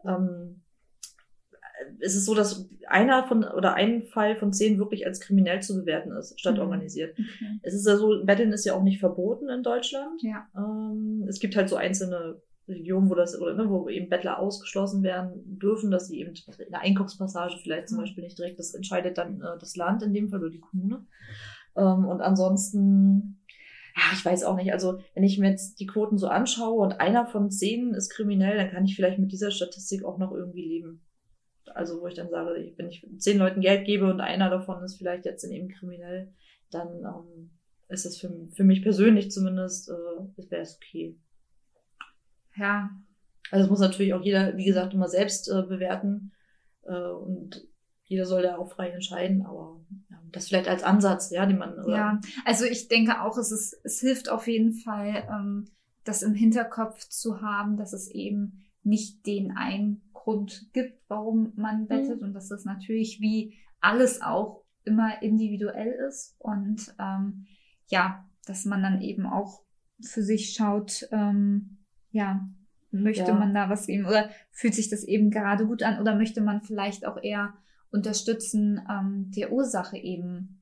Ähm, 0.06 0.62
es 2.00 2.16
ist 2.16 2.26
so, 2.26 2.34
dass 2.36 2.70
einer 2.88 3.26
von 3.28 3.44
oder 3.44 3.74
ein 3.74 4.04
Fall 4.04 4.36
von 4.38 4.54
zehn 4.54 4.78
wirklich 4.78 5.06
als 5.06 5.20
kriminell 5.20 5.62
zu 5.62 5.76
bewerten 5.76 6.12
ist, 6.12 6.40
statt 6.40 6.56
Mhm. 6.56 6.62
organisiert. 6.62 7.12
Okay. 7.14 7.60
Es 7.64 7.74
ist 7.74 7.86
ja 7.88 7.98
so, 7.98 8.24
Betteln 8.24 8.54
ist 8.54 8.66
ja 8.66 8.74
auch 8.74 8.84
nicht 8.84 9.00
verboten 9.00 9.50
in 9.50 9.64
Deutschland. 9.64 10.22
Ja. 10.22 10.48
Ähm, 10.56 11.26
es 11.28 11.40
gibt 11.40 11.56
halt 11.56 11.70
so 11.70 11.76
einzelne 11.76 12.42
Regionen, 12.68 13.10
wo 13.10 13.16
das, 13.16 13.40
oder 13.40 13.56
ne, 13.56 13.70
wo 13.70 13.90
eben 13.90 14.08
Bettler 14.08 14.40
ausgeschlossen 14.40 15.04
werden 15.04 15.60
dürfen, 15.60 15.92
dass 15.92 16.08
sie 16.08 16.20
eben 16.20 16.34
in 16.34 16.72
der 16.72 16.82
Einkaufspassage 16.82 17.56
vielleicht 17.62 17.90
zum 17.90 17.98
Mhm. 17.98 18.02
Beispiel 18.04 18.24
nicht 18.24 18.38
direkt, 18.38 18.60
das 18.60 18.74
entscheidet 18.74 19.18
dann 19.18 19.42
äh, 19.42 19.58
das 19.60 19.76
Land 19.76 20.02
in 20.04 20.14
dem 20.14 20.30
Fall 20.30 20.40
oder 20.40 20.50
die 20.52 20.62
Kommune. 20.62 21.06
Ähm, 21.76 22.06
und 22.06 22.22
ansonsten, 22.22 23.43
ja, 23.96 24.04
ich 24.14 24.26
weiß 24.26 24.44
auch 24.44 24.56
nicht, 24.56 24.74
also 24.74 25.00
wenn 25.14 25.24
ich 25.24 25.38
mir 25.38 25.50
jetzt 25.52 25.80
die 25.80 25.86
Quoten 25.86 26.18
so 26.18 26.28
anschaue 26.28 26.82
und 26.82 26.94
einer 26.94 27.28
von 27.28 27.52
zehn 27.52 27.94
ist 27.94 28.10
kriminell, 28.10 28.58
dann 28.58 28.72
kann 28.72 28.86
ich 28.86 28.96
vielleicht 28.96 29.20
mit 29.20 29.32
dieser 29.32 29.52
Statistik 29.52 30.04
auch 30.04 30.18
noch 30.18 30.32
irgendwie 30.32 30.66
leben. 30.66 31.02
Also 31.74 32.02
wo 32.02 32.08
ich 32.08 32.16
dann 32.16 32.30
sage, 32.30 32.74
wenn 32.76 32.90
ich 32.90 33.08
zehn 33.18 33.38
Leuten 33.38 33.62
Geld 33.62 33.86
gebe 33.86 34.10
und 34.10 34.20
einer 34.20 34.50
davon 34.50 34.84
ist 34.84 34.96
vielleicht 34.96 35.26
jetzt 35.26 35.44
eben 35.44 35.70
kriminell, 35.70 36.34
dann 36.72 36.88
ähm, 37.04 37.52
ist 37.88 38.06
das 38.06 38.18
für, 38.18 38.32
für 38.56 38.64
mich 38.64 38.82
persönlich 38.82 39.32
zumindest, 39.32 39.90
äh, 39.90 40.50
wäre 40.50 40.62
es 40.62 40.78
okay. 40.78 41.16
Ja, 42.56 42.90
Also 43.52 43.66
es 43.66 43.70
muss 43.70 43.80
natürlich 43.80 44.14
auch 44.14 44.24
jeder, 44.24 44.58
wie 44.58 44.66
gesagt, 44.66 44.94
immer 44.94 45.08
selbst 45.08 45.50
äh, 45.50 45.62
bewerten 45.64 46.32
äh, 46.84 46.94
und 46.94 47.68
jeder 48.14 48.26
soll 48.26 48.44
da 48.44 48.58
auch 48.58 48.72
frei 48.72 48.90
entscheiden, 48.90 49.46
aber 49.46 49.80
ja, 50.10 50.18
das 50.32 50.48
vielleicht 50.48 50.68
als 50.68 50.84
Ansatz, 50.84 51.32
ja, 51.32 51.46
den 51.46 51.58
man 51.58 51.74
oder, 51.80 51.96
ja. 51.96 52.22
Also 52.46 52.66
ich 52.66 52.88
denke 52.88 53.22
auch, 53.22 53.38
es 53.38 53.52
ist, 53.52 53.80
es 53.84 54.00
hilft 54.00 54.30
auf 54.30 54.48
jeden 54.48 54.74
Fall, 54.74 55.28
ähm, 55.30 55.66
das 56.04 56.22
im 56.22 56.34
Hinterkopf 56.34 57.08
zu 57.10 57.42
haben, 57.42 57.78
dass 57.78 57.94
es 57.94 58.10
eben 58.10 58.64
nicht 58.84 59.26
den 59.26 59.56
einen 59.58 60.02
Grund 60.14 60.70
gibt, 60.74 61.00
warum 61.08 61.54
man 61.56 61.88
bettet 61.88 62.22
und 62.22 62.34
dass 62.34 62.50
das 62.50 62.66
natürlich 62.66 63.20
wie 63.22 63.58
alles 63.80 64.22
auch 64.22 64.64
immer 64.84 65.22
individuell 65.22 65.94
ist 66.08 66.36
und 66.40 66.94
ähm, 67.00 67.46
ja, 67.88 68.26
dass 68.46 68.66
man 68.66 68.82
dann 68.84 69.02
eben 69.02 69.26
auch 69.26 69.64
für 70.02 70.22
sich 70.24 70.54
schaut, 70.54 71.08
ähm, 71.12 71.78
ja, 72.12 72.48
möchte 72.92 73.32
Ja. 73.32 73.40
man 73.40 73.54
da 73.54 73.70
was 73.70 73.88
geben 73.88 74.06
oder 74.06 74.30
fühlt 74.52 74.76
sich 74.76 74.90
das 74.90 75.04
eben 75.04 75.32
gerade 75.32 75.66
gut 75.66 75.82
an 75.84 76.00
oder 76.00 76.16
möchte 76.16 76.42
man 76.42 76.62
vielleicht 76.62 77.06
auch 77.06 77.18
eher 77.22 77.54
unterstützen, 77.94 78.82
ähm, 78.90 79.32
der 79.36 79.52
Ursache 79.52 79.98
eben 79.98 80.62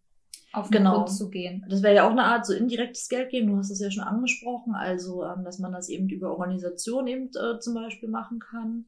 auf 0.53 0.69
den 0.69 0.79
Genau. 0.79 0.95
Grund 0.95 1.09
zu 1.09 1.29
gehen. 1.29 1.65
Das 1.69 1.81
wäre 1.81 1.95
ja 1.95 2.05
auch 2.05 2.11
eine 2.11 2.25
Art 2.25 2.45
so 2.45 2.53
indirektes 2.53 3.07
Geld 3.07 3.29
geben. 3.29 3.47
Du 3.47 3.57
hast 3.57 3.71
es 3.71 3.79
ja 3.79 3.89
schon 3.89 4.03
angesprochen, 4.03 4.75
also 4.75 5.23
ähm, 5.23 5.43
dass 5.45 5.59
man 5.59 5.71
das 5.71 5.87
eben 5.89 6.09
über 6.09 6.31
Organisation 6.31 7.07
eben 7.07 7.29
äh, 7.29 7.59
zum 7.59 7.73
Beispiel 7.73 8.09
machen 8.09 8.39
kann. 8.39 8.85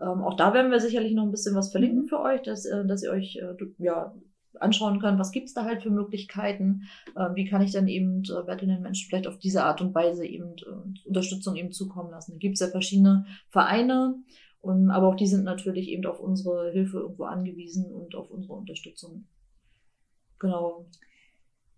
Ähm, 0.00 0.22
auch 0.22 0.34
da 0.36 0.54
werden 0.54 0.70
wir 0.70 0.80
sicherlich 0.80 1.12
noch 1.12 1.24
ein 1.24 1.32
bisschen 1.32 1.54
was 1.56 1.70
verlinken 1.72 2.02
Mhm. 2.02 2.06
für 2.08 2.20
euch, 2.20 2.42
dass, 2.42 2.64
äh, 2.64 2.86
dass 2.86 3.02
ihr 3.02 3.10
euch 3.10 3.36
äh, 3.36 3.54
ja 3.78 4.14
anschauen 4.58 5.00
könnt, 5.00 5.18
was 5.18 5.32
gibt's 5.32 5.54
da 5.54 5.64
halt 5.64 5.82
für 5.82 5.90
Möglichkeiten, 5.90 6.82
äh, 7.16 7.28
wie 7.34 7.44
kann 7.48 7.62
ich 7.62 7.72
dann 7.72 7.88
eben 7.88 8.22
äh, 8.24 8.42
bettelnden 8.44 8.82
Menschen 8.82 9.08
vielleicht 9.08 9.26
auf 9.26 9.38
diese 9.38 9.64
Art 9.64 9.80
und 9.80 9.94
Weise 9.94 10.26
eben 10.26 10.54
äh, 10.58 11.08
Unterstützung 11.08 11.56
eben 11.56 11.72
zukommen 11.72 12.10
lassen. 12.10 12.32
Da 12.32 12.38
gibt's 12.38 12.60
ja 12.60 12.68
verschiedene 12.68 13.26
Vereine, 13.48 14.16
und, 14.60 14.90
aber 14.90 15.08
auch 15.08 15.16
die 15.16 15.26
sind 15.26 15.44
natürlich 15.44 15.88
eben 15.88 16.04
auf 16.06 16.20
unsere 16.20 16.70
Hilfe 16.72 16.98
irgendwo 16.98 17.24
angewiesen 17.24 17.92
und 17.92 18.14
auf 18.14 18.30
unsere 18.30 18.54
Unterstützung. 18.54 19.26
Genau. 20.38 20.86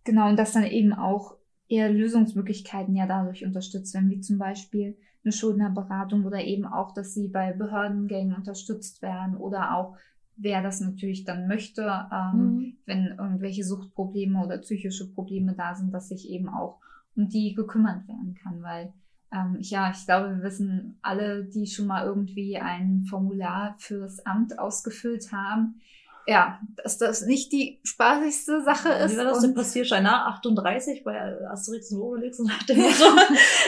Genau, 0.04 0.28
und 0.28 0.36
dass 0.38 0.52
dann 0.52 0.64
eben 0.64 0.92
auch 0.92 1.36
eher 1.68 1.90
Lösungsmöglichkeiten 1.90 2.94
ja 2.94 3.06
dadurch 3.06 3.44
unterstützt 3.44 3.94
werden, 3.94 4.10
wie 4.10 4.20
zum 4.20 4.38
Beispiel 4.38 4.96
eine 5.24 5.32
Schuldnerberatung 5.32 6.24
oder 6.24 6.42
eben 6.42 6.66
auch, 6.66 6.92
dass 6.92 7.14
sie 7.14 7.28
bei 7.28 7.52
Behördengängen 7.52 8.34
unterstützt 8.34 9.00
werden 9.02 9.36
oder 9.36 9.76
auch, 9.76 9.96
wer 10.36 10.62
das 10.62 10.80
natürlich 10.80 11.24
dann 11.24 11.46
möchte, 11.46 11.82
ähm, 12.12 12.56
Mhm. 12.56 12.76
wenn 12.86 13.06
irgendwelche 13.18 13.64
Suchtprobleme 13.64 14.44
oder 14.44 14.58
psychische 14.58 15.12
Probleme 15.12 15.54
da 15.54 15.74
sind, 15.74 15.92
dass 15.92 16.08
sich 16.08 16.28
eben 16.30 16.48
auch 16.48 16.80
um 17.14 17.28
die 17.28 17.54
gekümmert 17.54 18.08
werden 18.08 18.34
kann, 18.34 18.62
weil 18.62 18.92
ähm, 19.32 19.56
ja, 19.60 19.90
ich 19.90 20.04
glaube, 20.04 20.36
wir 20.36 20.42
wissen 20.42 20.98
alle, 21.02 21.44
die 21.44 21.66
schon 21.66 21.86
mal 21.86 22.04
irgendwie 22.06 22.58
ein 22.58 23.04
Formular 23.08 23.74
fürs 23.78 24.24
Amt 24.26 24.58
ausgefüllt 24.58 25.32
haben, 25.32 25.80
ja, 26.26 26.60
dass 26.82 26.98
das 26.98 27.26
nicht 27.26 27.50
die 27.52 27.80
spaßigste 27.82 28.62
Sache 28.62 28.90
ist. 28.90 29.14
Wie 29.14 29.18
war 29.18 29.24
das, 29.24 29.40
der 29.40 29.48
und- 29.50 29.56
Passierschein 29.56 30.06
A38 30.06 31.02
bei 31.02 31.18
Asterix 31.50 31.90
und 31.92 32.00
Obelix 32.00 32.38
und 32.38 32.46
nach 32.46 32.62
dem 32.64 32.76
Motto? 32.80 33.04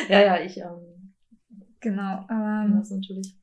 ja, 0.09 0.21
ja, 0.23 0.41
ich 0.41 0.59
ähm, 0.59 1.15
Genau. 1.81 2.27
Ähm, 2.31 2.77
das 2.79 2.91
natürlich. 2.91 3.37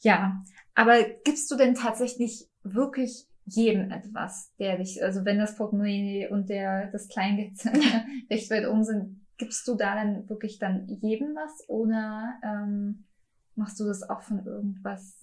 ja, 0.00 0.42
aber 0.74 1.02
gibst 1.24 1.50
du 1.50 1.56
denn 1.56 1.74
tatsächlich 1.74 2.48
wirklich 2.64 3.26
jedem 3.44 3.92
etwas, 3.92 4.52
der 4.58 4.76
dich, 4.78 5.02
also 5.04 5.24
wenn 5.24 5.38
das 5.38 5.54
Portemonnaie 5.56 6.28
und 6.28 6.48
der 6.48 6.90
das 6.90 7.06
Kleingeld 7.08 7.52
recht 8.30 8.50
weit 8.50 8.66
oben 8.66 8.82
sind, 8.82 9.25
gibst 9.38 9.66
du 9.68 9.74
da 9.74 9.94
dann 9.94 10.28
wirklich 10.28 10.58
dann 10.58 10.86
jedem 10.88 11.34
was 11.34 11.68
oder 11.68 12.34
ähm, 12.42 13.04
machst 13.54 13.78
du 13.80 13.84
das 13.84 14.08
auch 14.08 14.22
von 14.22 14.44
irgendwas 14.46 15.14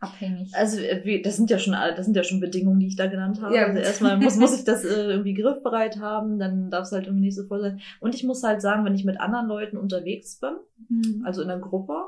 abhängig? 0.00 0.54
Also 0.54 0.78
äh, 0.80 1.22
das 1.22 1.36
sind 1.36 1.50
ja 1.50 1.58
schon 1.58 1.72
das 1.72 2.04
sind 2.04 2.16
ja 2.16 2.22
schon 2.24 2.40
Bedingungen, 2.40 2.80
die 2.80 2.86
ich 2.86 2.96
da 2.96 3.06
genannt 3.06 3.40
habe. 3.40 3.54
Ja, 3.54 3.66
also 3.66 3.78
erstmal 3.78 4.16
muss, 4.16 4.36
muss 4.38 4.58
ich 4.58 4.64
das 4.64 4.84
äh, 4.84 4.88
irgendwie 5.10 5.34
griffbereit 5.34 5.98
haben, 6.00 6.38
dann 6.38 6.70
darf 6.70 6.84
es 6.86 6.92
halt 6.92 7.06
irgendwie 7.06 7.26
nicht 7.26 7.36
so 7.36 7.44
voll 7.44 7.60
sein. 7.60 7.80
Und 8.00 8.14
ich 8.14 8.24
muss 8.24 8.42
halt 8.42 8.62
sagen, 8.62 8.84
wenn 8.84 8.94
ich 8.94 9.04
mit 9.04 9.20
anderen 9.20 9.46
Leuten 9.46 9.76
unterwegs 9.76 10.38
bin, 10.38 10.54
Mhm. 10.88 11.22
also 11.24 11.42
in 11.42 11.48
der 11.48 11.58
Gruppe, 11.58 12.06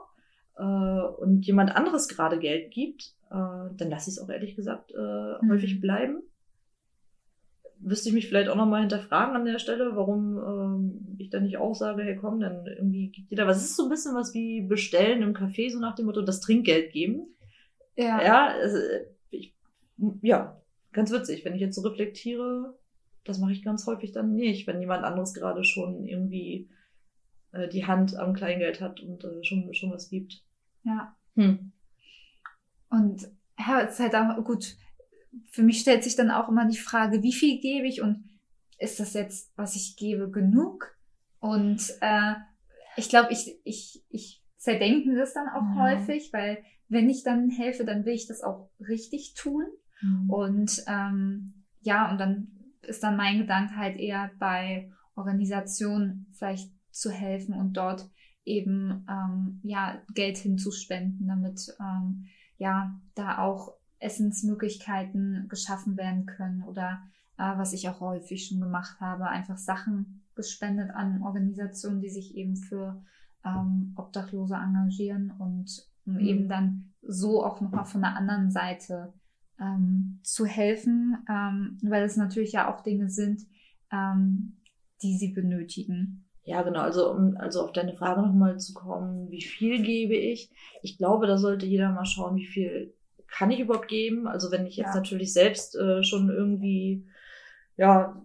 äh, 0.57 0.63
und 0.63 1.47
jemand 1.47 1.77
anderes 1.77 2.09
gerade 2.09 2.39
Geld 2.39 2.71
gibt, 2.73 3.15
äh, 3.31 3.35
dann 3.35 3.91
lasse 3.91 4.11
ich 4.11 4.17
es 4.17 4.23
auch 4.23 4.29
ehrlich 4.31 4.57
gesagt 4.57 4.93
äh, 4.93 4.97
Mhm. 5.45 5.51
häufig 5.51 5.81
bleiben. 5.81 6.23
Wüsste 7.85 8.09
ich 8.09 8.15
mich 8.15 8.29
vielleicht 8.29 8.49
auch 8.49 8.57
nochmal 8.57 8.81
hinterfragen 8.81 9.35
an 9.35 9.45
der 9.45 9.59
Stelle, 9.59 9.97
warum 9.97 10.39
ähm, 10.39 11.17
ich 11.19 11.31
dann 11.31 11.45
nicht 11.45 11.57
auch 11.57 11.75
sage, 11.75 12.03
hey 12.03 12.17
komm, 12.17 12.41
dann 12.41 12.67
irgendwie 12.67 13.09
gibt 13.09 13.31
jeder 13.31 13.47
was. 13.47 13.59
Es 13.59 13.65
ist 13.65 13.77
so 13.77 13.85
ein 13.85 13.89
bisschen 13.89 14.15
was 14.15 14.33
wie 14.35 14.63
bestellen 14.63 15.23
im 15.23 15.35
Café, 15.35 15.71
so 15.71 15.81
nach 15.81 15.95
dem 15.95 16.07
Motto, 16.07 16.23
das 16.23 16.41
Trinkgeld 16.41 16.93
geben. 16.93 17.35
ja. 17.97 18.23
Ja, 18.23 18.47
also, 18.49 18.79
ich, 19.31 19.55
ja, 20.23 20.61
ganz 20.93 21.11
witzig. 21.11 21.45
Wenn 21.45 21.55
ich 21.55 21.61
jetzt 21.61 21.75
so 21.75 21.83
reflektiere, 21.83 22.79
das 23.25 23.39
mache 23.39 23.53
ich 23.53 23.63
ganz 23.63 23.87
häufig 23.87 24.13
dann 24.13 24.35
nicht, 24.35 24.67
wenn 24.67 24.81
jemand 24.81 25.05
anderes 25.05 25.35
gerade 25.35 25.65
schon 25.65 26.05
irgendwie 26.05 26.71
äh, 27.53 27.69
die 27.69 27.87
Hand 27.87 28.17
am 28.17 28.35
Kleingeld 28.35 28.81
hat 28.81 29.01
und 29.01 29.25
äh, 29.25 29.43
schon, 29.45 29.73
schon 29.75 29.91
was 29.93 30.09
gibt. 30.09 30.45
ja. 30.85 31.17
Hm. 31.35 31.73
Und 32.91 33.27
ja, 33.59 33.81
es 33.83 33.95
ist 33.95 34.01
halt 34.01 34.15
auch 34.15 34.45
gut. 34.45 34.77
Für 35.51 35.63
mich 35.63 35.81
stellt 35.81 36.05
sich 36.05 36.17
dann 36.17 36.31
auch 36.31 36.49
immer 36.49 36.67
die 36.67 36.77
Frage, 36.79 37.23
wie 37.23 37.33
viel 37.33 37.61
gebe 37.61 37.87
ich 37.87 38.03
und 38.03 38.25
ist 38.79 39.01
das 39.01 39.15
jetzt, 39.15 39.53
was 39.57 39.77
ich 39.77 39.97
gebe, 39.97 40.31
genug? 40.31 40.97
Und 41.41 41.93
äh, 42.01 42.35
ich 42.97 43.09
glaube, 43.09 43.33
ich, 43.33 43.59
ich, 43.65 44.05
ich 44.11 44.43
zerdenke 44.57 45.15
das 45.15 45.35
dann 45.35 45.49
auch 45.49 45.77
Ja. 45.77 45.83
häufig, 45.83 46.33
weil 46.33 46.63
wenn 46.89 47.09
ich 47.09 47.23
dann 47.23 47.49
helfe, 47.49 47.85
dann 47.85 48.05
will 48.05 48.15
ich 48.15 48.27
das 48.27 48.43
auch 48.43 48.71
richtig 48.81 49.35
tun. 49.35 49.65
Und 50.29 50.85
ähm, 50.89 51.65
ja, 51.81 52.11
und 52.11 52.19
dann 52.19 52.49
ist 52.83 53.03
dann 53.03 53.17
mein 53.17 53.39
Gedanke 53.39 53.77
halt 53.77 53.97
eher 53.97 54.31
bei 54.39 54.91
Organisationen 55.15 56.27
vielleicht 56.33 56.71
zu 56.91 57.11
helfen 57.11 57.55
und 57.55 57.75
dort 57.75 58.11
eben 58.45 59.07
ähm, 59.09 59.61
ja 59.63 60.03
Geld 60.15 60.37
hinzuspenden, 60.39 61.29
damit 61.29 61.75
ähm, 61.81 62.27
ja 62.59 63.01
da 63.15 63.39
auch 63.39 63.75
Essensmöglichkeiten 64.03 65.47
geschaffen 65.49 65.97
werden 65.97 66.27
können 66.27 66.63
oder 66.63 67.03
äh, 67.39 67.57
was 67.57 67.73
ich 67.73 67.89
auch 67.89 68.01
häufig 68.01 68.47
schon 68.47 68.61
gemacht 68.61 69.01
habe, 69.01 69.27
einfach 69.29 69.59
Sachen 69.59 70.23
gespendet 70.35 70.91
an 70.91 71.23
Organisationen, 71.23 72.01
die 72.01 72.11
sich 72.11 72.35
eben 72.37 72.57
für 72.57 73.03
ähm, 73.45 73.93
Obdachlose 73.97 74.55
engagieren 74.55 75.33
und 75.39 75.71
um 76.05 76.15
Mhm. 76.15 76.21
eben 76.21 76.49
dann 76.49 76.93
so 77.03 77.45
auch 77.45 77.61
nochmal 77.61 77.85
von 77.85 78.01
der 78.01 78.17
anderen 78.17 78.51
Seite 78.51 79.13
ähm, 79.61 80.21
zu 80.23 80.47
helfen, 80.47 81.25
ähm, 81.29 81.79
weil 81.83 82.05
es 82.05 82.17
natürlich 82.17 82.53
ja 82.53 82.73
auch 82.73 82.83
Dinge 82.83 83.09
sind, 83.09 83.43
ähm, 83.93 84.61
die 85.03 85.17
sie 85.17 85.29
benötigen. 85.29 86.29
Ja, 86.45 86.63
genau. 86.63 86.81
Also, 86.81 87.13
um 87.13 87.37
also 87.37 87.63
auf 87.63 87.73
deine 87.73 87.95
Frage 87.95 88.23
nochmal 88.23 88.59
zu 88.59 88.75
kommen, 88.75 89.31
wie 89.31 89.43
viel 89.43 89.83
gebe 89.83 90.15
ich? 90.15 90.51
Ich 90.83 90.99
glaube, 90.99 91.27
da 91.27 91.39
sollte 91.39 91.67
jeder 91.67 91.93
mal 91.93 92.05
schauen, 92.05 92.37
wie 92.37 92.47
viel 92.47 92.95
kann 93.37 93.51
ich 93.51 93.61
überhaupt 93.61 93.89
geben. 93.89 94.27
Also 94.29 94.51
wenn 94.53 94.67
ich 94.67 94.77
jetzt 94.77 94.95
Ja. 94.95 95.01
natürlich 95.01 95.33
selbst 95.33 95.75
äh, 95.77 96.03
schon 96.05 96.29
irgendwie 96.31 97.05
ja 97.77 98.23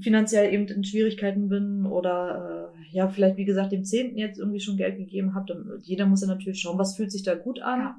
finanziell 0.00 0.52
eben 0.52 0.68
in 0.68 0.84
Schwierigkeiten 0.84 1.48
bin 1.48 1.86
oder 1.86 2.72
äh, 2.74 2.94
ja 2.96 3.08
vielleicht 3.08 3.38
wie 3.38 3.46
gesagt 3.46 3.72
dem 3.72 3.84
Zehnten 3.84 4.18
jetzt 4.18 4.38
irgendwie 4.38 4.60
schon 4.60 4.76
Geld 4.76 4.98
gegeben 4.98 5.34
habe, 5.34 5.46
dann 5.48 5.78
jeder 5.82 6.06
muss 6.06 6.20
ja 6.20 6.28
natürlich 6.28 6.60
schauen, 6.60 6.78
was 6.78 6.96
fühlt 6.96 7.10
sich 7.10 7.22
da 7.22 7.34
gut 7.34 7.60
an. 7.62 7.80
Ja. 7.80 7.96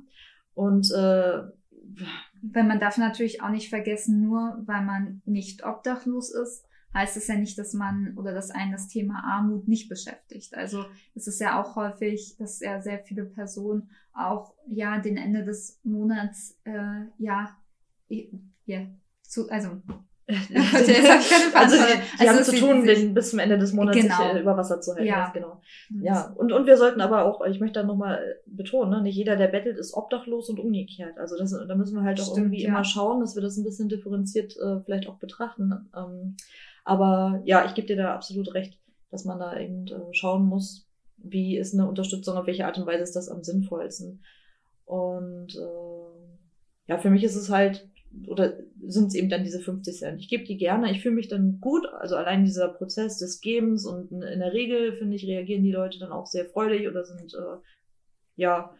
Und 0.53 0.91
äh, 0.91 1.41
Weil 2.53 2.63
man 2.63 2.79
darf 2.79 2.97
natürlich 2.97 3.41
auch 3.41 3.49
nicht 3.49 3.69
vergessen, 3.69 4.21
nur 4.21 4.61
weil 4.65 4.83
man 4.85 5.21
nicht 5.25 5.65
obdachlos 5.65 6.33
ist, 6.33 6.65
heißt 6.93 7.17
es 7.17 7.27
ja 7.27 7.35
nicht, 7.35 7.57
dass 7.57 7.73
man 7.73 8.17
oder 8.17 8.33
dass 8.33 8.51
einen 8.51 8.71
das 8.71 8.87
Thema 8.87 9.23
Armut 9.23 9.67
nicht 9.67 9.89
beschäftigt. 9.89 10.55
Also 10.55 10.85
es 11.15 11.27
ist 11.27 11.39
ja 11.39 11.61
auch 11.61 11.75
häufig, 11.75 12.35
dass 12.37 12.59
ja 12.59 12.81
sehr 12.81 12.99
viele 12.99 13.25
Personen 13.25 13.89
auch 14.13 14.53
ja 14.67 14.99
den 14.99 15.17
Ende 15.17 15.43
des 15.45 15.79
Monats 15.83 16.57
äh, 16.65 17.05
ja 17.17 17.55
ja 18.65 18.87
zu 19.21 19.49
also 19.49 19.69
also 20.31 20.91
Verantwortung. 20.91 21.87
die, 21.87 22.17
die 22.23 22.29
haben 22.29 22.37
Also 22.37 22.51
zu 22.51 22.57
tun, 22.59 22.85
den 22.85 23.13
bis 23.13 23.31
zum 23.31 23.39
Ende 23.39 23.57
des 23.57 23.73
Monats 23.73 23.97
Genau. 23.97 24.15
sich 24.15 24.25
äh, 24.35 24.39
über 24.39 24.55
Wasser 24.55 24.79
zu 24.79 24.91
halten. 24.93 25.05
Ja. 25.05 25.29
Genau. 25.33 25.61
Ja, 26.01 26.33
und, 26.37 26.53
und 26.53 26.67
wir 26.67 26.77
sollten 26.77 27.01
aber 27.01 27.25
auch, 27.25 27.45
ich 27.45 27.59
möchte 27.59 27.81
da 27.81 27.85
nochmal 27.85 28.37
betonen, 28.45 28.91
ne, 28.91 29.01
nicht 29.01 29.15
jeder, 29.15 29.35
der 29.35 29.47
bettelt, 29.47 29.77
ist 29.77 29.93
obdachlos 29.93 30.49
und 30.49 30.59
umgekehrt. 30.59 31.17
Also 31.17 31.37
das, 31.37 31.51
da 31.51 31.75
müssen 31.75 31.95
wir 31.95 32.03
halt 32.03 32.21
auch 32.21 32.25
Stimmt, 32.31 32.37
irgendwie 32.45 32.63
ja. 32.63 32.69
immer 32.69 32.85
schauen, 32.85 33.19
dass 33.19 33.35
wir 33.35 33.41
das 33.41 33.57
ein 33.57 33.63
bisschen 33.65 33.89
differenziert 33.89 34.55
äh, 34.57 34.79
vielleicht 34.85 35.07
auch 35.07 35.17
betrachten. 35.17 35.89
Ähm, 35.95 36.37
aber 36.83 37.41
ja, 37.45 37.65
ich 37.65 37.73
gebe 37.73 37.87
dir 37.87 37.97
da 37.97 38.15
absolut 38.15 38.53
recht, 38.53 38.79
dass 39.09 39.25
man 39.25 39.39
da 39.39 39.57
eben 39.59 39.87
äh, 39.87 40.13
schauen 40.13 40.45
muss, 40.45 40.87
wie 41.17 41.57
ist 41.57 41.73
eine 41.73 41.87
Unterstützung, 41.87 42.37
auf 42.37 42.47
welche 42.47 42.65
Art 42.65 42.77
und 42.77 42.85
Weise 42.85 43.03
ist 43.03 43.15
das 43.15 43.29
am 43.29 43.43
sinnvollsten. 43.43 44.23
Und 44.85 45.55
äh, 45.55 46.87
ja, 46.87 46.97
für 46.97 47.09
mich 47.09 47.23
ist 47.23 47.35
es 47.35 47.49
halt, 47.49 47.87
oder 48.27 48.57
sind 48.85 49.07
es 49.07 49.15
eben 49.15 49.29
dann 49.29 49.43
diese 49.43 49.59
50 49.59 49.97
Cent. 49.97 50.19
Ich 50.19 50.27
gebe 50.27 50.43
die 50.43 50.57
gerne, 50.57 50.91
ich 50.91 51.01
fühle 51.01 51.15
mich 51.15 51.27
dann 51.27 51.59
gut, 51.61 51.85
also 51.99 52.15
allein 52.15 52.43
dieser 52.43 52.67
Prozess 52.67 53.17
des 53.17 53.39
Gebens 53.41 53.85
und 53.85 54.11
in 54.11 54.39
der 54.39 54.53
Regel, 54.53 54.97
finde 54.97 55.15
ich, 55.15 55.25
reagieren 55.25 55.63
die 55.63 55.71
Leute 55.71 55.99
dann 55.99 56.11
auch 56.11 56.25
sehr 56.25 56.45
freudig 56.45 56.87
oder 56.87 57.05
sind, 57.05 57.33
äh, 57.33 57.57
ja, 58.35 58.73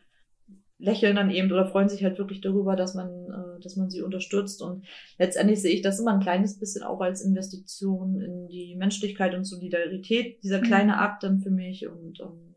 lächeln 0.81 1.15
dann 1.15 1.29
eben 1.29 1.51
oder 1.51 1.65
freuen 1.67 1.89
sich 1.89 2.03
halt 2.03 2.17
wirklich 2.17 2.41
darüber, 2.41 2.75
dass 2.75 2.95
man, 2.95 3.07
äh, 3.09 3.59
dass 3.61 3.75
man 3.75 3.89
sie 3.89 4.01
unterstützt 4.01 4.61
und 4.61 4.83
letztendlich 5.19 5.61
sehe 5.61 5.73
ich 5.73 5.81
das 5.81 5.99
immer 5.99 6.13
ein 6.13 6.19
kleines 6.21 6.57
bisschen 6.59 6.83
auch 6.83 7.01
als 7.01 7.21
Investition 7.21 8.19
in 8.19 8.47
die 8.47 8.75
Menschlichkeit 8.75 9.35
und 9.35 9.43
Solidarität, 9.45 10.43
dieser 10.43 10.59
Mhm. 10.59 10.63
kleine 10.63 10.97
Akt 10.97 11.23
dann 11.23 11.39
für 11.39 11.51
mich 11.51 11.87
und 11.87 12.19
ähm, 12.19 12.55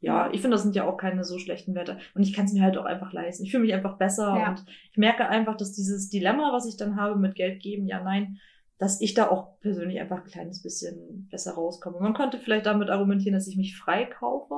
ja, 0.00 0.30
ich 0.32 0.40
finde, 0.40 0.54
das 0.54 0.62
sind 0.62 0.76
ja 0.76 0.86
auch 0.88 0.96
keine 0.96 1.24
so 1.24 1.38
schlechten 1.40 1.74
Werte. 1.74 1.98
Und 2.14 2.22
ich 2.22 2.32
kann 2.32 2.44
es 2.44 2.52
mir 2.52 2.62
halt 2.62 2.76
auch 2.78 2.84
einfach 2.84 3.12
leisten. 3.12 3.42
Ich 3.42 3.50
fühle 3.50 3.64
mich 3.64 3.74
einfach 3.74 3.98
besser 3.98 4.28
Ja. 4.38 4.50
und 4.50 4.64
ich 4.92 4.96
merke 4.96 5.28
einfach, 5.28 5.56
dass 5.56 5.72
dieses 5.72 6.08
Dilemma, 6.08 6.52
was 6.52 6.66
ich 6.68 6.76
dann 6.76 6.94
habe 6.94 7.18
mit 7.18 7.34
Geld 7.34 7.60
geben, 7.60 7.88
ja, 7.88 8.00
nein, 8.00 8.38
dass 8.78 9.00
ich 9.00 9.14
da 9.14 9.28
auch 9.28 9.58
persönlich 9.58 9.98
einfach 9.98 10.18
ein 10.18 10.30
kleines 10.30 10.62
bisschen 10.62 11.26
besser 11.32 11.54
rauskomme. 11.54 11.98
Man 11.98 12.14
könnte 12.14 12.38
vielleicht 12.38 12.66
damit 12.66 12.90
argumentieren, 12.90 13.34
dass 13.34 13.48
ich 13.48 13.56
mich 13.56 13.76
frei 13.76 14.04
kaufe. 14.04 14.54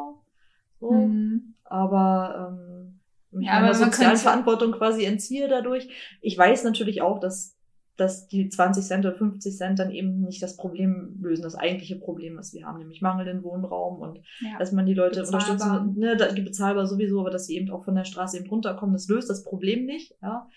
So. 0.79 0.91
Mhm. 0.93 1.55
Aber 1.65 2.53
ähm, 2.53 2.80
Ja, 3.33 3.61
meiner 3.61 3.75
sozialen 3.75 4.17
Verantwortung 4.17 4.73
quasi 4.73 5.05
entziehe 5.05 5.49
dadurch. 5.49 5.89
Ich 6.21 6.37
weiß 6.37 6.65
natürlich 6.65 7.01
auch, 7.03 7.21
dass, 7.21 7.57
dass 7.97 8.27
die 8.27 8.49
20 8.49 8.85
Cent 8.85 9.07
oder 9.07 9.15
50 9.15 9.57
Cent 9.57 9.79
dann 9.79 9.91
eben 9.91 10.23
nicht 10.23 10.43
das 10.43 10.57
Problem 10.57 11.17
lösen, 11.21 11.43
das 11.43 11.55
eigentliche 11.55 11.97
Problem, 11.97 12.37
was 12.37 12.53
wir 12.53 12.67
haben, 12.67 12.79
nämlich 12.79 13.03
mangelnden 13.03 13.45
Wohnraum 13.45 14.01
und 14.01 14.21
ja. 14.41 14.59
dass 14.59 14.73
man 14.73 14.87
die 14.87 14.95
Leute 14.95 15.21
Bezahlbar. 15.21 15.81
unterstützen, 15.81 15.99
ne, 16.01 16.17
da- 16.17 16.33
die 16.33 16.43
bezahlbar 16.43 16.87
sowieso, 16.87 17.21
aber 17.21 17.31
dass 17.31 17.47
sie 17.47 17.57
eben 17.57 17.71
auch 17.71 17.85
von 17.85 17.95
der 17.95 18.05
Straße 18.05 18.39
eben 18.39 18.49
runterkommen, 18.49 18.95
das 18.95 19.09
löst 19.09 19.31
das 19.31 19.45
Problem 19.45 19.85
nicht, 19.85 20.17
ja. 20.23 20.49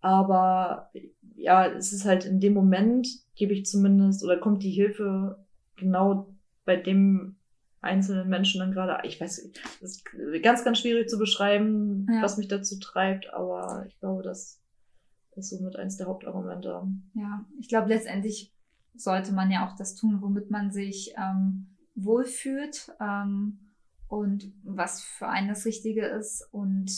Aber 0.00 0.90
ja, 1.36 1.66
es 1.66 1.92
ist 1.92 2.04
halt 2.04 2.24
in 2.26 2.38
dem 2.40 2.52
Moment, 2.52 3.08
gebe 3.36 3.52
ich 3.54 3.64
zumindest, 3.66 4.22
oder 4.22 4.36
kommt 4.36 4.62
die 4.62 4.70
Hilfe 4.70 5.38
genau 5.76 6.28
bei 6.64 6.76
dem 6.76 7.36
einzelnen 7.84 8.28
Menschen 8.28 8.58
dann 8.60 8.72
gerade, 8.72 9.06
ich 9.06 9.20
weiß, 9.20 9.50
das 9.80 9.80
ist 9.80 10.04
ganz, 10.42 10.64
ganz 10.64 10.78
schwierig 10.78 11.08
zu 11.08 11.18
beschreiben, 11.18 12.06
Ja. 12.10 12.22
was 12.22 12.36
mich 12.38 12.48
dazu 12.48 12.78
treibt, 12.80 13.32
aber 13.32 13.84
ich 13.88 13.98
glaube, 14.00 14.22
das 14.22 14.60
ist 15.36 15.50
somit 15.50 15.76
eins 15.76 15.96
der 15.96 16.06
Hauptargumente. 16.06 16.82
Ja, 17.14 17.44
ich 17.58 17.68
glaube, 17.68 17.88
letztendlich 17.88 18.52
sollte 18.94 19.32
man 19.32 19.50
ja 19.50 19.68
auch 19.68 19.76
das 19.76 19.94
tun, 19.96 20.20
womit 20.22 20.50
man 20.50 20.70
sich 20.70 21.14
ähm, 21.16 21.76
wohlfühlt 21.94 22.92
ähm, 23.00 23.58
und 24.08 24.52
was 24.62 25.02
für 25.02 25.28
einen 25.28 25.48
das 25.48 25.64
Richtige 25.66 26.06
ist. 26.06 26.46
Und 26.52 26.90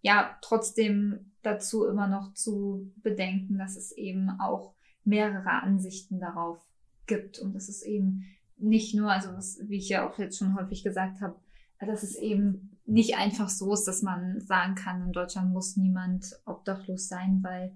ja, 0.00 0.36
trotzdem 0.40 1.32
dazu 1.42 1.84
immer 1.86 2.06
noch 2.08 2.32
zu 2.34 2.90
bedenken, 2.96 3.58
dass 3.58 3.76
es 3.76 3.92
eben 3.92 4.30
auch 4.40 4.74
mehrere 5.04 5.50
Ansichten 5.62 6.20
darauf 6.20 6.64
gibt 7.06 7.38
und 7.40 7.54
dass 7.54 7.68
es 7.68 7.82
eben 7.82 8.24
nicht 8.62 8.94
nur, 8.94 9.10
also 9.10 9.32
was, 9.34 9.58
wie 9.68 9.78
ich 9.78 9.88
ja 9.88 10.08
auch 10.08 10.18
jetzt 10.18 10.38
schon 10.38 10.54
häufig 10.56 10.82
gesagt 10.82 11.20
habe, 11.20 11.36
dass 11.80 12.02
es 12.02 12.16
eben 12.16 12.78
nicht 12.86 13.16
einfach 13.16 13.48
so 13.48 13.72
ist, 13.72 13.84
dass 13.84 14.02
man 14.02 14.40
sagen 14.40 14.74
kann, 14.74 15.02
in 15.06 15.12
Deutschland 15.12 15.52
muss 15.52 15.76
niemand 15.76 16.40
obdachlos 16.44 17.08
sein, 17.08 17.40
weil 17.42 17.74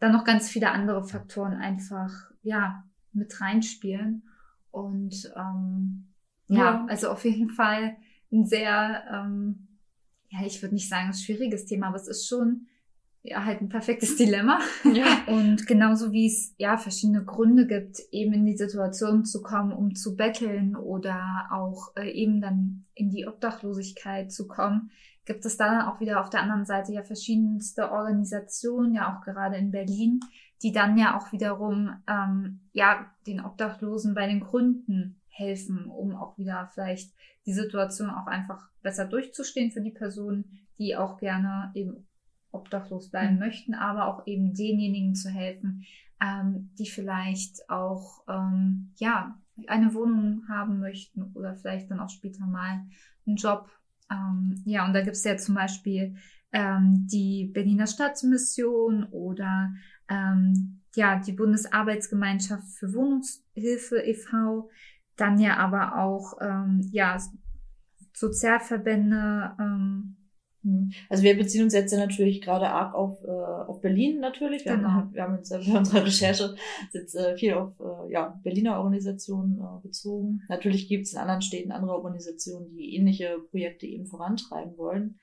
da 0.00 0.10
noch 0.10 0.24
ganz 0.24 0.48
viele 0.48 0.70
andere 0.70 1.04
Faktoren 1.04 1.54
einfach 1.54 2.12
ja 2.42 2.84
mit 3.12 3.40
reinspielen 3.40 4.22
und 4.70 5.32
ähm, 5.36 6.08
ja, 6.48 6.56
Ja. 6.58 6.86
also 6.88 7.10
auf 7.10 7.24
jeden 7.24 7.50
Fall 7.50 7.96
ein 8.30 8.46
sehr 8.46 9.04
ähm, 9.12 9.68
ja 10.30 10.44
ich 10.46 10.62
würde 10.62 10.74
nicht 10.74 10.88
sagen 10.88 11.08
ein 11.08 11.14
schwieriges 11.14 11.66
Thema, 11.66 11.88
aber 11.88 11.96
es 11.96 12.08
ist 12.08 12.28
schon 12.28 12.66
ja 13.30 13.44
halt 13.44 13.60
ein 13.60 13.68
perfektes 13.68 14.16
Dilemma. 14.16 14.58
Ja. 14.84 15.06
Und 15.26 15.66
genauso 15.66 16.12
wie 16.12 16.26
es 16.26 16.54
ja 16.58 16.76
verschiedene 16.76 17.24
Gründe 17.24 17.66
gibt, 17.66 18.00
eben 18.10 18.32
in 18.32 18.46
die 18.46 18.56
Situation 18.56 19.24
zu 19.24 19.42
kommen, 19.42 19.72
um 19.72 19.94
zu 19.94 20.16
betteln 20.16 20.76
oder 20.76 21.48
auch 21.50 21.94
äh, 21.96 22.10
eben 22.10 22.40
dann 22.40 22.84
in 22.94 23.10
die 23.10 23.26
Obdachlosigkeit 23.26 24.32
zu 24.32 24.48
kommen, 24.48 24.90
gibt 25.24 25.44
es 25.44 25.56
dann 25.56 25.82
auch 25.82 26.00
wieder 26.00 26.20
auf 26.20 26.30
der 26.30 26.42
anderen 26.42 26.64
Seite 26.64 26.92
ja 26.92 27.02
verschiedenste 27.02 27.92
Organisationen, 27.92 28.94
ja 28.94 29.14
auch 29.14 29.24
gerade 29.24 29.56
in 29.56 29.70
Berlin, 29.70 30.20
die 30.62 30.72
dann 30.72 30.96
ja 30.96 31.16
auch 31.16 31.32
wiederum 31.32 31.92
ähm, 32.08 32.60
ja 32.72 33.06
den 33.26 33.44
Obdachlosen 33.44 34.14
bei 34.14 34.26
den 34.26 34.40
Gründen 34.40 35.20
helfen, 35.28 35.86
um 35.86 36.16
auch 36.16 36.36
wieder 36.38 36.70
vielleicht 36.72 37.12
die 37.46 37.52
Situation 37.52 38.10
auch 38.10 38.26
einfach 38.26 38.68
besser 38.82 39.04
durchzustehen 39.04 39.70
für 39.70 39.82
die 39.82 39.92
Personen, 39.92 40.66
die 40.78 40.96
auch 40.96 41.18
gerne 41.18 41.70
eben 41.74 42.07
obdachlos 42.50 43.10
bleiben 43.10 43.34
mhm. 43.34 43.40
möchten, 43.40 43.74
aber 43.74 44.06
auch 44.06 44.26
eben 44.26 44.54
denjenigen 44.54 45.14
zu 45.14 45.30
helfen, 45.30 45.84
ähm, 46.20 46.70
die 46.78 46.86
vielleicht 46.86 47.68
auch 47.70 48.24
ähm, 48.28 48.92
ja 48.98 49.38
eine 49.66 49.94
Wohnung 49.94 50.42
haben 50.48 50.78
möchten 50.80 51.22
oder 51.34 51.54
vielleicht 51.54 51.90
dann 51.90 52.00
auch 52.00 52.10
später 52.10 52.46
mal 52.46 52.84
einen 53.26 53.36
Job. 53.36 53.68
Ähm, 54.10 54.62
ja, 54.64 54.86
und 54.86 54.92
da 54.92 55.02
gibt 55.02 55.16
es 55.16 55.24
ja 55.24 55.36
zum 55.36 55.54
Beispiel 55.54 56.16
ähm, 56.52 57.06
die 57.10 57.50
Berliner 57.52 57.86
Stadtmission 57.86 59.04
oder 59.10 59.72
ähm, 60.08 60.80
ja 60.94 61.18
die 61.18 61.32
Bundesarbeitsgemeinschaft 61.32 62.68
für 62.68 62.92
Wohnungshilfe 62.94 63.98
e.V., 63.98 64.70
dann 65.16 65.38
ja 65.40 65.56
aber 65.56 65.98
auch 65.98 66.34
ähm, 66.40 66.88
ja 66.92 67.18
Sozialverbände. 68.14 69.56
Also 71.08 71.22
wir 71.22 71.36
beziehen 71.36 71.64
uns 71.64 71.74
jetzt 71.74 71.92
ja 71.92 71.98
natürlich 71.98 72.40
gerade 72.40 72.68
arg 72.68 72.94
auf, 72.94 73.22
äh, 73.24 73.28
auf 73.28 73.80
Berlin 73.80 74.20
natürlich. 74.20 74.64
Wir, 74.64 74.76
genau. 74.76 74.90
haben, 74.90 75.14
wir 75.14 75.22
haben 75.22 75.38
uns 75.38 75.50
ja 75.50 75.60
für 75.60 75.78
unsere 75.78 76.04
Recherche 76.06 76.54
jetzt 76.92 77.14
äh, 77.14 77.36
viel 77.36 77.54
auf 77.54 77.72
äh, 77.80 78.12
ja, 78.12 78.38
Berliner 78.42 78.78
Organisationen 78.78 79.60
äh, 79.60 79.82
bezogen. 79.82 80.42
Natürlich 80.48 80.88
gibt 80.88 81.06
es 81.06 81.12
in 81.12 81.18
anderen 81.18 81.42
Städten 81.42 81.72
andere 81.72 81.92
Organisationen, 81.92 82.70
die 82.70 82.94
ähnliche 82.96 83.38
Projekte 83.50 83.86
eben 83.86 84.06
vorantreiben 84.06 84.76
wollen. 84.76 85.18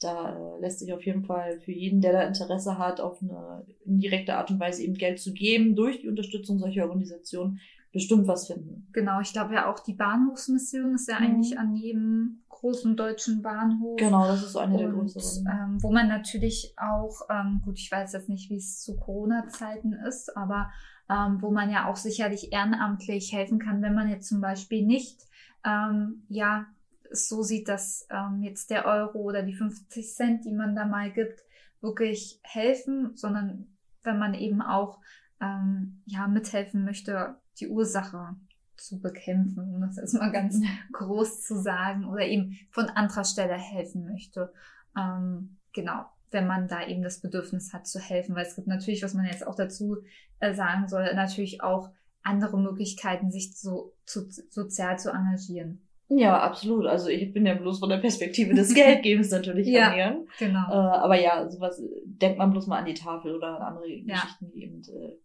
Da 0.00 0.34
äh, 0.34 0.60
lässt 0.60 0.78
sich 0.78 0.92
auf 0.94 1.04
jeden 1.04 1.24
Fall 1.24 1.60
für 1.60 1.72
jeden, 1.72 2.00
der 2.00 2.12
da 2.12 2.22
Interesse 2.22 2.78
hat, 2.78 3.00
auf 3.00 3.22
eine 3.22 3.66
indirekte 3.84 4.34
Art 4.34 4.50
und 4.50 4.58
Weise 4.58 4.82
eben 4.82 4.94
Geld 4.94 5.20
zu 5.20 5.34
geben 5.34 5.76
durch 5.76 6.00
die 6.00 6.08
Unterstützung 6.08 6.58
solcher 6.58 6.84
Organisationen, 6.84 7.60
bestimmt 7.92 8.26
was 8.26 8.46
finden. 8.46 8.88
Genau, 8.92 9.20
ich 9.20 9.32
glaube 9.32 9.54
ja 9.54 9.70
auch 9.70 9.80
die 9.80 9.92
Bahnhofsmission 9.92 10.94
ist 10.94 11.08
ja 11.08 11.20
mhm. 11.20 11.26
eigentlich 11.26 11.58
an 11.58 11.74
jedem 11.74 12.42
großen 12.60 12.94
deutschen 12.96 13.42
Bahnhof. 13.42 13.96
Genau, 13.96 14.26
das 14.26 14.42
ist 14.42 14.56
eine 14.56 14.74
und, 14.74 14.80
der 14.80 14.90
größeren. 14.90 15.46
Ähm, 15.46 15.82
wo 15.82 15.90
man 15.90 16.08
natürlich 16.08 16.74
auch, 16.76 17.22
ähm, 17.30 17.62
gut, 17.64 17.78
ich 17.78 17.90
weiß 17.90 18.12
jetzt 18.12 18.28
nicht, 18.28 18.50
wie 18.50 18.56
es 18.56 18.80
zu 18.80 18.96
Corona-Zeiten 18.96 19.94
ist, 19.94 20.36
aber 20.36 20.70
ähm, 21.08 21.40
wo 21.40 21.50
man 21.50 21.70
ja 21.70 21.88
auch 21.88 21.96
sicherlich 21.96 22.52
ehrenamtlich 22.52 23.32
helfen 23.32 23.58
kann, 23.58 23.82
wenn 23.82 23.94
man 23.94 24.10
jetzt 24.10 24.28
zum 24.28 24.40
Beispiel 24.40 24.84
nicht, 24.84 25.22
ähm, 25.64 26.24
ja, 26.28 26.66
so 27.10 27.42
sieht, 27.42 27.68
dass 27.68 28.06
ähm, 28.10 28.42
jetzt 28.42 28.70
der 28.70 28.84
Euro 28.84 29.18
oder 29.18 29.42
die 29.42 29.54
50 29.54 30.14
Cent, 30.14 30.44
die 30.44 30.52
man 30.52 30.76
da 30.76 30.84
mal 30.84 31.10
gibt, 31.10 31.40
wirklich 31.80 32.40
helfen, 32.42 33.16
sondern 33.16 33.66
wenn 34.02 34.18
man 34.18 34.34
eben 34.34 34.62
auch 34.62 35.00
ähm, 35.40 36.02
ja 36.04 36.28
mithelfen 36.28 36.84
möchte, 36.84 37.36
die 37.58 37.68
Ursache 37.68 38.36
zu 38.80 39.00
bekämpfen, 39.00 39.74
um 39.74 39.80
das 39.80 39.96
jetzt 39.96 40.14
mal 40.14 40.32
ganz 40.32 40.60
groß 40.92 41.42
zu 41.42 41.60
sagen, 41.60 42.06
oder 42.06 42.26
eben 42.26 42.58
von 42.70 42.86
anderer 42.86 43.24
Stelle 43.24 43.54
helfen 43.54 44.06
möchte. 44.06 44.52
Ähm, 44.96 45.58
genau, 45.72 46.04
wenn 46.30 46.46
man 46.46 46.68
da 46.68 46.86
eben 46.86 47.02
das 47.02 47.20
Bedürfnis 47.20 47.72
hat 47.72 47.86
zu 47.86 47.98
helfen, 47.98 48.34
weil 48.34 48.46
es 48.46 48.56
gibt 48.56 48.68
natürlich, 48.68 49.02
was 49.02 49.14
man 49.14 49.26
jetzt 49.26 49.46
auch 49.46 49.54
dazu 49.54 49.98
äh, 50.38 50.54
sagen 50.54 50.88
soll, 50.88 51.14
natürlich 51.14 51.62
auch 51.62 51.90
andere 52.22 52.58
Möglichkeiten, 52.58 53.30
sich 53.30 53.56
so 53.56 53.94
zu, 54.04 54.28
sozial 54.50 54.98
zu 54.98 55.10
engagieren. 55.10 55.86
Ja, 56.08 56.40
absolut. 56.40 56.86
Also 56.86 57.08
ich 57.08 57.32
bin 57.32 57.46
ja 57.46 57.54
bloß 57.54 57.78
von 57.78 57.88
der 57.88 57.98
Perspektive 57.98 58.52
des 58.52 58.74
Geldgebens 58.74 59.30
natürlich 59.30 59.68
ja, 59.68 59.90
ernähren. 59.90 60.26
Genau. 60.38 60.68
Äh, 60.68 60.98
aber 60.98 61.20
ja, 61.20 61.48
sowas 61.48 61.80
denkt 62.04 62.38
man 62.38 62.50
bloß 62.50 62.66
mal 62.66 62.78
an 62.78 62.86
die 62.86 62.94
Tafel 62.94 63.34
oder 63.34 63.56
an 63.56 63.62
andere 63.62 63.88
ja. 63.88 64.14
Geschichten, 64.14 64.50
die 64.50 64.64
eben 64.64 64.82
äh, 64.82 65.16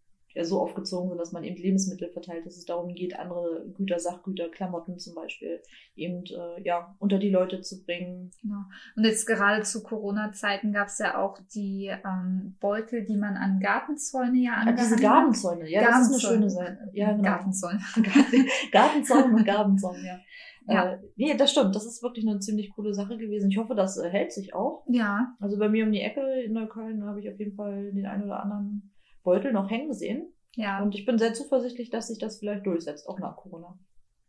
so 0.44 0.60
aufgezogen 0.60 1.10
sind, 1.10 1.18
dass 1.18 1.32
man 1.32 1.44
eben 1.44 1.56
Lebensmittel 1.56 2.10
verteilt, 2.10 2.46
dass 2.46 2.58
es 2.58 2.66
darum 2.66 2.94
geht, 2.94 3.18
andere 3.18 3.66
Güter, 3.76 4.00
Sachgüter, 4.00 4.50
Klamotten 4.50 5.00
zum 5.00 5.16
Beispiel 5.16 5.62
eben 5.96 6.24
äh, 6.26 6.62
ja 6.64 6.96
unter 7.00 7.20
die 7.20 7.30
Leute 7.30 7.62
zu 7.62 7.84
bringen. 7.84 8.32
Genau. 8.42 8.64
Und 8.96 9.06
jetzt 9.06 9.26
gerade 9.26 9.64
zu 9.64 9.84
Corona-Zeiten 9.84 10.74
gab 10.74 10.88
es 10.88 10.98
ja 11.00 11.18
auch 11.18 11.40
die 11.54 11.88
ähm, 11.88 12.58
Beutel, 12.60 13.06
die 13.06 13.18
man 13.18 13.38
an 13.38 13.60
Gartenzäune 13.60 14.40
ja 14.40 14.54
angehangen 14.54 14.80
ah, 14.80 14.84
Diese 14.84 14.96
Gartenzäune, 15.02 15.70
ja, 15.70 15.82
das 15.86 16.02
ist 16.02 16.12
eine 16.12 16.20
schöne 16.20 16.50
Seite. 16.50 16.90
Ja, 16.94 17.12
genau. 17.12 17.24
Gartenzäune. 17.24 17.80
Gartenzäune 18.72 19.36
und 19.36 19.46
Gartenzäune, 19.46 20.06
ja. 20.06 20.20
Ja. 20.68 20.94
Äh, 20.94 20.98
nee, 21.16 21.38
das 21.38 21.52
stimmt. 21.52 21.76
Das 21.76 21.86
ist 21.86 22.02
wirklich 22.02 22.28
eine 22.28 22.40
ziemlich 22.40 22.72
coole 22.74 22.94
Sache 22.94 23.18
gewesen. 23.18 23.52
Ich 23.52 23.58
hoffe, 23.58 23.76
das 23.76 23.98
äh, 23.98 24.10
hält 24.10 24.32
sich 24.32 24.56
auch. 24.56 24.84
Ja. 24.88 25.36
Also 25.40 25.60
bei 25.60 25.70
mir 25.70 25.86
um 25.86 25.92
die 25.92 26.02
Ecke 26.02 26.42
in 26.44 26.54
Neukölln 26.54 27.06
habe 27.06 27.20
ich 27.20 27.30
auf 27.30 27.38
jeden 27.38 27.56
Fall 27.56 27.92
den 27.92 28.06
einen 28.06 28.24
oder 28.24 28.42
anderen 28.42 28.95
Beutel 29.26 29.52
noch 29.52 29.70
hängen 29.70 29.94
sehen. 29.94 30.32
Ja. 30.56 30.82
Und 30.82 30.96
ich 30.96 31.06
bin 31.06 31.18
sehr 31.18 31.34
zuversichtlich, 31.34 31.90
dass 31.90 32.08
sich 32.08 32.20
das 32.20 32.40
vielleicht 32.40 32.66
durchsetzt, 32.66 33.10
auch 33.10 33.20
nach 33.20 33.36
Corona. 33.36 33.78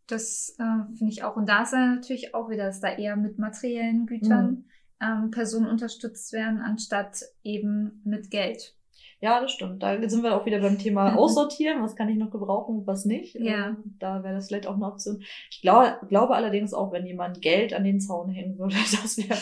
Das 0.08 0.56
äh, 0.58 0.96
finde 0.96 1.12
ich 1.12 1.22
auch. 1.22 1.36
Und 1.36 1.48
da 1.48 1.62
ist 1.62 1.72
ja 1.72 1.94
natürlich 1.94 2.34
auch 2.34 2.50
wieder, 2.50 2.64
dass 2.64 2.80
da 2.80 2.88
eher 2.88 3.16
mit 3.16 3.38
materiellen 3.38 4.06
Gütern 4.06 4.50
mhm. 4.50 4.64
ähm, 5.00 5.30
Personen 5.30 5.68
unterstützt 5.68 6.32
werden, 6.32 6.60
anstatt 6.60 7.22
eben 7.44 8.00
mit 8.04 8.30
Geld. 8.30 8.76
Ja, 9.20 9.40
das 9.40 9.52
stimmt. 9.52 9.82
Da 9.82 9.96
sind 10.08 10.22
wir 10.22 10.36
auch 10.36 10.44
wieder 10.44 10.60
beim 10.60 10.78
Thema 10.78 11.14
Aussortieren. 11.16 11.82
Was 11.82 11.96
kann 11.96 12.08
ich 12.08 12.16
noch 12.16 12.30
gebrauchen 12.30 12.78
und 12.78 12.86
was 12.86 13.06
nicht? 13.06 13.34
Ja. 13.34 13.68
Ähm, 13.68 13.96
da 13.98 14.22
wäre 14.22 14.34
das 14.34 14.48
vielleicht 14.48 14.66
auch 14.66 14.74
eine 14.74 14.86
Option. 14.86 15.22
Ich 15.50 15.62
glaube, 15.62 15.98
glaube 16.08 16.34
allerdings 16.34 16.74
auch, 16.74 16.92
wenn 16.92 17.06
jemand 17.06 17.40
Geld 17.40 17.72
an 17.72 17.84
den 17.84 18.00
Zaun 18.00 18.30
hängen 18.30 18.58
würde, 18.58 18.74
das 19.02 19.16
wäre 19.16 19.38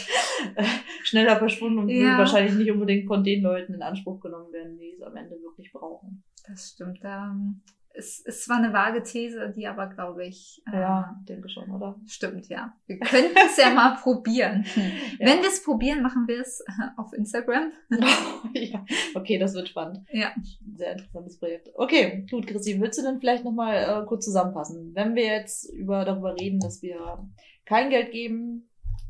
äh, 0.54 0.64
schneller 1.02 1.36
verschwunden 1.36 1.78
und 1.78 1.88
ja. 1.88 2.18
wahrscheinlich 2.18 2.54
nicht 2.54 2.70
unbedingt 2.70 3.06
von 3.06 3.24
den 3.24 3.42
Leuten 3.42 3.74
in 3.74 3.82
Anspruch 3.82 4.20
genommen 4.20 4.52
werden, 4.52 4.78
die 4.78 4.92
es 4.92 5.02
am 5.02 5.16
Ende 5.16 5.36
wirklich 5.42 5.72
brauchen. 5.72 6.22
Das 6.46 6.70
stimmt. 6.70 7.00
Ähm, 7.02 7.62
es 7.96 8.18
ist 8.18 8.44
zwar 8.44 8.58
eine 8.58 8.72
vage 8.72 9.02
These, 9.04 9.52
die 9.56 9.68
aber, 9.68 9.86
glaube 9.86 10.26
ich. 10.26 10.60
Äh, 10.70 10.80
ja, 10.80 11.20
denke 11.28 11.48
schon, 11.48 11.70
oder? 11.70 12.00
Stimmt, 12.06 12.48
ja. 12.48 12.74
Wir 12.86 12.98
könnten 12.98 13.36
es 13.36 13.56
ja 13.56 13.70
mal 13.70 13.96
probieren. 13.96 14.64
Ja. 14.74 15.28
Wenn 15.28 15.42
wir 15.42 15.48
es 15.48 15.62
probieren, 15.62 16.02
machen 16.02 16.26
wir 16.26 16.40
es 16.40 16.64
auf 16.96 17.12
Instagram. 17.12 17.72
ja. 18.54 18.84
Okay, 19.14 19.38
das 19.38 19.54
wird 19.54 19.68
spannend. 19.68 20.04
Ja. 20.10 20.32
Sehr 20.76 20.92
interessantes 20.92 21.38
Projekt. 21.38 21.70
Okay, 21.74 22.26
gut, 22.30 22.46
Christine, 22.46 22.80
willst 22.80 22.98
du 22.98 23.02
denn 23.02 23.20
vielleicht 23.20 23.44
nochmal 23.44 24.02
äh, 24.02 24.06
kurz 24.06 24.24
zusammenfassen? 24.24 24.92
Wenn 24.94 25.14
wir 25.14 25.24
jetzt 25.24 25.70
über 25.70 26.04
darüber 26.04 26.34
reden, 26.34 26.58
dass 26.58 26.82
wir 26.82 27.28
kein 27.64 27.90
Geld 27.90 28.10
geben, 28.10 28.68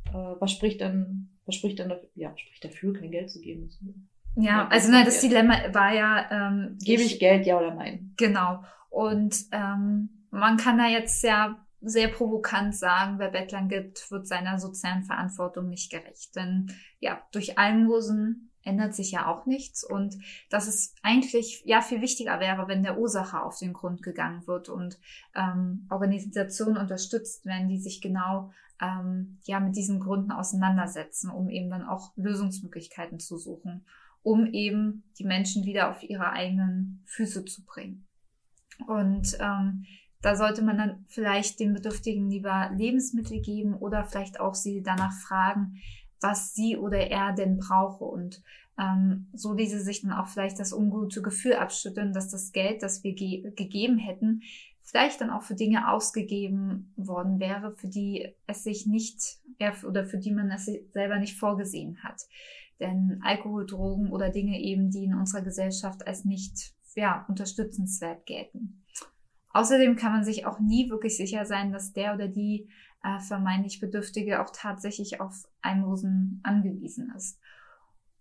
äh, 0.08 0.12
was 0.12 0.52
spricht 0.52 0.80
dann, 0.80 1.30
was 1.46 1.54
spricht 1.54 1.78
dann 1.78 1.88
dafür, 1.88 2.08
ja, 2.14 2.36
spricht 2.36 2.64
dafür, 2.64 2.92
kein 2.92 3.10
Geld 3.10 3.30
zu 3.30 3.40
geben? 3.40 3.70
Ja, 4.36 4.66
also 4.68 4.90
nein, 4.90 5.04
das 5.04 5.20
Dilemma 5.20 5.54
war 5.72 5.92
ja. 5.92 6.26
Ähm, 6.30 6.78
Gebe 6.82 7.02
ich, 7.02 7.14
ich 7.14 7.20
Geld, 7.20 7.46
ja 7.46 7.58
oder 7.58 7.74
nein? 7.74 8.12
Genau. 8.16 8.64
Und 8.90 9.36
ähm, 9.52 10.26
man 10.30 10.56
kann 10.56 10.78
da 10.78 10.86
jetzt 10.86 11.22
ja 11.22 11.56
sehr 11.80 12.08
provokant 12.08 12.74
sagen, 12.74 13.18
wer 13.18 13.28
Bettlern 13.28 13.68
gibt, 13.68 14.10
wird 14.10 14.26
seiner 14.26 14.58
sozialen 14.58 15.04
Verantwortung 15.04 15.68
nicht 15.68 15.90
gerecht. 15.90 16.34
Denn 16.34 16.72
ja, 16.98 17.20
durch 17.32 17.58
Almosen 17.58 18.50
ändert 18.62 18.94
sich 18.94 19.12
ja 19.12 19.26
auch 19.26 19.44
nichts 19.44 19.84
und 19.84 20.16
dass 20.48 20.66
es 20.66 20.94
eigentlich 21.02 21.62
ja 21.66 21.82
viel 21.82 22.00
wichtiger 22.00 22.40
wäre, 22.40 22.66
wenn 22.66 22.82
der 22.82 22.98
Ursache 22.98 23.42
auf 23.42 23.58
den 23.58 23.74
Grund 23.74 24.02
gegangen 24.02 24.46
wird 24.46 24.70
und 24.70 24.98
ähm, 25.34 25.86
Organisationen 25.90 26.78
unterstützt 26.78 27.44
werden, 27.44 27.68
die 27.68 27.78
sich 27.78 28.00
genau 28.00 28.52
ähm, 28.80 29.38
ja 29.44 29.60
mit 29.60 29.76
diesen 29.76 30.00
Gründen 30.00 30.32
auseinandersetzen, 30.32 31.30
um 31.30 31.50
eben 31.50 31.68
dann 31.68 31.86
auch 31.86 32.12
Lösungsmöglichkeiten 32.16 33.20
zu 33.20 33.36
suchen 33.36 33.84
um 34.24 34.46
eben 34.46 35.04
die 35.18 35.24
Menschen 35.24 35.64
wieder 35.64 35.90
auf 35.90 36.02
ihre 36.02 36.32
eigenen 36.32 37.04
Füße 37.04 37.44
zu 37.44 37.64
bringen. 37.64 38.06
Und 38.88 39.36
ähm, 39.38 39.84
da 40.22 40.34
sollte 40.34 40.62
man 40.62 40.78
dann 40.78 41.04
vielleicht 41.06 41.60
den 41.60 41.74
Bedürftigen 41.74 42.28
lieber 42.30 42.70
Lebensmittel 42.74 43.40
geben 43.40 43.74
oder 43.74 44.04
vielleicht 44.04 44.40
auch 44.40 44.54
sie 44.54 44.82
danach 44.82 45.12
fragen, 45.12 45.76
was 46.20 46.54
sie 46.54 46.76
oder 46.76 47.10
er 47.10 47.34
denn 47.34 47.58
brauche 47.58 48.04
und 48.04 48.42
ähm, 48.78 49.28
so 49.34 49.54
diese 49.54 49.80
sich 49.80 50.00
dann 50.02 50.12
auch 50.12 50.26
vielleicht 50.26 50.58
das 50.58 50.72
ungute 50.72 51.20
Gefühl 51.20 51.54
abschütteln, 51.54 52.14
dass 52.14 52.30
das 52.30 52.52
Geld, 52.52 52.82
das 52.82 53.04
wir 53.04 53.12
ge 53.12 53.52
gegeben 53.54 53.98
hätten, 53.98 54.42
vielleicht 54.80 55.20
dann 55.20 55.30
auch 55.30 55.42
für 55.42 55.54
Dinge 55.54 55.90
ausgegeben 55.90 56.92
worden 56.96 57.38
wäre, 57.38 57.76
für 57.76 57.88
die 57.88 58.34
es 58.46 58.64
sich 58.64 58.86
nicht 58.86 59.38
oder 59.86 60.04
für 60.04 60.18
die 60.18 60.32
man 60.32 60.50
es 60.50 60.68
selber 60.92 61.18
nicht 61.18 61.38
vorgesehen 61.38 62.02
hat. 62.02 62.22
Denn 62.80 63.20
Alkohol, 63.22 63.66
Drogen 63.66 64.10
oder 64.10 64.30
Dinge 64.30 64.60
eben, 64.60 64.90
die 64.90 65.04
in 65.04 65.14
unserer 65.14 65.42
Gesellschaft 65.42 66.06
als 66.06 66.24
nicht 66.24 66.72
ja, 66.94 67.24
unterstützenswert 67.28 68.26
gelten. 68.26 68.84
Außerdem 69.52 69.96
kann 69.96 70.12
man 70.12 70.24
sich 70.24 70.46
auch 70.46 70.58
nie 70.58 70.90
wirklich 70.90 71.16
sicher 71.16 71.46
sein, 71.46 71.72
dass 71.72 71.92
der 71.92 72.14
oder 72.14 72.26
die 72.28 72.68
äh, 73.04 73.20
vermeintlich 73.20 73.80
Bedürftige 73.80 74.42
auch 74.42 74.50
tatsächlich 74.52 75.20
auf 75.20 75.48
Einlosen 75.62 76.40
angewiesen 76.42 77.12
ist. 77.16 77.38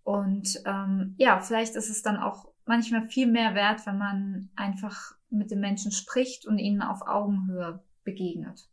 Und 0.04 0.62
ähm, 0.66 1.14
ja, 1.18 1.40
vielleicht 1.40 1.74
ist 1.74 1.90
es 1.90 2.02
dann 2.02 2.18
auch 2.18 2.46
manchmal 2.66 3.08
viel 3.08 3.26
mehr 3.26 3.54
wert, 3.54 3.86
wenn 3.86 3.98
man 3.98 4.50
einfach 4.54 5.16
mit 5.30 5.50
den 5.50 5.60
Menschen 5.60 5.90
spricht 5.90 6.46
und 6.46 6.58
ihnen 6.58 6.82
auf 6.82 7.02
Augenhöhe 7.02 7.82
begegnet. 8.04 8.68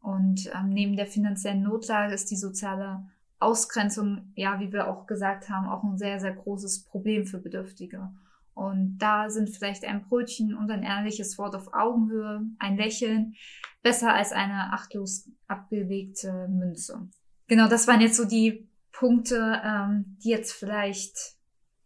Und 0.00 0.50
ähm, 0.54 0.70
neben 0.70 0.96
der 0.96 1.06
finanziellen 1.06 1.62
Notlage 1.62 2.14
ist 2.14 2.30
die 2.30 2.36
soziale 2.36 3.06
Ausgrenzung, 3.40 4.32
ja, 4.36 4.60
wie 4.60 4.72
wir 4.72 4.88
auch 4.88 5.06
gesagt 5.06 5.48
haben, 5.48 5.66
auch 5.66 5.82
ein 5.82 5.98
sehr, 5.98 6.20
sehr 6.20 6.34
großes 6.34 6.84
Problem 6.84 7.26
für 7.26 7.38
Bedürftige. 7.38 8.10
Und 8.54 8.98
da 8.98 9.30
sind 9.30 9.48
vielleicht 9.48 9.84
ein 9.84 10.02
Brötchen 10.02 10.54
und 10.54 10.70
ein 10.70 10.82
ehrliches 10.82 11.38
Wort 11.38 11.54
auf 11.54 11.72
Augenhöhe, 11.72 12.42
ein 12.58 12.76
Lächeln, 12.76 13.34
besser 13.82 14.12
als 14.12 14.32
eine 14.32 14.72
achtlos 14.74 15.30
abgelegte 15.46 16.48
Münze. 16.48 17.08
Genau, 17.48 17.68
das 17.68 17.88
waren 17.88 18.02
jetzt 18.02 18.16
so 18.16 18.26
die 18.26 18.68
Punkte, 18.92 19.60
ähm, 19.64 20.18
die 20.22 20.28
jetzt 20.28 20.52
vielleicht 20.52 21.36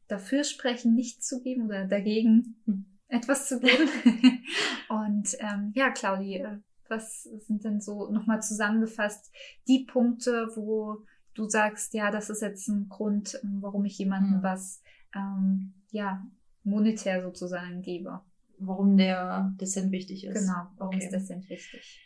dafür 0.08 0.42
sprechen, 0.42 0.94
nichts 0.94 1.28
zu 1.28 1.40
geben 1.40 1.66
oder 1.66 1.86
dagegen 1.86 2.56
hm. 2.64 2.86
etwas 3.08 3.48
zu 3.48 3.60
geben. 3.60 3.88
und 4.88 5.36
ähm, 5.38 5.72
ja, 5.74 5.90
Claudi, 5.90 6.38
äh, 6.38 6.58
was 6.88 7.22
sind 7.22 7.64
denn 7.64 7.80
so 7.80 8.10
nochmal 8.10 8.42
zusammengefasst 8.42 9.32
die 9.68 9.84
Punkte, 9.84 10.48
wo 10.56 11.04
du 11.34 11.48
sagst, 11.48 11.94
ja, 11.94 12.10
das 12.10 12.30
ist 12.30 12.42
jetzt 12.42 12.68
ein 12.68 12.88
Grund, 12.88 13.38
ähm, 13.42 13.58
warum 13.60 13.84
ich 13.84 13.98
jemandem 13.98 14.38
mhm. 14.38 14.42
was 14.42 14.82
ähm, 15.14 15.74
ja 15.90 16.24
monetär 16.62 17.22
sozusagen 17.22 17.82
gebe. 17.82 18.20
Warum 18.58 18.96
der 18.96 19.52
Dissent 19.60 19.92
wichtig 19.92 20.24
ist. 20.24 20.46
Genau, 20.46 20.68
warum 20.78 20.94
okay. 20.94 21.04
ist 21.04 21.12
Dissent 21.12 21.48
wichtig? 21.50 22.00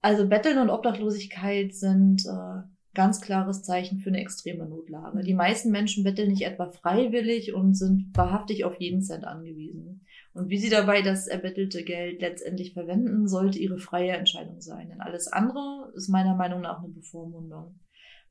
Also 0.00 0.26
Betteln 0.26 0.58
und 0.58 0.70
Obdachlosigkeit 0.70 1.74
sind 1.74 2.26
äh, 2.26 2.62
ganz 2.94 3.20
klares 3.20 3.62
Zeichen 3.62 4.00
für 4.00 4.10
eine 4.10 4.20
extreme 4.20 4.66
Notlage. 4.66 5.22
Die 5.22 5.34
meisten 5.34 5.70
Menschen 5.70 6.04
betteln 6.04 6.30
nicht 6.30 6.42
etwa 6.42 6.70
freiwillig 6.70 7.54
und 7.54 7.74
sind 7.74 8.10
wahrhaftig 8.14 8.64
auf 8.64 8.80
jeden 8.80 9.02
Cent 9.02 9.24
angewiesen. 9.24 10.04
Und 10.34 10.48
wie 10.48 10.58
sie 10.58 10.70
dabei 10.70 11.02
das 11.02 11.26
erbettelte 11.26 11.84
Geld 11.84 12.20
letztendlich 12.20 12.72
verwenden, 12.72 13.28
sollte 13.28 13.58
ihre 13.58 13.78
freie 13.78 14.12
Entscheidung 14.12 14.60
sein. 14.60 14.88
Denn 14.88 15.00
alles 15.00 15.28
andere 15.28 15.92
ist 15.94 16.08
meiner 16.08 16.34
Meinung 16.34 16.62
nach 16.62 16.78
eine 16.82 16.88
Bevormundung. 16.88 17.78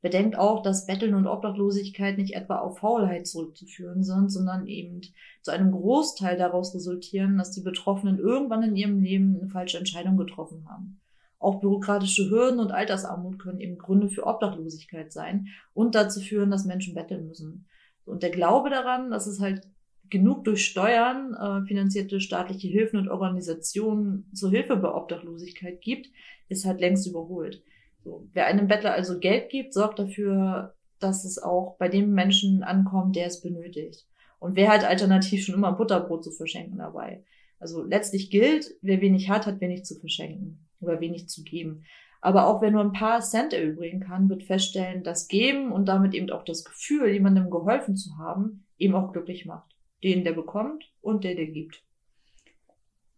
Bedenkt 0.02 0.36
auch, 0.36 0.64
dass 0.64 0.86
Betteln 0.86 1.14
und 1.14 1.28
Obdachlosigkeit 1.28 2.18
nicht 2.18 2.34
etwa 2.34 2.58
auf 2.58 2.78
Faulheit 2.78 3.28
zurückzuführen 3.28 4.02
sind, 4.02 4.30
sondern 4.30 4.66
eben 4.66 5.00
zu 5.42 5.52
einem 5.52 5.70
Großteil 5.70 6.36
daraus 6.36 6.74
resultieren, 6.74 7.38
dass 7.38 7.52
die 7.52 7.62
Betroffenen 7.62 8.18
irgendwann 8.18 8.64
in 8.64 8.74
ihrem 8.74 9.00
Leben 9.00 9.38
eine 9.40 9.48
falsche 9.48 9.78
Entscheidung 9.78 10.16
getroffen 10.16 10.66
haben. 10.68 11.00
Auch 11.38 11.60
bürokratische 11.60 12.28
Hürden 12.30 12.58
und 12.58 12.72
Altersarmut 12.72 13.38
können 13.38 13.60
eben 13.60 13.78
Gründe 13.78 14.08
für 14.08 14.26
Obdachlosigkeit 14.26 15.12
sein 15.12 15.46
und 15.72 15.94
dazu 15.94 16.20
führen, 16.20 16.50
dass 16.50 16.64
Menschen 16.64 16.94
betteln 16.94 17.28
müssen. 17.28 17.66
Und 18.04 18.24
der 18.24 18.30
Glaube 18.30 18.70
daran, 18.70 19.10
dass 19.10 19.28
es 19.28 19.40
halt 19.40 19.68
genug 20.10 20.44
durch 20.44 20.66
Steuern 20.66 21.34
äh, 21.34 21.66
finanzierte 21.66 22.20
staatliche 22.20 22.68
Hilfen 22.68 22.98
und 22.98 23.08
Organisationen 23.08 24.28
zur 24.34 24.50
Hilfe 24.50 24.76
bei 24.76 24.92
Obdachlosigkeit 24.92 25.80
gibt, 25.80 26.10
ist 26.48 26.64
halt 26.64 26.80
längst 26.80 27.06
überholt. 27.06 27.62
So, 28.04 28.28
wer 28.32 28.46
einem 28.46 28.68
Bettler 28.68 28.92
also 28.92 29.18
Geld 29.18 29.50
gibt, 29.50 29.74
sorgt 29.74 29.98
dafür, 29.98 30.74
dass 30.98 31.24
es 31.24 31.38
auch 31.38 31.76
bei 31.78 31.88
dem 31.88 32.12
Menschen 32.12 32.62
ankommt, 32.62 33.16
der 33.16 33.26
es 33.26 33.40
benötigt. 33.40 34.06
Und 34.38 34.56
wer 34.56 34.70
hat 34.70 34.84
alternativ 34.84 35.44
schon 35.44 35.54
immer 35.54 35.72
Butterbrot 35.72 36.24
zu 36.24 36.32
verschenken 36.32 36.78
dabei? 36.78 37.24
Also 37.60 37.82
letztlich 37.82 38.30
gilt, 38.30 38.74
wer 38.82 39.00
wenig 39.00 39.30
hat, 39.30 39.46
hat 39.46 39.60
wenig 39.60 39.84
zu 39.84 39.98
verschenken 40.00 40.68
oder 40.80 41.00
wenig 41.00 41.28
zu 41.28 41.44
geben. 41.44 41.84
Aber 42.20 42.46
auch 42.46 42.60
wer 42.60 42.70
nur 42.70 42.82
ein 42.82 42.92
paar 42.92 43.20
Cent 43.20 43.52
erübrigen 43.52 44.00
kann, 44.00 44.28
wird 44.28 44.44
feststellen, 44.44 45.02
dass 45.02 45.28
Geben 45.28 45.70
und 45.70 45.86
damit 45.86 46.14
eben 46.14 46.30
auch 46.30 46.44
das 46.44 46.64
Gefühl, 46.64 47.08
jemandem 47.12 47.50
geholfen 47.50 47.96
zu 47.96 48.16
haben, 48.18 48.66
eben 48.78 48.94
auch 48.94 49.12
glücklich 49.12 49.46
macht. 49.46 49.76
Den, 50.02 50.24
der 50.24 50.32
bekommt 50.32 50.84
und 51.00 51.24
der, 51.24 51.36
der 51.36 51.46
gibt. 51.46 51.84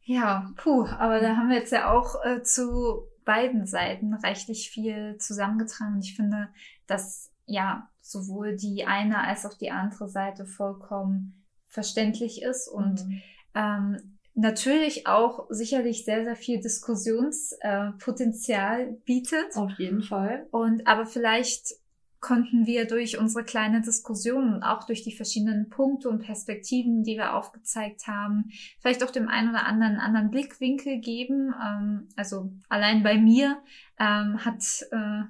Ja, 0.02 0.50
puh, 0.56 0.84
aber 0.84 1.20
da 1.20 1.36
haben 1.36 1.48
wir 1.48 1.56
jetzt 1.56 1.72
ja 1.72 1.90
auch 1.90 2.16
äh, 2.24 2.42
zu 2.42 3.08
beiden 3.24 3.66
Seiten 3.66 4.14
rechtlich 4.14 4.70
viel 4.70 5.16
zusammengetragen. 5.18 5.94
Und 5.94 6.04
ich 6.04 6.16
finde, 6.16 6.48
dass 6.86 7.30
ja 7.46 7.90
sowohl 8.00 8.56
die 8.56 8.86
eine 8.86 9.26
als 9.26 9.46
auch 9.46 9.54
die 9.54 9.70
andere 9.70 10.08
Seite 10.08 10.46
vollkommen 10.46 11.44
verständlich 11.66 12.42
ist 12.42 12.68
und 12.68 13.06
mhm. 13.06 13.22
ähm, 13.54 14.18
natürlich 14.34 15.06
auch 15.06 15.46
sicherlich 15.48 16.04
sehr, 16.04 16.24
sehr 16.24 16.36
viel 16.36 16.60
Diskussionspotenzial 16.60 18.80
äh, 18.80 18.92
bietet. 19.04 19.56
Auf 19.56 19.78
jeden 19.78 20.02
Fall. 20.02 20.46
Und 20.50 20.86
aber 20.86 21.06
vielleicht 21.06 21.76
konnten 22.24 22.64
wir 22.64 22.86
durch 22.86 23.18
unsere 23.18 23.44
kleine 23.44 23.82
Diskussion 23.82 24.54
und 24.54 24.62
auch 24.62 24.84
durch 24.84 25.02
die 25.02 25.14
verschiedenen 25.14 25.68
Punkte 25.68 26.08
und 26.08 26.22
Perspektiven, 26.22 27.04
die 27.04 27.16
wir 27.16 27.34
aufgezeigt 27.34 28.06
haben, 28.06 28.46
vielleicht 28.80 29.04
auch 29.04 29.10
dem 29.10 29.28
einen 29.28 29.50
oder 29.50 29.66
anderen 29.66 29.96
anderen 29.98 30.30
Blickwinkel 30.30 31.00
geben. 31.00 31.54
Ähm, 31.62 32.08
also 32.16 32.50
allein 32.70 33.02
bei 33.02 33.18
mir 33.18 33.58
ähm, 34.00 34.42
hat 34.42 34.64
äh, 34.90 35.24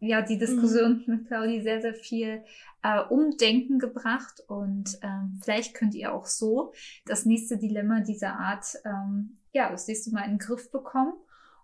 ja 0.00 0.22
die 0.22 0.38
Diskussion 0.38 1.04
mhm. 1.06 1.14
mit 1.14 1.26
Claudi 1.26 1.60
sehr, 1.60 1.82
sehr 1.82 1.94
viel 1.94 2.42
äh, 2.82 3.02
Umdenken 3.10 3.78
gebracht 3.78 4.42
und 4.48 4.98
ähm, 5.02 5.38
vielleicht 5.44 5.74
könnt 5.74 5.94
ihr 5.94 6.14
auch 6.14 6.24
so 6.24 6.72
das 7.04 7.26
nächste 7.26 7.58
Dilemma 7.58 8.00
dieser 8.00 8.38
Art 8.38 8.74
ähm, 8.86 9.36
ja 9.52 9.70
das 9.70 9.86
nächste 9.86 10.12
Mal 10.12 10.24
in 10.24 10.32
den 10.32 10.38
Griff 10.38 10.72
bekommen 10.72 11.12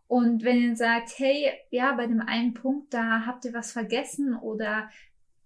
und 0.08 0.42
wenn 0.42 0.60
ihr 0.60 0.76
sagt, 0.76 1.18
hey, 1.18 1.52
ja, 1.70 1.94
bei 1.94 2.06
dem 2.06 2.20
einen 2.20 2.54
Punkt, 2.54 2.92
da 2.94 3.26
habt 3.26 3.44
ihr 3.44 3.52
was 3.52 3.72
vergessen 3.72 4.34
oder 4.34 4.88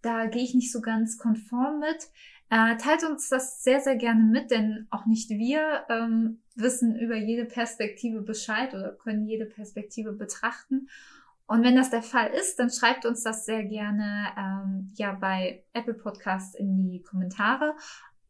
da 0.02 0.26
gehe 0.26 0.42
ich 0.42 0.54
nicht 0.54 0.72
so 0.72 0.80
ganz 0.80 1.18
konform 1.18 1.80
mit, 1.80 2.08
äh, 2.48 2.76
teilt 2.76 3.02
uns 3.02 3.28
das 3.28 3.62
sehr, 3.64 3.80
sehr 3.80 3.96
gerne 3.96 4.22
mit, 4.22 4.50
denn 4.50 4.86
auch 4.90 5.06
nicht 5.06 5.30
wir 5.30 5.84
ähm, 5.88 6.42
wissen 6.54 6.96
über 6.96 7.16
jede 7.16 7.44
Perspektive 7.44 8.22
Bescheid 8.22 8.72
oder 8.72 8.92
können 8.92 9.26
jede 9.26 9.46
Perspektive 9.46 10.12
betrachten. 10.12 10.88
Und 11.46 11.64
wenn 11.64 11.76
das 11.76 11.90
der 11.90 12.02
Fall 12.02 12.30
ist, 12.30 12.58
dann 12.58 12.70
schreibt 12.70 13.04
uns 13.04 13.22
das 13.22 13.44
sehr 13.44 13.64
gerne 13.64 14.28
ähm, 14.38 14.92
ja 14.94 15.12
bei 15.12 15.64
Apple 15.72 15.94
Podcasts 15.94 16.54
in 16.54 16.76
die 16.76 17.02
Kommentare 17.02 17.74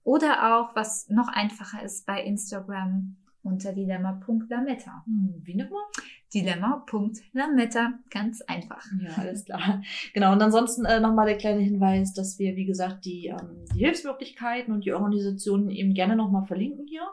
oder 0.03 0.57
auch, 0.57 0.75
was 0.75 1.09
noch 1.09 1.29
einfacher 1.29 1.83
ist, 1.83 2.07
bei 2.07 2.23
Instagram 2.23 3.16
unter 3.42 3.73
dilemma.lametta. 3.73 5.03
Hm, 5.05 5.42
wie 5.42 5.57
nochmal? 5.57 5.83
Dilemma.lametta. 6.35 7.95
Ganz 8.11 8.42
einfach. 8.42 8.85
Ja, 9.03 9.11
alles 9.18 9.45
klar. 9.45 9.83
Genau. 10.14 10.33
Und 10.33 10.42
ansonsten 10.42 10.85
äh, 10.85 11.01
nochmal 11.01 11.27
der 11.27 11.37
kleine 11.37 11.61
Hinweis, 11.61 12.14
dass 12.14 12.38
wir, 12.38 12.57
wie 12.57 12.64
gesagt, 12.64 13.05
die, 13.05 13.27
ähm, 13.27 13.64
die 13.75 13.81
Hilfsmöglichkeiten 13.81 14.73
und 14.73 14.85
die 14.85 14.92
Organisationen 14.92 15.71
eben 15.71 15.95
gerne 15.95 16.16
nochmal 16.16 16.47
verlinken 16.47 16.87
hier. 16.87 17.07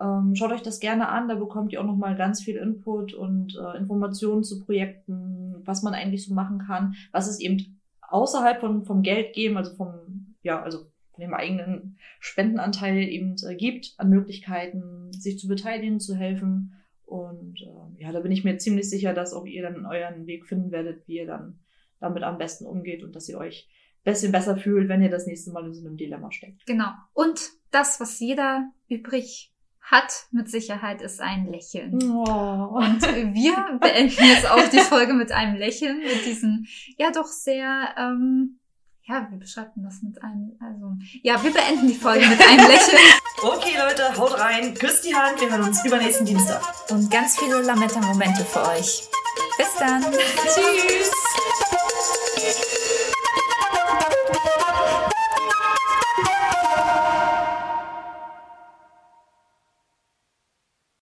Ähm, 0.00 0.34
schaut 0.34 0.52
euch 0.52 0.62
das 0.62 0.80
gerne 0.80 1.08
an, 1.08 1.28
da 1.28 1.34
bekommt 1.34 1.72
ihr 1.72 1.80
auch 1.80 1.86
nochmal 1.86 2.16
ganz 2.16 2.42
viel 2.42 2.56
Input 2.56 3.14
und 3.14 3.56
äh, 3.56 3.76
Informationen 3.78 4.44
zu 4.44 4.64
Projekten, 4.64 5.56
was 5.64 5.82
man 5.82 5.94
eigentlich 5.94 6.24
so 6.24 6.34
machen 6.34 6.58
kann, 6.58 6.94
was 7.10 7.28
es 7.28 7.40
eben 7.40 7.80
außerhalb 8.00 8.60
von, 8.60 8.84
vom 8.84 9.02
Geld 9.02 9.34
geben, 9.34 9.56
also 9.56 9.74
vom, 9.74 10.34
ja, 10.42 10.62
also 10.62 10.86
dem 11.18 11.34
eigenen 11.34 11.98
Spendenanteil 12.20 12.98
eben 12.98 13.34
äh, 13.46 13.56
gibt, 13.56 13.94
an 13.98 14.08
Möglichkeiten, 14.08 15.12
sich 15.12 15.38
zu 15.38 15.48
beteiligen, 15.48 15.98
zu 16.00 16.14
helfen. 16.14 16.74
Und 17.08 17.62
äh, 17.62 18.02
ja, 18.02 18.12
da 18.12 18.20
bin 18.20 18.32
ich 18.32 18.44
mir 18.44 18.58
ziemlich 18.58 18.88
sicher, 18.90 19.14
dass 19.14 19.32
auch 19.32 19.46
ihr 19.46 19.62
dann 19.62 19.86
euren 19.86 20.26
Weg 20.26 20.46
finden 20.46 20.70
werdet, 20.70 21.08
wie 21.08 21.16
ihr 21.16 21.26
dann 21.26 21.58
damit 22.00 22.22
am 22.22 22.38
besten 22.38 22.66
umgeht 22.66 23.02
und 23.02 23.16
dass 23.16 23.28
ihr 23.28 23.38
euch 23.38 23.66
ein 24.04 24.12
bisschen 24.12 24.30
besser 24.30 24.56
fühlt, 24.56 24.88
wenn 24.88 25.02
ihr 25.02 25.10
das 25.10 25.26
nächste 25.26 25.50
Mal 25.50 25.66
in 25.66 25.74
so 25.74 25.86
einem 25.86 25.96
Dilemma 25.96 26.30
steckt. 26.30 26.66
Genau. 26.66 26.90
Und 27.14 27.50
das, 27.70 27.98
was 27.98 28.20
jeder 28.20 28.70
übrig 28.88 29.52
hat, 29.80 30.26
mit 30.32 30.50
Sicherheit 30.50 31.00
ist 31.00 31.20
ein 31.20 31.50
Lächeln. 31.50 31.94
Oh. 32.02 32.76
Und 32.76 33.02
wir 33.02 33.78
beenden 33.80 34.24
jetzt 34.24 34.50
auch 34.50 34.68
die 34.68 34.80
Folge 34.80 35.14
mit 35.14 35.32
einem 35.32 35.56
Lächeln, 35.56 35.98
mit 36.00 36.26
diesem 36.26 36.66
ja 36.98 37.10
doch 37.10 37.26
sehr 37.26 37.94
ähm, 37.96 38.57
ja, 39.08 39.26
wir 39.30 39.38
beschreiben 39.38 39.82
das 39.82 40.02
mit 40.02 40.22
einem, 40.22 40.52
also, 40.60 40.96
ja, 41.22 41.42
wir 41.42 41.50
beenden 41.50 41.88
die 41.88 41.94
Folge 41.94 42.26
mit 42.26 42.40
einem 42.40 42.66
Lächeln. 42.68 42.98
Okay, 43.40 43.76
Leute, 43.78 44.16
haut 44.18 44.36
rein, 44.36 44.74
küsst 44.74 45.04
die 45.04 45.14
Hand, 45.14 45.40
wir 45.40 45.48
hören 45.48 45.62
uns 45.62 45.84
übernächsten 45.84 46.26
Dienstag. 46.26 46.60
Und 46.90 47.08
ganz 47.08 47.38
viele 47.38 47.60
Lametta-Momente 47.60 48.44
für 48.44 48.66
euch. 48.66 49.08
Bis 49.56 49.74
dann. 49.78 50.02
Tschüss. 50.42 51.12